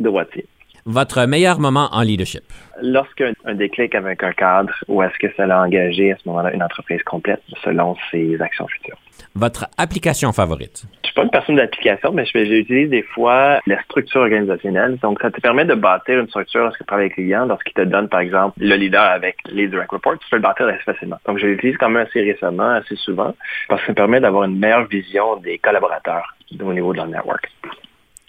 Droitier. 0.00 0.46
Votre 0.86 1.26
meilleur 1.26 1.60
moment 1.60 1.88
en 1.92 2.00
leadership? 2.00 2.42
Lorsqu'un 2.82 3.32
un 3.44 3.54
déclic 3.54 3.94
avec 3.94 4.22
un 4.22 4.32
cadre, 4.32 4.72
ou 4.88 5.02
est-ce 5.02 5.18
que 5.18 5.32
ça 5.36 5.44
a 5.44 5.64
engagé 5.64 6.12
à 6.12 6.16
ce 6.16 6.28
moment-là 6.28 6.54
une 6.54 6.62
entreprise 6.62 7.02
complète 7.02 7.42
selon 7.62 7.96
ses 8.10 8.40
actions 8.40 8.66
futures? 8.66 8.96
Votre 9.34 9.66
application 9.76 10.32
favorite? 10.32 10.84
Je 11.02 11.08
suis 11.08 11.14
pas 11.14 11.22
une 11.22 11.30
personne 11.30 11.56
d'application, 11.56 12.12
mais 12.12 12.24
j'utilise 12.24 12.88
des 12.88 13.02
fois 13.02 13.60
la 13.66 13.82
structure 13.82 14.22
organisationnelle. 14.22 14.96
Donc, 15.02 15.20
ça 15.20 15.30
te 15.30 15.40
permet 15.40 15.64
de 15.66 15.74
bâtir 15.74 16.18
une 16.18 16.28
structure 16.28 16.62
lorsque 16.62 16.78
tu 16.78 16.84
travailles 16.86 17.06
avec 17.06 17.18
les 17.18 17.24
clients, 17.24 17.44
lorsqu'ils 17.44 17.74
te 17.74 17.82
donnent, 17.82 18.08
par 18.08 18.20
exemple, 18.20 18.54
le 18.58 18.74
leader 18.76 19.04
avec 19.04 19.36
les 19.50 19.68
direct 19.68 19.90
reports, 19.90 20.18
tu 20.18 20.30
peux 20.30 20.36
le 20.36 20.42
bâtir 20.42 20.66
assez 20.66 20.82
facilement. 20.82 21.18
Donc, 21.26 21.38
je 21.38 21.46
l'utilise 21.46 21.76
quand 21.76 21.90
même 21.90 22.06
assez 22.06 22.22
récemment, 22.22 22.70
assez 22.70 22.96
souvent, 22.96 23.34
parce 23.68 23.82
que 23.82 23.86
ça 23.88 23.92
me 23.92 23.96
permet 23.96 24.20
d'avoir 24.20 24.44
une 24.44 24.58
meilleure 24.58 24.86
vision 24.86 25.36
des 25.36 25.58
collaborateurs 25.58 26.34
au 26.58 26.72
niveau 26.72 26.92
de 26.92 26.98
leur 26.98 27.06
network. 27.06 27.50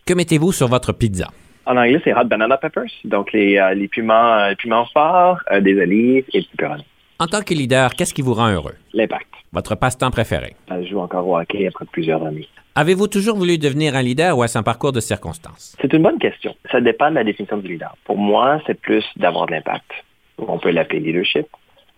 Que 0.05 0.13
mettez-vous 0.13 0.51
sur 0.51 0.67
votre 0.67 0.91
pizza? 0.91 1.29
En 1.65 1.77
anglais, 1.77 2.01
c'est 2.03 2.13
hot 2.13 2.25
banana 2.25 2.57
peppers, 2.57 2.91
donc 3.05 3.31
les, 3.33 3.57
euh, 3.57 3.73
les 3.75 3.87
piments, 3.87 4.33
euh, 4.33 4.55
piments 4.55 4.85
forts, 4.91 5.39
euh, 5.51 5.61
des 5.61 5.79
olives 5.79 6.25
et 6.33 6.41
du 6.41 6.47
pepperoni. 6.57 6.85
En 7.19 7.27
tant 7.27 7.41
que 7.41 7.53
leader, 7.53 7.93
qu'est-ce 7.93 8.15
qui 8.15 8.23
vous 8.23 8.33
rend 8.33 8.49
heureux? 8.49 8.73
L'impact. 8.93 9.27
Votre 9.53 9.75
passe-temps 9.75 10.09
préféré? 10.09 10.55
Je 10.69 10.87
joue 10.87 10.99
encore 10.99 11.27
au 11.27 11.37
hockey 11.37 11.67
après 11.67 11.85
plusieurs 11.85 12.25
années. 12.25 12.47
Avez-vous 12.73 13.07
toujours 13.07 13.37
voulu 13.37 13.57
devenir 13.59 13.95
un 13.95 14.01
leader 14.01 14.35
ou 14.37 14.43
est-ce 14.43 14.57
un 14.57 14.63
parcours 14.63 14.91
de 14.91 15.01
circonstances? 15.01 15.77
C'est 15.81 15.93
une 15.93 16.01
bonne 16.01 16.17
question. 16.17 16.55
Ça 16.71 16.81
dépend 16.81 17.09
de 17.09 17.15
la 17.15 17.23
définition 17.23 17.57
du 17.57 17.67
leader. 17.67 17.95
Pour 18.05 18.17
moi, 18.17 18.59
c'est 18.65 18.79
plus 18.79 19.05
d'avoir 19.17 19.45
de 19.45 19.51
l'impact. 19.51 19.91
On 20.39 20.57
peut 20.57 20.71
l'appeler 20.71 21.01
leadership, 21.01 21.45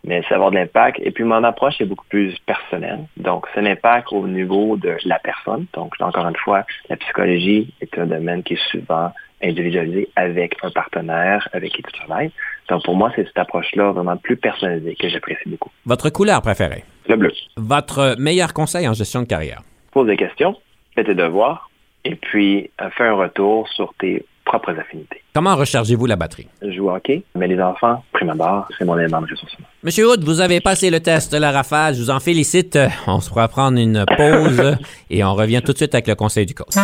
mais 0.04 0.24
c'est 0.28 0.34
avoir 0.34 0.50
de 0.52 0.56
l'impact. 0.56 1.00
Et 1.04 1.12
puis 1.12 1.24
mon 1.24 1.44
approche 1.44 1.80
est 1.80 1.86
beaucoup 1.86 2.08
plus 2.10 2.36
personnelle. 2.40 3.06
Donc, 3.16 3.46
c'est 3.54 3.62
l'impact 3.62 4.12
au 4.12 4.28
niveau 4.28 4.76
de 4.76 4.98
la 5.06 5.20
personne. 5.20 5.68
Donc, 5.74 5.94
encore 6.02 6.28
une 6.28 6.36
fois, 6.36 6.66
la 6.90 6.98
psychologie 6.98 7.74
est 7.80 7.98
un 7.98 8.08
domaine 8.08 8.44
qui 8.44 8.56
est 8.56 8.72
souvent 8.72 9.12
individualisé 9.44 10.10
avec 10.16 10.56
un 10.64 10.72
partenaire 10.72 11.48
avec 11.54 11.74
qui 11.74 11.84
tu 11.84 11.92
travailles. 11.92 12.32
Donc, 12.70 12.84
pour 12.84 12.96
moi, 12.96 13.12
c'est 13.16 13.26
cette 13.26 13.38
approche-là 13.38 13.92
vraiment 13.92 14.18
plus 14.18 14.38
personnalisée 14.38 14.96
que 14.96 15.10
j'apprécie 15.10 15.48
beaucoup. 15.48 15.70
Votre 15.86 16.10
couleur 16.10 16.42
préférée? 16.42 16.84
Le 17.10 17.16
bleu. 17.16 17.32
Votre 17.58 18.16
meilleur 18.18 18.54
conseil 18.54 18.88
en 18.88 18.94
gestion 18.94 19.22
de 19.22 19.28
carrière? 19.28 19.62
Pose 19.92 20.08
des 20.08 20.18
questions, 20.18 20.56
fais 20.96 21.04
tes 21.04 21.16
devoirs, 21.16 21.70
et 22.06 22.16
puis 22.16 22.70
euh, 22.82 22.90
fais 22.98 23.06
un 23.06 23.16
retour 23.16 23.68
sur 23.70 23.94
tes 24.00 24.26
propres 24.46 24.78
affinités. 24.78 25.22
Comment 25.34 25.56
rechargez-vous 25.56 26.06
la 26.06 26.16
batterie? 26.16 26.48
Je 26.62 26.72
joue 26.72 26.90
au 26.90 26.96
hockey, 26.96 27.24
mais 27.36 27.48
les 27.48 27.60
enfants, 27.62 28.04
prime 28.12 28.30
abord, 28.30 28.68
c'est 28.78 28.86
mon 28.86 28.98
élément 28.98 29.22
de 29.22 29.28
ressourcement. 29.28 29.66
Monsieur 29.84 30.10
Hood, 30.10 30.24
vous 30.24 30.42
avez 30.42 30.60
passé 30.60 30.90
le 30.90 31.00
test 31.00 31.32
de 31.32 31.38
la 31.38 31.52
rafale. 31.52 31.96
Je 31.96 32.02
vous 32.02 32.10
en 32.10 32.20
félicite. 32.20 32.78
On 33.08 33.20
se 33.20 33.30
pourra 33.30 33.48
prendre 33.48 33.80
une 33.80 34.06
pause 34.18 34.78
et 35.10 35.24
on 35.24 35.34
revient 35.34 35.62
tout 35.66 35.72
de 35.72 35.78
suite 35.78 35.96
avec 35.96 36.08
le 36.08 36.16
conseil 36.16 36.46
du 36.46 36.54
coach. 36.54 36.76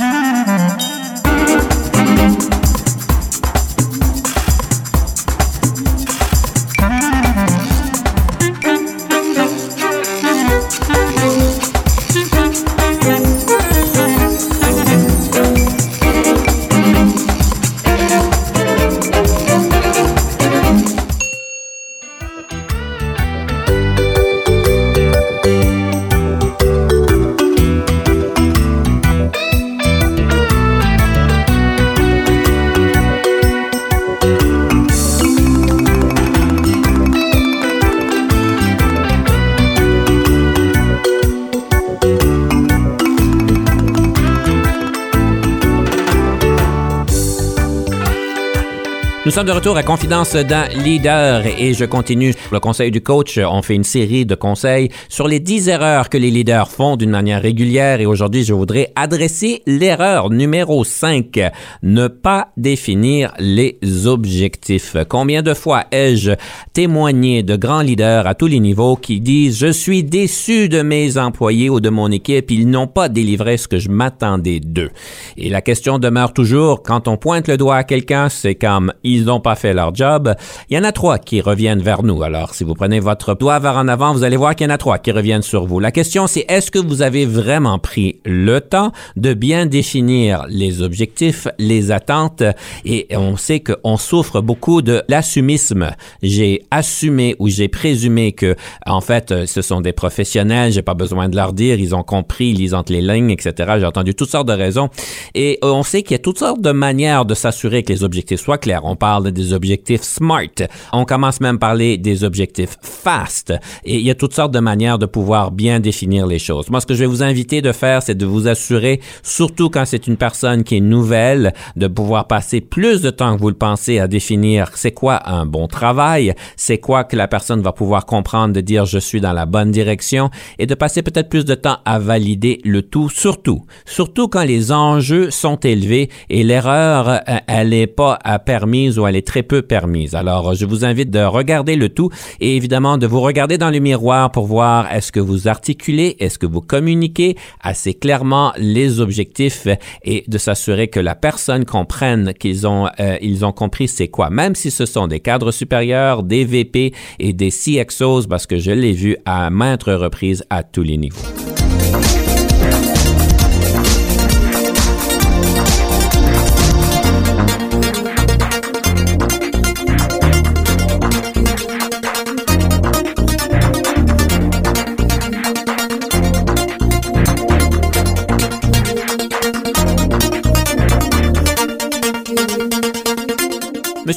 De 49.43 49.51
retour 49.53 49.77
à 49.77 49.83
Confidence 49.83 50.35
d'un 50.35 50.67
leader 50.67 51.45
et 51.45 51.73
je 51.73 51.85
continue 51.85 52.33
le 52.51 52.59
conseil 52.59 52.91
du 52.91 52.99
coach. 52.99 53.37
On 53.37 53.61
fait 53.61 53.75
une 53.75 53.85
série 53.85 54.25
de 54.25 54.35
conseils 54.35 54.89
sur 55.07 55.29
les 55.29 55.39
10 55.39 55.69
erreurs 55.69 56.09
que 56.09 56.17
les 56.17 56.29
leaders 56.29 56.69
font 56.69 56.97
d'une 56.97 57.11
manière 57.11 57.41
régulière 57.41 58.01
et 58.01 58.05
aujourd'hui, 58.05 58.43
je 58.43 58.53
voudrais 58.53 58.91
adresser 58.97 59.61
l'erreur 59.65 60.29
numéro 60.29 60.83
5. 60.83 61.39
Ne 61.83 62.07
pas 62.07 62.49
définir 62.57 63.33
les 63.39 63.77
objectifs. 64.05 64.97
Combien 65.07 65.41
de 65.41 65.53
fois 65.53 65.85
ai-je 65.91 66.31
témoigné 66.73 67.41
de 67.41 67.55
grands 67.55 67.81
leaders 67.81 68.27
à 68.27 68.35
tous 68.35 68.47
les 68.47 68.59
niveaux 68.59 68.97
qui 68.97 69.21
disent 69.21 69.57
je 69.57 69.71
suis 69.71 70.03
déçu 70.03 70.67
de 70.67 70.81
mes 70.81 71.17
employés 71.17 71.69
ou 71.69 71.79
de 71.79 71.89
mon 71.89 72.11
équipe, 72.11 72.51
ils 72.51 72.69
n'ont 72.69 72.87
pas 72.87 73.07
délivré 73.07 73.55
ce 73.55 73.69
que 73.69 73.79
je 73.79 73.89
m'attendais 73.89 74.59
d'eux. 74.59 74.89
Et 75.37 75.49
la 75.49 75.61
question 75.61 75.97
demeure 75.97 76.33
toujours 76.33 76.83
quand 76.83 77.07
on 77.07 77.15
pointe 77.15 77.47
le 77.47 77.55
doigt 77.55 77.77
à 77.77 77.83
quelqu'un, 77.85 78.27
c'est 78.27 78.55
comme 78.55 78.91
ils 79.03 79.28
n'ont 79.29 79.39
pas 79.39 79.55
fait 79.55 79.73
leur 79.73 79.95
job. 79.95 80.33
Il 80.69 80.75
y 80.75 80.79
en 80.79 80.83
a 80.83 80.91
trois 80.91 81.17
qui 81.17 81.41
reviennent 81.41 81.81
vers 81.81 82.03
nous. 82.03 82.21
Alors, 82.23 82.53
si 82.53 82.63
vous 82.63 82.73
prenez 82.73 82.99
votre 82.99 83.35
doigt 83.35 83.59
vers 83.59 83.77
en 83.77 83.87
avant, 83.87 84.13
vous 84.13 84.23
allez 84.23 84.37
voir 84.37 84.55
qu'il 84.55 84.67
y 84.67 84.69
en 84.69 84.73
a 84.73 84.77
trois 84.77 84.97
qui 84.97 85.11
reviennent 85.11 85.41
sur 85.41 85.65
vous. 85.65 85.79
La 85.79 85.91
question, 85.91 86.27
c'est 86.27 86.45
est-ce 86.49 86.71
que 86.71 86.79
vous 86.79 87.01
avez 87.01 87.25
vraiment 87.25 87.79
pris 87.79 88.19
le 88.25 88.59
temps 88.59 88.91
de 89.15 89.33
bien 89.33 89.65
définir 89.65 90.45
les 90.49 90.81
objectifs, 90.81 91.47
les 91.57 91.91
attentes? 91.91 92.43
Et 92.85 93.07
on 93.11 93.37
sait 93.37 93.61
qu'on 93.61 93.97
souffre 93.97 94.41
beaucoup 94.41 94.81
de 94.81 95.03
l'assumisme. 95.07 95.91
J'ai 96.21 96.63
assumé 96.71 97.35
ou 97.39 97.47
j'ai 97.47 97.67
présumé 97.67 98.31
que, 98.31 98.55
en 98.85 99.01
fait, 99.01 99.45
ce 99.45 99.61
sont 99.61 99.81
des 99.81 99.93
professionnels, 99.93 100.71
j'ai 100.71 100.81
pas 100.81 100.93
besoin 100.95 101.29
de 101.29 101.35
leur 101.35 101.53
dire, 101.53 101.79
ils 101.79 101.95
ont 101.95 102.03
compris, 102.03 102.49
ils 102.49 102.57
lisent 102.57 102.73
entre 102.73 102.91
les 102.91 103.01
lignes, 103.01 103.29
etc. 103.29 103.73
J'ai 103.79 103.85
entendu 103.85 104.15
toutes 104.15 104.29
sortes 104.29 104.47
de 104.47 104.53
raisons. 104.53 104.89
Et 105.35 105.59
on 105.61 105.83
sait 105.83 106.01
qu'il 106.01 106.11
y 106.11 106.15
a 106.15 106.19
toutes 106.19 106.39
sortes 106.39 106.61
de 106.61 106.71
manières 106.71 107.25
de 107.25 107.35
s'assurer 107.35 107.83
que 107.83 107.93
les 107.93 108.03
objectifs 108.03 108.41
soient 108.41 108.57
clairs. 108.57 108.85
On 108.85 108.95
parle 108.95 109.18
des 109.21 109.53
objectifs 109.53 110.01
SMART. 110.01 110.67
On 110.93 111.05
commence 111.05 111.41
même 111.41 111.55
à 111.55 111.59
parler 111.59 111.97
des 111.97 112.23
objectifs 112.23 112.77
FAST. 112.81 113.53
Et 113.83 113.95
il 113.95 114.05
y 114.05 114.09
a 114.09 114.15
toutes 114.15 114.33
sortes 114.33 114.51
de 114.51 114.59
manières 114.59 114.97
de 114.97 115.05
pouvoir 115.05 115.51
bien 115.51 115.79
définir 115.79 116.25
les 116.27 116.39
choses. 116.39 116.69
Moi, 116.69 116.81
ce 116.81 116.85
que 116.85 116.93
je 116.93 116.99
vais 116.99 117.05
vous 117.05 117.23
inviter 117.23 117.61
de 117.61 117.71
faire, 117.71 118.01
c'est 118.01 118.15
de 118.15 118.25
vous 118.25 118.47
assurer, 118.47 119.01
surtout 119.23 119.69
quand 119.69 119.85
c'est 119.85 120.07
une 120.07 120.17
personne 120.17 120.63
qui 120.63 120.77
est 120.77 120.81
nouvelle, 120.81 121.53
de 121.75 121.87
pouvoir 121.87 122.27
passer 122.27 122.61
plus 122.61 123.01
de 123.01 123.09
temps 123.09 123.35
que 123.35 123.41
vous 123.41 123.49
le 123.49 123.55
pensez 123.55 123.99
à 123.99 124.07
définir 124.07 124.71
c'est 124.75 124.91
quoi 124.91 125.29
un 125.29 125.45
bon 125.45 125.67
travail, 125.67 126.33
c'est 126.55 126.77
quoi 126.77 127.03
que 127.03 127.15
la 127.15 127.27
personne 127.27 127.61
va 127.61 127.71
pouvoir 127.71 128.05
comprendre 128.05 128.53
de 128.53 128.61
dire 128.61 128.85
je 128.85 128.99
suis 128.99 129.21
dans 129.21 129.33
la 129.33 129.45
bonne 129.45 129.71
direction 129.71 130.29
et 130.57 130.65
de 130.65 130.75
passer 130.75 131.01
peut-être 131.01 131.29
plus 131.29 131.45
de 131.45 131.55
temps 131.55 131.77
à 131.85 131.99
valider 131.99 132.61
le 132.63 132.81
tout, 132.81 133.09
surtout, 133.09 133.63
surtout 133.85 134.27
quand 134.27 134.43
les 134.43 134.71
enjeux 134.71 135.31
sont 135.31 135.57
élevés 135.57 136.09
et 136.29 136.43
l'erreur, 136.43 137.09
euh, 137.09 137.37
elle 137.47 137.69
n'est 137.69 137.87
pas 137.87 138.17
permise 138.39 138.97
ou 138.97 139.05
elle 139.09 139.15
est 139.15 139.27
très 139.27 139.43
peu 139.43 139.61
permise. 139.61 140.15
Alors, 140.15 140.53
je 140.53 140.65
vous 140.65 140.85
invite 140.85 141.09
de 141.09 141.19
regarder 141.19 141.75
le 141.75 141.89
tout 141.89 142.09
et 142.39 142.55
évidemment 142.55 142.97
de 142.97 143.07
vous 143.07 143.21
regarder 143.21 143.57
dans 143.57 143.69
le 143.69 143.79
miroir 143.79 144.31
pour 144.31 144.45
voir 144.45 144.91
est-ce 144.93 145.11
que 145.11 145.19
vous 145.19 145.47
articulez, 145.47 146.15
est-ce 146.19 146.39
que 146.39 146.45
vous 146.45 146.61
communiquez 146.61 147.35
assez 147.61 147.93
clairement 147.93 148.53
les 148.57 148.99
objectifs 148.99 149.67
et 150.03 150.23
de 150.27 150.37
s'assurer 150.37 150.87
que 150.87 150.99
la 150.99 151.15
personne 151.15 151.65
comprenne 151.65 152.33
qu'ils 152.33 152.67
ont, 152.67 152.87
euh, 152.99 153.51
compris 153.55 153.87
c'est 153.87 154.07
quoi. 154.07 154.29
Même 154.29 154.55
si 154.55 154.71
ce 154.71 154.85
sont 154.85 155.07
des 155.07 155.19
cadres 155.19 155.51
supérieurs, 155.51 156.23
des 156.23 156.45
VP 156.45 156.93
et 157.19 157.33
des 157.33 157.49
CXOs, 157.49 158.27
parce 158.29 158.45
que 158.45 158.59
je 158.59 158.71
l'ai 158.71 158.93
vu 158.93 159.17
à 159.25 159.49
maintes 159.49 159.83
reprises 159.83 160.43
à 160.49 160.63
tous 160.63 160.83
les 160.83 160.97
niveaux. 160.97 161.17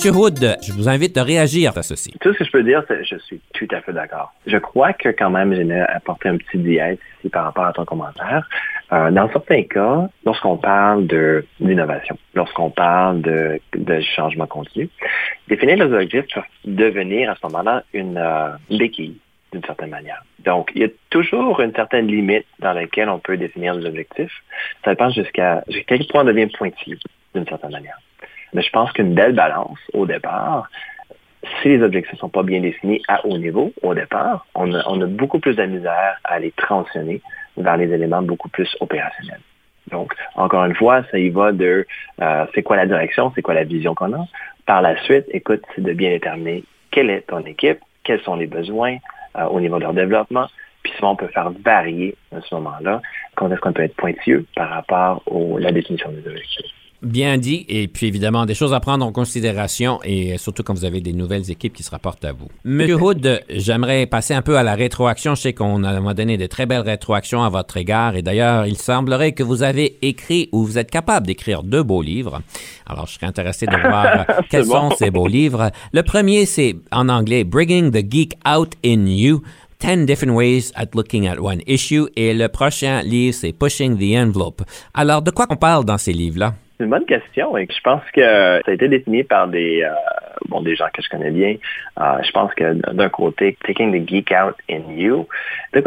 Monsieur 0.03 0.19
Hood, 0.19 0.57
je 0.67 0.73
vous 0.73 0.89
invite 0.89 1.17
à 1.17 1.23
réagir 1.23 1.79
à 1.79 1.83
ceci. 1.85 2.11
Tout 2.21 2.33
ce 2.33 2.39
que 2.41 2.45
je 2.45 2.51
peux 2.51 2.65
dire, 2.65 2.83
c'est 2.89 2.97
que 2.97 3.05
je 3.05 3.19
suis 3.19 3.41
tout 3.55 3.69
à 3.71 3.81
fait 3.83 3.93
d'accord. 3.93 4.33
Je 4.49 4.57
crois 4.57 4.93
que 4.93 5.11
quand 5.11 5.31
même, 5.31 5.55
j'ai 5.55 5.79
apporté 5.79 6.29
un 6.29 6.39
petit 6.39 6.59
diète 6.59 6.99
ici 7.21 7.29
par 7.29 7.45
rapport 7.45 7.67
à 7.67 7.73
ton 7.73 7.85
commentaire. 7.85 8.49
Euh, 8.93 9.13
dans 9.13 9.31
certains 9.31 9.63
cas, 9.63 10.09
lorsqu'on 10.27 10.57
parle 10.57 11.07
de 11.07 11.47
d'innovation, 11.61 12.19
lorsqu'on 12.35 12.71
parle 12.71 13.21
de, 13.23 13.61
changement 14.17 14.49
continu, 14.49 14.89
définir 15.47 15.77
les 15.77 15.95
objectifs 15.95 16.35
peut 16.35 16.43
devenir 16.65 17.31
à 17.31 17.37
ce 17.37 17.47
moment-là 17.47 17.85
une 17.93 18.19
euh, 18.19 18.49
béquille 18.77 19.19
d'une 19.53 19.63
certaine 19.63 19.91
manière. 19.91 20.25
Donc, 20.41 20.73
il 20.75 20.83
y 20.83 20.85
a 20.85 20.89
toujours 21.11 21.61
une 21.61 21.75
certaine 21.77 22.09
limite 22.09 22.47
dans 22.59 22.73
laquelle 22.73 23.09
on 23.09 23.21
peut 23.21 23.37
définir 23.37 23.75
les 23.75 23.87
objectifs. 23.87 24.43
Ça 24.85 24.91
dépend 24.91 25.11
jusqu'à 25.11 25.63
jusqu'à 25.69 25.97
quel 25.97 26.09
point 26.09 26.23
on 26.23 26.25
devient 26.25 26.49
pointilleux 26.49 26.99
d'une 27.37 27.47
certaine 27.47 27.71
manière. 27.71 28.01
Mais 28.53 28.63
je 28.63 28.71
pense 28.71 28.93
qu'une 28.93 29.15
belle 29.15 29.35
balance 29.35 29.79
au 29.93 30.07
départ, 30.07 30.69
si 31.61 31.69
les 31.69 31.83
objectifs 31.83 32.15
ne 32.15 32.19
sont 32.19 32.29
pas 32.29 32.43
bien 32.43 32.61
définis 32.61 33.03
à 33.09 33.25
haut 33.27 33.39
niveau 33.39 33.73
au 33.83 33.95
départ, 33.95 34.47
on 34.55 34.73
a, 34.73 35.07
beaucoup 35.07 35.41
plus 35.41 35.57
de 35.57 35.65
misère 35.65 36.19
à 36.25 36.39
les 36.39 36.53
transitionner 36.53 37.21
vers 37.57 37.77
les 37.77 37.93
éléments 37.93 38.23
beaucoup 38.23 38.49
plus 38.49 38.77
opérationnels. 38.81 39.41
Donc, 39.91 40.15
encore 40.37 40.65
une 40.65 40.75
fois, 40.75 41.03
ça 41.11 41.19
y 41.19 41.29
va 41.29 41.53
de 41.53 41.87
euh, 42.21 42.47
c'est 42.55 42.63
quoi 42.63 42.77
la 42.77 42.87
direction, 42.87 43.33
c'est 43.35 43.43
quoi 43.43 43.55
la 43.55 43.65
vision 43.65 43.95
qu'on 43.95 44.13
a. 44.13 44.27
Par 44.65 44.81
la 44.81 44.97
suite, 45.03 45.27
écoute, 45.31 45.63
c'est 45.75 45.83
de 45.83 45.93
bien 45.93 46.11
déterminer 46.11 46.65
quelle 46.91 47.11
est 47.11 47.23
ton 47.23 47.41
équipe, 47.41 47.81
quels 48.05 48.21
sont 48.21 48.37
les 48.37 48.47
besoins 48.47 48.97
euh, 49.37 49.45
au 49.47 49.61
niveau 49.61 49.77
de 49.77 49.83
leur 49.83 49.95
développement, 49.95 50.47
puis 50.83 50.93
souvent 50.97 51.13
on 51.13 51.17
peut 51.17 51.29
faire 51.29 51.51
varier 51.65 52.15
à 52.37 52.41
ce 52.41 52.55
moment-là 52.57 53.01
quand 53.35 53.51
est-ce 53.51 53.61
qu'on 53.61 53.73
peut 53.73 53.83
être 53.83 53.97
pointilleux 53.97 54.47
par 54.55 54.69
rapport 54.69 55.23
à 55.27 55.61
la 55.61 55.73
définition 55.73 56.11
des 56.11 56.27
objectifs. 56.27 56.82
Bien 57.03 57.37
dit, 57.37 57.67
et 57.69 57.89
puis 57.89 58.07
évidemment, 58.07 58.47
des 58.47 58.55
choses 58.55 58.73
à 58.73 58.79
prendre 58.79 59.05
en 59.05 59.11
considération, 59.11 59.99
et 60.05 60.39
surtout 60.39 60.63
quand 60.63 60.73
vous 60.73 60.85
avez 60.85 61.01
des 61.01 61.13
nouvelles 61.13 61.51
équipes 61.51 61.73
qui 61.73 61.83
se 61.83 61.91
rapportent 61.91 62.25
à 62.25 62.33
vous. 62.33 62.47
Monsieur 62.65 62.95
Hood, 62.95 63.43
j'aimerais 63.51 64.07
passer 64.07 64.35
un 64.35 64.43
peu 64.43 64.57
à 64.57 64.63
la 64.63 64.77
rétroaction. 64.77 65.35
Je 65.35 65.41
sais 65.41 65.53
qu'on 65.53 65.83
a 65.83 66.15
donné 66.15 66.37
de 66.39 66.47
très 66.47 66.65
belles 66.65 66.83
rétroactions 66.83 67.43
à 67.43 67.49
votre 67.49 67.77
égard, 67.77 68.15
et 68.15 68.23
d'ailleurs, 68.23 68.67
il 68.67 68.77
semblerait 68.77 69.33
que 69.33 69.43
vous 69.43 69.65
avez 69.65 69.99
écrit 70.03 70.49
ou 70.53 70.65
vous 70.65 70.79
êtes 70.79 70.93
capable 70.93 71.27
d'écrire 71.27 71.65
deux 71.65 71.83
beaux 71.83 72.03
livres. 72.03 72.41
Alors, 72.87 73.09
je 73.09 73.15
serais 73.15 73.27
intéressé 73.27 73.67
de 73.67 73.77
voir 73.77 74.25
quels 74.51 74.67
sont 74.67 74.91
ces 74.97 75.11
beaux 75.11 75.27
livres. 75.27 75.73
Le 75.93 76.05
premier, 76.05 76.47
c'est 76.47 76.77
en 76.93 77.09
anglais, 77.09 77.43
Bringing 77.43 77.91
the 77.91 78.09
Geek 78.09 78.35
Out 78.47 78.75
in 78.85 79.07
You. 79.07 79.43
10 79.81 80.07
different 80.07 80.37
ways 80.37 80.71
at 80.77 80.95
looking 80.95 81.27
at 81.27 81.41
one 81.41 81.61
issue. 81.67 82.07
Et 82.15 82.33
le 82.33 82.49
prochain 82.49 83.03
livre, 83.03 83.35
c'est 83.35 83.53
Pushing 83.53 83.99
the 83.99 84.17
Envelope. 84.17 84.63
Alors, 84.95 85.23
de 85.23 85.33
quoi 85.33 85.47
on 85.51 85.57
parle 85.57 85.85
dans 85.85 85.99
ces 85.99 86.13
livres-là? 86.13 86.55
C'est 86.83 86.87
une 86.87 86.91
bonne 86.91 87.07
question 87.07 87.57
et 87.57 87.69
je 87.71 87.81
pense 87.85 88.03
que 88.13 88.21
ça 88.21 88.61
a 88.67 88.73
été 88.73 88.89
défini 88.89 89.23
par 89.23 89.47
des, 89.47 89.85
euh, 89.85 89.95
bon, 90.49 90.63
des 90.63 90.75
gens 90.75 90.89
que 90.93 91.01
je 91.01 91.09
connais 91.09 91.31
bien. 91.31 91.55
Euh, 92.01 92.19
je 92.25 92.33
pense 92.33 92.53
que 92.55 92.73
d'un 92.93 93.09
côté, 93.09 93.57
Taking 93.65 93.93
the 93.93 94.09
Geek 94.09 94.33
Out 94.33 94.57
in 94.69 94.93
You. 94.93 95.29
tu 95.73 95.81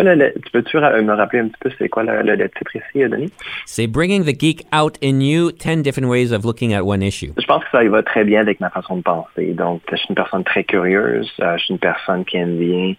peux-tu 0.54 0.78
me 0.78 1.14
rappeler 1.14 1.40
un 1.40 1.48
petit 1.50 1.60
peu 1.60 1.70
c'est 1.78 1.90
quoi 1.90 2.04
le, 2.04 2.48
titre 2.48 2.78
ici, 2.78 3.10
Denis? 3.10 3.30
C'est 3.66 3.88
Bringing 3.88 4.24
the 4.24 4.40
Geek 4.40 4.66
Out 4.74 4.98
in 5.04 5.20
You, 5.20 5.52
10 5.52 5.84
different 5.84 6.10
ways 6.10 6.32
of 6.32 6.46
looking 6.46 6.74
at 6.74 6.84
one 6.84 7.02
issue. 7.02 7.34
Je 7.38 7.46
pense 7.46 7.62
que 7.66 7.72
ça 7.72 7.84
y 7.84 7.90
va 7.90 8.02
très 8.02 8.24
bien 8.24 8.40
avec 8.40 8.62
ma 8.62 8.70
façon 8.70 8.96
de 8.96 9.02
penser. 9.02 9.52
Donc, 9.52 9.82
je 9.92 9.98
suis 9.98 10.08
une 10.08 10.16
personne 10.16 10.46
très 10.46 10.64
curieuse. 10.64 11.30
Euh, 11.42 11.58
je 11.58 11.66
suis 11.66 11.74
une 11.74 11.80
personne 11.80 12.24
qui 12.24 12.38
aime 12.38 12.56
bien 12.56 12.94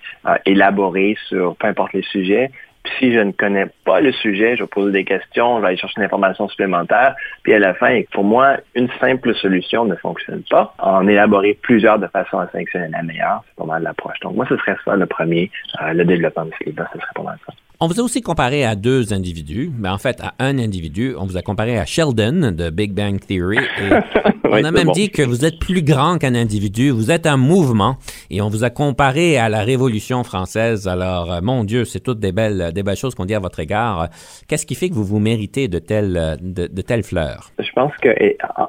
élaborer 0.44 1.16
sur 1.30 1.56
peu 1.56 1.68
importe 1.68 1.94
les 1.94 2.02
sujets 2.02 2.50
si 2.98 3.12
je 3.12 3.20
ne 3.20 3.32
connais 3.32 3.66
pas 3.84 4.00
le 4.00 4.12
sujet, 4.12 4.56
je 4.56 4.62
vais 4.62 4.68
poser 4.68 4.92
des 4.92 5.04
questions, 5.04 5.56
je 5.56 5.62
vais 5.62 5.68
aller 5.68 5.76
chercher 5.76 6.00
une 6.00 6.04
information 6.04 6.48
supplémentaire. 6.48 7.14
Puis 7.42 7.54
à 7.54 7.58
la 7.58 7.74
fin, 7.74 8.02
pour 8.12 8.24
moi, 8.24 8.56
une 8.74 8.88
simple 9.00 9.34
solution 9.34 9.84
ne 9.84 9.96
fonctionne 9.96 10.42
pas. 10.50 10.74
En 10.78 11.06
élaborer 11.06 11.58
plusieurs 11.62 11.98
de 11.98 12.06
façon 12.06 12.38
à 12.38 12.48
sélectionner 12.48 12.88
la 12.88 13.02
meilleure, 13.02 13.42
c'est 13.46 13.56
pas 13.56 13.66
mal 13.66 13.82
l'approche. 13.82 14.18
Donc 14.20 14.34
moi, 14.36 14.46
ce 14.48 14.56
serait 14.56 14.76
ça 14.84 14.96
le 14.96 15.06
premier, 15.06 15.50
euh, 15.82 15.92
le 15.92 16.04
développement 16.04 16.44
de 16.46 16.52
ce 16.58 16.64
livre 16.64 16.84
ce 16.92 16.98
serait 16.98 17.12
pas 17.14 17.22
mal 17.22 17.38
ça. 17.46 17.52
On 17.78 17.88
vous 17.88 18.00
a 18.00 18.02
aussi 18.02 18.22
comparé 18.22 18.64
à 18.64 18.74
deux 18.74 19.12
individus, 19.12 19.70
mais 19.78 19.90
en 19.90 19.98
fait 19.98 20.22
à 20.22 20.32
un 20.38 20.58
individu. 20.58 21.14
On 21.18 21.26
vous 21.26 21.36
a 21.36 21.42
comparé 21.42 21.78
à 21.78 21.84
Sheldon 21.84 22.52
de 22.52 22.70
Big 22.70 22.94
Bang 22.94 23.20
Theory. 23.20 23.58
Et 23.58 23.92
on 24.44 24.64
a 24.64 24.70
même 24.70 24.92
dit 24.92 25.10
que 25.10 25.20
vous 25.20 25.44
êtes 25.44 25.58
plus 25.58 25.82
grand 25.82 26.16
qu'un 26.16 26.34
individu, 26.34 26.88
vous 26.88 27.10
êtes 27.10 27.26
un 27.26 27.36
mouvement. 27.36 27.96
Et 28.30 28.40
on 28.40 28.48
vous 28.48 28.64
a 28.64 28.70
comparé 28.70 29.36
à 29.36 29.50
la 29.50 29.60
Révolution 29.60 30.24
française. 30.24 30.88
Alors, 30.88 31.30
euh, 31.30 31.40
mon 31.42 31.64
Dieu, 31.64 31.84
c'est 31.84 32.00
toutes 32.00 32.18
des 32.18 32.32
belles, 32.32 32.72
des 32.72 32.82
belles 32.82 32.96
choses 32.96 33.14
qu'on 33.14 33.26
dit 33.26 33.34
à 33.34 33.40
votre 33.40 33.60
égard. 33.60 34.08
Qu'est-ce 34.48 34.64
qui 34.64 34.74
fait 34.74 34.88
que 34.88 34.94
vous 34.94 35.04
vous 35.04 35.20
méritez 35.20 35.68
de 35.68 35.78
telles, 35.78 36.38
de, 36.40 36.68
de 36.68 36.82
telles 36.82 37.02
fleurs? 37.02 37.50
Je 37.58 37.70
pense 37.74 37.92
que 37.98 38.08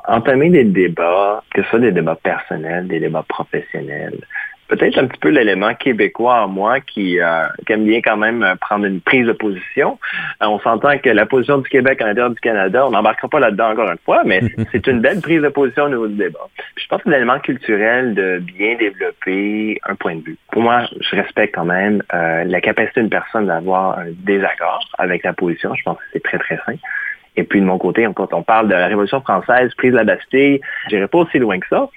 entamer 0.09 0.49
des 0.49 0.65
débats, 0.65 1.41
que 1.53 1.63
ce 1.63 1.69
soit 1.69 1.79
des 1.79 1.93
débats 1.93 2.19
personnels, 2.21 2.89
des 2.89 2.99
débats 2.99 3.25
professionnels, 3.29 4.19
peut-être 4.67 4.97
un 4.97 5.07
petit 5.07 5.19
peu 5.19 5.29
l'élément 5.29 5.73
québécois 5.73 6.43
en 6.43 6.47
moi 6.47 6.79
qui, 6.79 7.19
euh, 7.19 7.47
aime 7.69 7.85
bien 7.85 8.01
quand 8.01 8.17
même 8.17 8.43
euh, 8.43 8.55
prendre 8.55 8.85
une 8.85 9.01
prise 9.01 9.25
de 9.25 9.33
position. 9.33 9.99
Euh, 10.41 10.47
on 10.47 10.59
s'entend 10.59 10.97
que 10.97 11.09
la 11.09 11.25
position 11.25 11.59
du 11.59 11.69
Québec 11.69 12.01
à 12.01 12.07
l'intérieur 12.07 12.31
du 12.31 12.39
Canada, 12.39 12.85
on 12.87 12.91
n'embarquera 12.91 13.27
pas 13.27 13.39
là-dedans 13.39 13.71
encore 13.71 13.89
une 13.89 13.97
fois, 14.03 14.23
mais 14.25 14.41
c'est 14.71 14.87
une 14.87 14.99
belle 14.99 15.21
prise 15.21 15.41
de 15.41 15.49
position 15.49 15.85
au 15.85 15.89
niveau 15.89 16.07
du 16.07 16.15
débat. 16.15 16.47
je 16.75 16.85
pense 16.87 17.01
que 17.03 17.09
l'élément 17.09 17.39
culturel 17.39 18.13
de 18.13 18.39
bien 18.39 18.75
développer 18.75 19.79
un 19.87 19.95
point 19.95 20.15
de 20.15 20.21
vue. 20.21 20.37
Pour 20.51 20.61
moi, 20.61 20.83
je 20.99 21.15
respecte 21.15 21.55
quand 21.55 21.65
même 21.65 22.01
la 22.11 22.61
capacité 22.61 23.01
d'une 23.01 23.09
personne 23.09 23.47
d'avoir 23.47 23.99
un 23.99 24.07
désaccord 24.09 24.89
avec 24.97 25.23
la 25.23 25.33
position. 25.33 25.73
Je 25.75 25.83
pense 25.83 25.97
que 25.97 26.03
c'est 26.13 26.23
très, 26.23 26.37
très 26.39 26.57
sain. 26.65 26.75
Et 27.37 27.43
puis 27.43 27.61
de 27.61 27.65
mon 27.65 27.77
côté, 27.77 28.07
quand 28.15 28.33
on 28.33 28.41
parle 28.41 28.67
de 28.67 28.73
la 28.73 28.87
Révolution 28.87 29.21
française, 29.21 29.71
prise 29.77 29.91
de 29.91 29.97
la 29.97 30.03
Bastille, 30.03 30.59
j'irai 30.89 31.07
pas 31.07 31.19
aussi 31.19 31.37
loin 31.37 31.59
que 31.59 31.67
ça. 31.67 31.87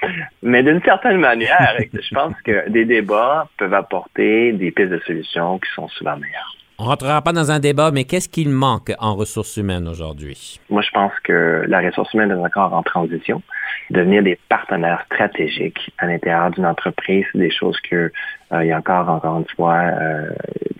Mais 0.43 0.62
d'une 0.62 0.82
certaine 0.82 1.18
manière, 1.18 1.76
je 1.93 2.14
pense 2.14 2.34
que 2.45 2.68
des 2.68 2.84
débats 2.84 3.49
peuvent 3.59 3.74
apporter 3.74 4.53
des 4.53 4.70
pistes 4.70 4.91
de 4.91 5.01
solutions 5.07 5.59
qui 5.59 5.70
sont 5.74 5.88
souvent 5.88 6.16
meilleures. 6.16 6.57
On 6.78 6.84
rentrera 6.84 7.20
pas 7.20 7.32
dans 7.32 7.51
un 7.51 7.59
débat, 7.59 7.91
mais 7.91 8.05
qu'est-ce 8.05 8.28
qu'il 8.28 8.49
manque 8.49 8.93
en 8.99 9.14
ressources 9.14 9.59
humaines 9.59 9.86
aujourd'hui? 9.86 10.59
Moi, 10.70 10.80
je 10.80 10.88
pense 10.91 11.12
que 11.24 11.64
la 11.66 11.80
ressource 11.80 12.12
humaine 12.14 12.30
est 12.30 12.47
encore 12.47 12.72
en 12.72 12.82
transition. 12.82 13.43
Devenir 13.91 14.22
des 14.22 14.38
partenaires 14.49 15.03
stratégiques 15.12 15.93
à 15.99 16.07
l'intérieur 16.07 16.51
d'une 16.53 16.64
entreprise, 16.64 17.26
c'est 17.32 17.38
des 17.38 17.51
choses 17.51 17.78
que 17.80 18.11
euh, 18.53 18.64
il 18.64 18.68
y 18.68 18.72
a 18.72 18.78
encore, 18.78 19.11
encore 19.11 19.38
une 19.41 19.49
fois, 19.55 19.74
euh, 19.74 20.30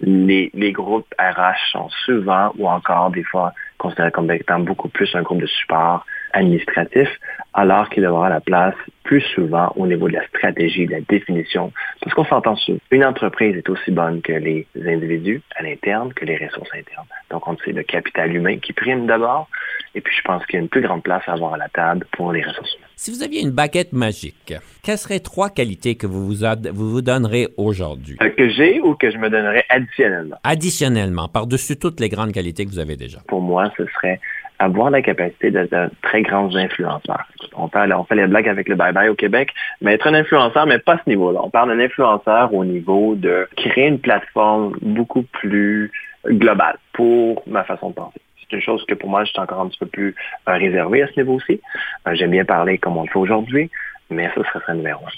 les, 0.01 0.51
les 0.55 0.73
groupes 0.73 1.13
RH 1.19 1.73
sont 1.73 1.91
souvent 2.07 2.51
ou 2.57 2.67
encore 2.67 3.11
des 3.11 3.25
fois 3.25 3.53
considéré 3.81 4.13
comme 4.13 4.31
étant 4.31 4.61
beaucoup 4.61 4.89
plus 4.89 5.13
un 5.15 5.23
groupe 5.23 5.41
de 5.41 5.47
support 5.47 6.07
administratif, 6.33 7.09
alors 7.55 7.89
qu'il 7.91 8.03
devra 8.03 8.29
la 8.29 8.41
place 8.41 8.75
plus 9.03 9.23
souvent 9.35 9.73
au 9.77 9.87
niveau 9.87 10.09
de 10.09 10.15
la 10.15 10.27
stratégie, 10.29 10.87
de 10.87 10.93
la 10.93 11.01
définition. 11.01 11.73
Parce 12.01 12.15
qu'on 12.15 12.25
s'entend 12.25 12.57
sur 12.57 12.77
une 12.91 13.05
entreprise 13.05 13.57
est 13.57 13.69
aussi 13.69 13.91
bonne 13.91 14.23
que 14.23 14.33
les 14.33 14.67
individus 14.87 15.43
à 15.57 15.63
l'interne, 15.63 16.13
que 16.13 16.25
les 16.25 16.37
ressources 16.37 16.71
internes. 16.75 17.07
Donc, 17.31 17.47
on 17.49 17.57
sait 17.59 17.73
le 17.73 17.83
capital 17.83 18.35
humain 18.35 18.59
qui 18.59 18.73
prime 18.73 19.07
d'abord. 19.07 19.49
Et 19.95 20.01
puis, 20.01 20.15
je 20.17 20.23
pense 20.23 20.45
qu'il 20.47 20.55
y 20.55 20.59
a 20.59 20.63
une 20.63 20.69
plus 20.69 20.83
grande 20.83 21.03
place 21.03 21.23
à 21.27 21.33
avoir 21.33 21.55
à 21.55 21.57
la 21.57 21.69
table 21.69 22.07
pour 22.13 22.33
les 22.33 22.43
ressources 22.43 22.73
humaines. 22.75 22.87
Si 22.95 23.11
vous 23.11 23.23
aviez 23.23 23.41
une 23.41 23.51
baguette 23.51 23.93
magique, 23.93 24.55
quelles 24.85 24.99
seraient 24.99 25.21
trois 25.21 25.51
qualités 25.51 25.97
que 25.97 26.07
vous 26.07 26.27
vous, 26.27 26.47
vous, 26.73 26.91
vous 26.91 27.03
donnerez 27.03 27.49
aujourd'hui? 27.57 28.17
Euh, 28.23 28.29
que 28.29 28.49
j'ai 28.51 28.81
ou 28.81 28.95
que 28.95 29.11
je 29.11 29.19
me 29.19 29.29
donnerais 29.29 29.65
additionnellement? 29.69 30.37
Additionnellement, 30.45 31.29
par-dessus 31.29 31.79
toutes 31.79 31.99
les 31.99 32.09
grandes 32.09 32.33
qualités 32.33 32.65
que 32.65 32.71
vous 32.71 32.79
avez 32.79 32.97
déjà. 32.97 33.19
Pour 33.27 33.41
moi, 33.41 33.73
ce 33.77 33.87
serait 33.87 34.21
avoir 34.61 34.91
la 34.91 35.01
capacité 35.01 35.51
d'être 35.51 35.91
très 36.03 36.21
grands 36.23 36.55
influenceurs. 36.55 37.27
On, 37.57 37.69
parle, 37.69 37.95
on 37.95 38.05
fait 38.05 38.15
les 38.15 38.27
blagues 38.27 38.49
avec 38.49 38.69
le 38.69 38.77
bye-bye 38.77 39.09
au 39.09 39.15
Québec, 39.15 39.53
mais 39.81 39.95
être 39.95 40.07
un 40.07 40.15
influenceur, 40.15 40.67
mais 40.67 40.79
pas 40.79 40.95
à 40.95 41.01
ce 41.03 41.09
niveau-là. 41.09 41.41
On 41.43 41.49
parle 41.49 41.71
d'un 41.71 41.83
influenceur 41.83 42.53
au 42.53 42.65
niveau 42.65 43.15
de 43.15 43.49
créer 43.57 43.89
une 43.89 43.99
plateforme 43.99 44.77
beaucoup 44.83 45.23
plus 45.23 45.91
globale 46.27 46.77
pour 46.93 47.43
ma 47.47 47.65
façon 47.65 47.89
de 47.89 47.95
penser. 47.95 48.21
C'est 48.43 48.57
une 48.57 48.63
chose 48.63 48.85
que 48.87 48.95
pour 48.95 49.09
moi, 49.09 49.25
je 49.25 49.31
suis 49.31 49.41
encore 49.41 49.61
un 49.61 49.69
petit 49.69 49.79
peu 49.79 49.87
plus 49.87 50.15
euh, 50.49 50.53
réservé 50.53 51.03
à 51.03 51.07
ce 51.07 51.19
niveau-ci. 51.19 51.61
Euh, 52.07 52.15
j'aime 52.15 52.33
bien 52.33 52.45
parler 52.45 52.77
comme 52.77 52.99
on 52.99 53.03
le 53.03 53.09
fait 53.09 53.19
aujourd'hui, 53.19 53.71
mais 54.11 54.29
ça 54.35 54.45
serait 54.45 54.61
ça 54.67 54.75
numéro 54.75 55.03
un. 55.07 55.11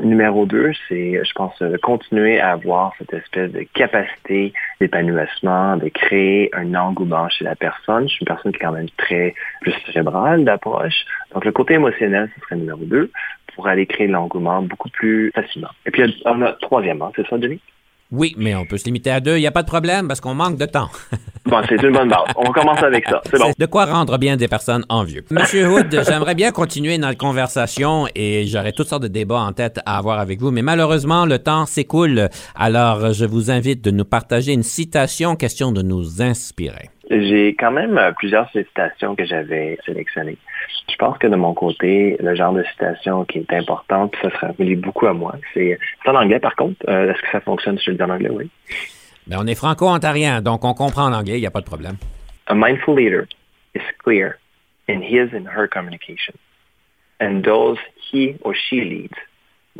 Numéro 0.00 0.46
deux, 0.46 0.72
c'est, 0.88 1.20
je 1.22 1.32
pense, 1.34 1.62
continuer 1.82 2.40
à 2.40 2.52
avoir 2.52 2.92
cette 2.98 3.12
espèce 3.12 3.52
de 3.52 3.62
capacité 3.74 4.52
d'épanouissement, 4.80 5.76
de 5.76 5.88
créer 5.88 6.48
un 6.54 6.74
engouement 6.74 7.28
chez 7.28 7.44
la 7.44 7.54
personne. 7.56 8.08
Je 8.08 8.14
suis 8.14 8.22
une 8.22 8.26
personne 8.26 8.52
qui 8.52 8.58
est 8.58 8.60
quand 8.60 8.72
même 8.72 8.88
très 8.96 9.34
plus 9.60 9.74
cérébrale 9.84 10.44
d'approche. 10.44 11.04
Donc, 11.34 11.44
le 11.44 11.52
côté 11.52 11.74
émotionnel, 11.74 12.30
ce 12.34 12.40
serait 12.40 12.56
numéro 12.56 12.84
deux 12.84 13.10
pour 13.54 13.68
aller 13.68 13.84
créer 13.84 14.06
l'engouement 14.06 14.62
beaucoup 14.62 14.88
plus 14.88 15.30
facilement. 15.34 15.70
Et 15.84 15.90
puis, 15.90 16.02
on 16.24 16.40
a 16.40 16.52
troisièmement, 16.52 17.12
c'est 17.14 17.26
ça, 17.26 17.36
Denis? 17.36 17.60
Oui, 18.12 18.34
mais 18.36 18.54
on 18.54 18.66
peut 18.66 18.76
se 18.76 18.84
limiter 18.84 19.10
à 19.10 19.20
deux. 19.20 19.38
Il 19.38 19.40
n'y 19.40 19.46
a 19.46 19.52
pas 19.52 19.62
de 19.62 19.68
problème 19.68 20.06
parce 20.06 20.20
qu'on 20.20 20.34
manque 20.34 20.58
de 20.58 20.66
temps. 20.66 20.88
bon, 21.46 21.62
c'est 21.66 21.82
une 21.82 21.92
bonne 21.92 22.10
base. 22.10 22.18
On 22.36 22.52
commence 22.52 22.82
avec 22.82 23.08
ça. 23.08 23.22
C'est 23.24 23.38
bon. 23.38 23.52
De 23.58 23.64
quoi 23.64 23.86
rendre 23.86 24.18
bien 24.18 24.36
des 24.36 24.48
personnes 24.48 24.84
envieux. 24.90 25.24
Monsieur 25.30 25.66
Hood, 25.66 26.02
j'aimerais 26.06 26.34
bien 26.34 26.52
continuer 26.52 26.98
notre 26.98 27.16
conversation 27.16 28.06
et 28.14 28.44
j'aurais 28.46 28.72
toutes 28.72 28.88
sortes 28.88 29.04
de 29.04 29.08
débats 29.08 29.40
en 29.40 29.52
tête 29.52 29.80
à 29.86 29.96
avoir 29.96 30.18
avec 30.18 30.40
vous, 30.40 30.50
mais 30.50 30.60
malheureusement, 30.60 31.24
le 31.24 31.38
temps 31.38 31.64
s'écoule. 31.64 32.28
Alors, 32.54 33.14
je 33.14 33.24
vous 33.24 33.50
invite 33.50 33.82
de 33.82 33.90
nous 33.90 34.04
partager 34.04 34.52
une 34.52 34.62
citation, 34.62 35.34
question 35.34 35.72
de 35.72 35.80
nous 35.80 36.20
inspirer. 36.20 36.90
J'ai 37.10 37.56
quand 37.58 37.72
même 37.72 37.98
plusieurs 38.18 38.50
citations 38.50 39.16
que 39.16 39.24
j'avais 39.24 39.78
sélectionnées. 39.86 40.36
Je 40.90 40.96
pense 40.96 41.18
que 41.18 41.26
de 41.26 41.36
mon 41.36 41.54
côté, 41.54 42.16
le 42.20 42.34
genre 42.34 42.52
de 42.52 42.62
citation 42.64 43.24
qui 43.24 43.38
est 43.38 43.52
importante, 43.52 44.14
ça 44.22 44.30
se 44.30 44.36
rappelle 44.36 44.76
beaucoup 44.76 45.06
à 45.06 45.12
moi. 45.12 45.34
C'est 45.54 45.78
en 46.06 46.14
anglais 46.14 46.40
par 46.40 46.54
contre. 46.56 46.76
Euh, 46.88 47.12
est-ce 47.12 47.20
que 47.22 47.30
ça 47.32 47.40
fonctionne 47.40 47.78
si 47.78 47.84
je 47.86 47.90
le 47.92 47.96
dis 47.96 48.02
en 48.02 48.10
anglais? 48.10 48.30
Oui. 48.30 48.50
Ben, 49.26 49.38
on 49.40 49.46
est 49.46 49.54
franco-ontarien, 49.54 50.42
donc 50.42 50.64
on 50.64 50.74
comprend 50.74 51.08
l'anglais, 51.08 51.38
il 51.38 51.40
n'y 51.40 51.46
a 51.46 51.50
pas 51.50 51.60
de 51.60 51.66
problème. 51.66 51.96
A 52.48 52.54
mindful 52.54 52.96
leader 52.96 53.26
is 53.74 53.82
clear 54.02 54.38
in 54.88 55.00
his 55.00 55.32
and 55.32 55.46
her 55.46 55.68
communication. 55.68 56.34
And 57.20 57.42
those 57.44 57.78
he 58.10 58.36
or 58.42 58.54
she 58.54 58.80
leads 58.80 59.16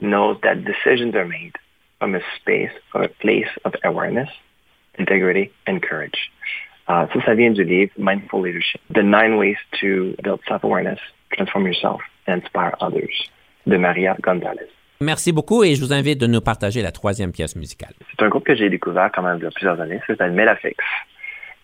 knows 0.01 0.39
that 0.43 0.65
decisions 0.65 1.15
are 1.15 1.27
made 1.27 1.53
from 1.99 2.15
a 2.15 2.21
space 2.37 2.73
or 2.95 3.03
a 3.03 3.09
place 3.09 3.51
of 3.65 3.75
awareness, 3.85 4.29
integrity, 4.99 5.51
and 5.67 5.83
courage. 5.83 6.31
Uh, 6.89 7.07
ça, 7.13 7.25
ça 7.25 7.35
vient 7.35 7.51
du 7.51 7.65
livre 7.65 7.93
Mindful 7.97 8.45
Leadership, 8.45 8.81
The 8.93 9.05
Nine 9.05 9.35
Ways 9.35 9.57
to 9.81 10.15
Build 10.23 10.41
Self-Awareness, 10.49 10.99
Transform 11.31 11.67
Yourself, 11.67 12.01
and 12.27 12.41
Inspire 12.43 12.73
Others, 12.81 13.31
de 13.67 13.77
Maria 13.77 14.17
Gonzalez. 14.21 14.69
Merci 15.01 15.33
beaucoup 15.33 15.65
et 15.65 15.75
je 15.75 15.81
vous 15.81 15.93
invite 15.93 16.19
de 16.21 16.27
nous 16.27 16.41
partager 16.41 16.81
la 16.83 16.93
troisième 16.93 17.33
pièce 17.33 17.57
musicale. 17.57 17.93
C'est 18.11 18.25
un 18.25 18.29
groupe 18.29 18.45
que 18.45 18.55
j'ai 18.55 18.71
découvert 18.71 19.11
quand 19.13 19.23
même 19.23 19.39
il 19.39 19.45
y 19.45 19.47
a 19.47 19.51
plusieurs 19.51 19.81
années, 19.81 20.01
c'est 20.07 20.21
Melafix. 20.21 20.77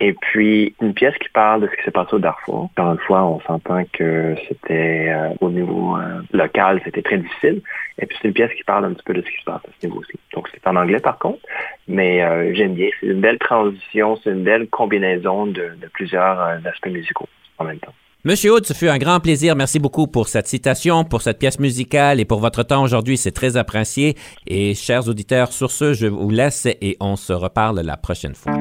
Et 0.01 0.13
puis, 0.13 0.75
une 0.81 0.95
pièce 0.95 1.15
qui 1.19 1.29
parle 1.31 1.63
de 1.63 1.67
ce 1.67 1.77
qui 1.77 1.83
s'est 1.83 1.91
passé 1.91 2.15
au 2.15 2.19
Darfour. 2.21 2.71
Encore 2.77 2.93
une 2.93 2.99
fois, 2.99 3.25
on 3.25 3.41
s'entend 3.41 3.83
que 3.93 4.37
c'était 4.49 5.09
euh, 5.09 5.31
au 5.41 5.51
niveau 5.51 5.97
euh, 5.97 6.21
local, 6.33 6.81
c'était 6.85 7.03
très 7.03 7.19
difficile. 7.19 7.63
Et 7.99 8.07
puis, 8.07 8.17
c'est 8.21 8.29
une 8.29 8.35
pièce 8.35 8.53
qui 8.57 8.63
parle 8.63 8.85
un 8.85 8.93
petit 8.93 9.03
peu 9.03 9.15
de 9.15 9.23
ce 9.23 9.27
qui 9.27 9.39
se 9.39 9.45
passe 9.45 9.63
à 9.67 9.71
ce 9.81 9.87
niveau-ci. 9.87 10.13
Donc, 10.35 10.49
c'est 10.53 10.65
en 10.69 10.77
anglais 10.77 11.01
par 11.01 11.19
contre, 11.19 11.41
mais 11.89 12.23
euh, 12.23 12.55
j'aime 12.55 12.75
bien. 12.75 12.89
C'est 13.01 13.09
une 13.09 13.21
belle 13.21 13.39
transition, 13.39 14.17
c'est 14.23 14.31
une 14.31 14.45
belle 14.45 14.69
combinaison 14.69 15.47
de, 15.47 15.73
de 15.81 15.89
plusieurs 15.93 16.41
aspects 16.41 16.87
musicaux 16.87 17.29
en 17.59 17.65
même 17.65 17.79
temps. 17.81 17.95
Monsieur 18.25 18.53
Hood, 18.53 18.67
ce 18.67 18.75
fut 18.75 18.89
un 18.89 18.99
grand 18.99 19.21
plaisir. 19.21 19.57
Merci 19.57 19.79
beaucoup 19.79 20.07
pour 20.07 20.29
cette 20.29 20.49
citation, 20.49 21.05
pour 21.05 21.23
cette 21.23 21.39
pièce 21.39 21.59
musicale 21.59 22.21
et 22.21 22.25
pour 22.25 22.41
votre 22.41 22.63
temps 22.63 22.83
aujourd'hui. 22.83 23.17
C'est 23.17 23.33
très 23.33 23.57
apprécié. 23.57 24.17
Et 24.47 24.75
chers 24.75 25.09
auditeurs, 25.09 25.53
sur 25.53 25.71
ce, 25.71 25.93
je 25.93 26.07
vous 26.07 26.31
laisse 26.31 26.67
et 26.67 26.97
on 27.01 27.17
se 27.17 27.33
reparle 27.33 27.81
la 27.81 27.97
prochaine 27.97 28.35
fois. 28.35 28.59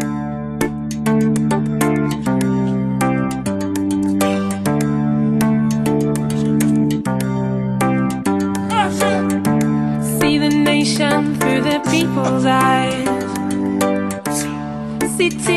city. 15.30 15.57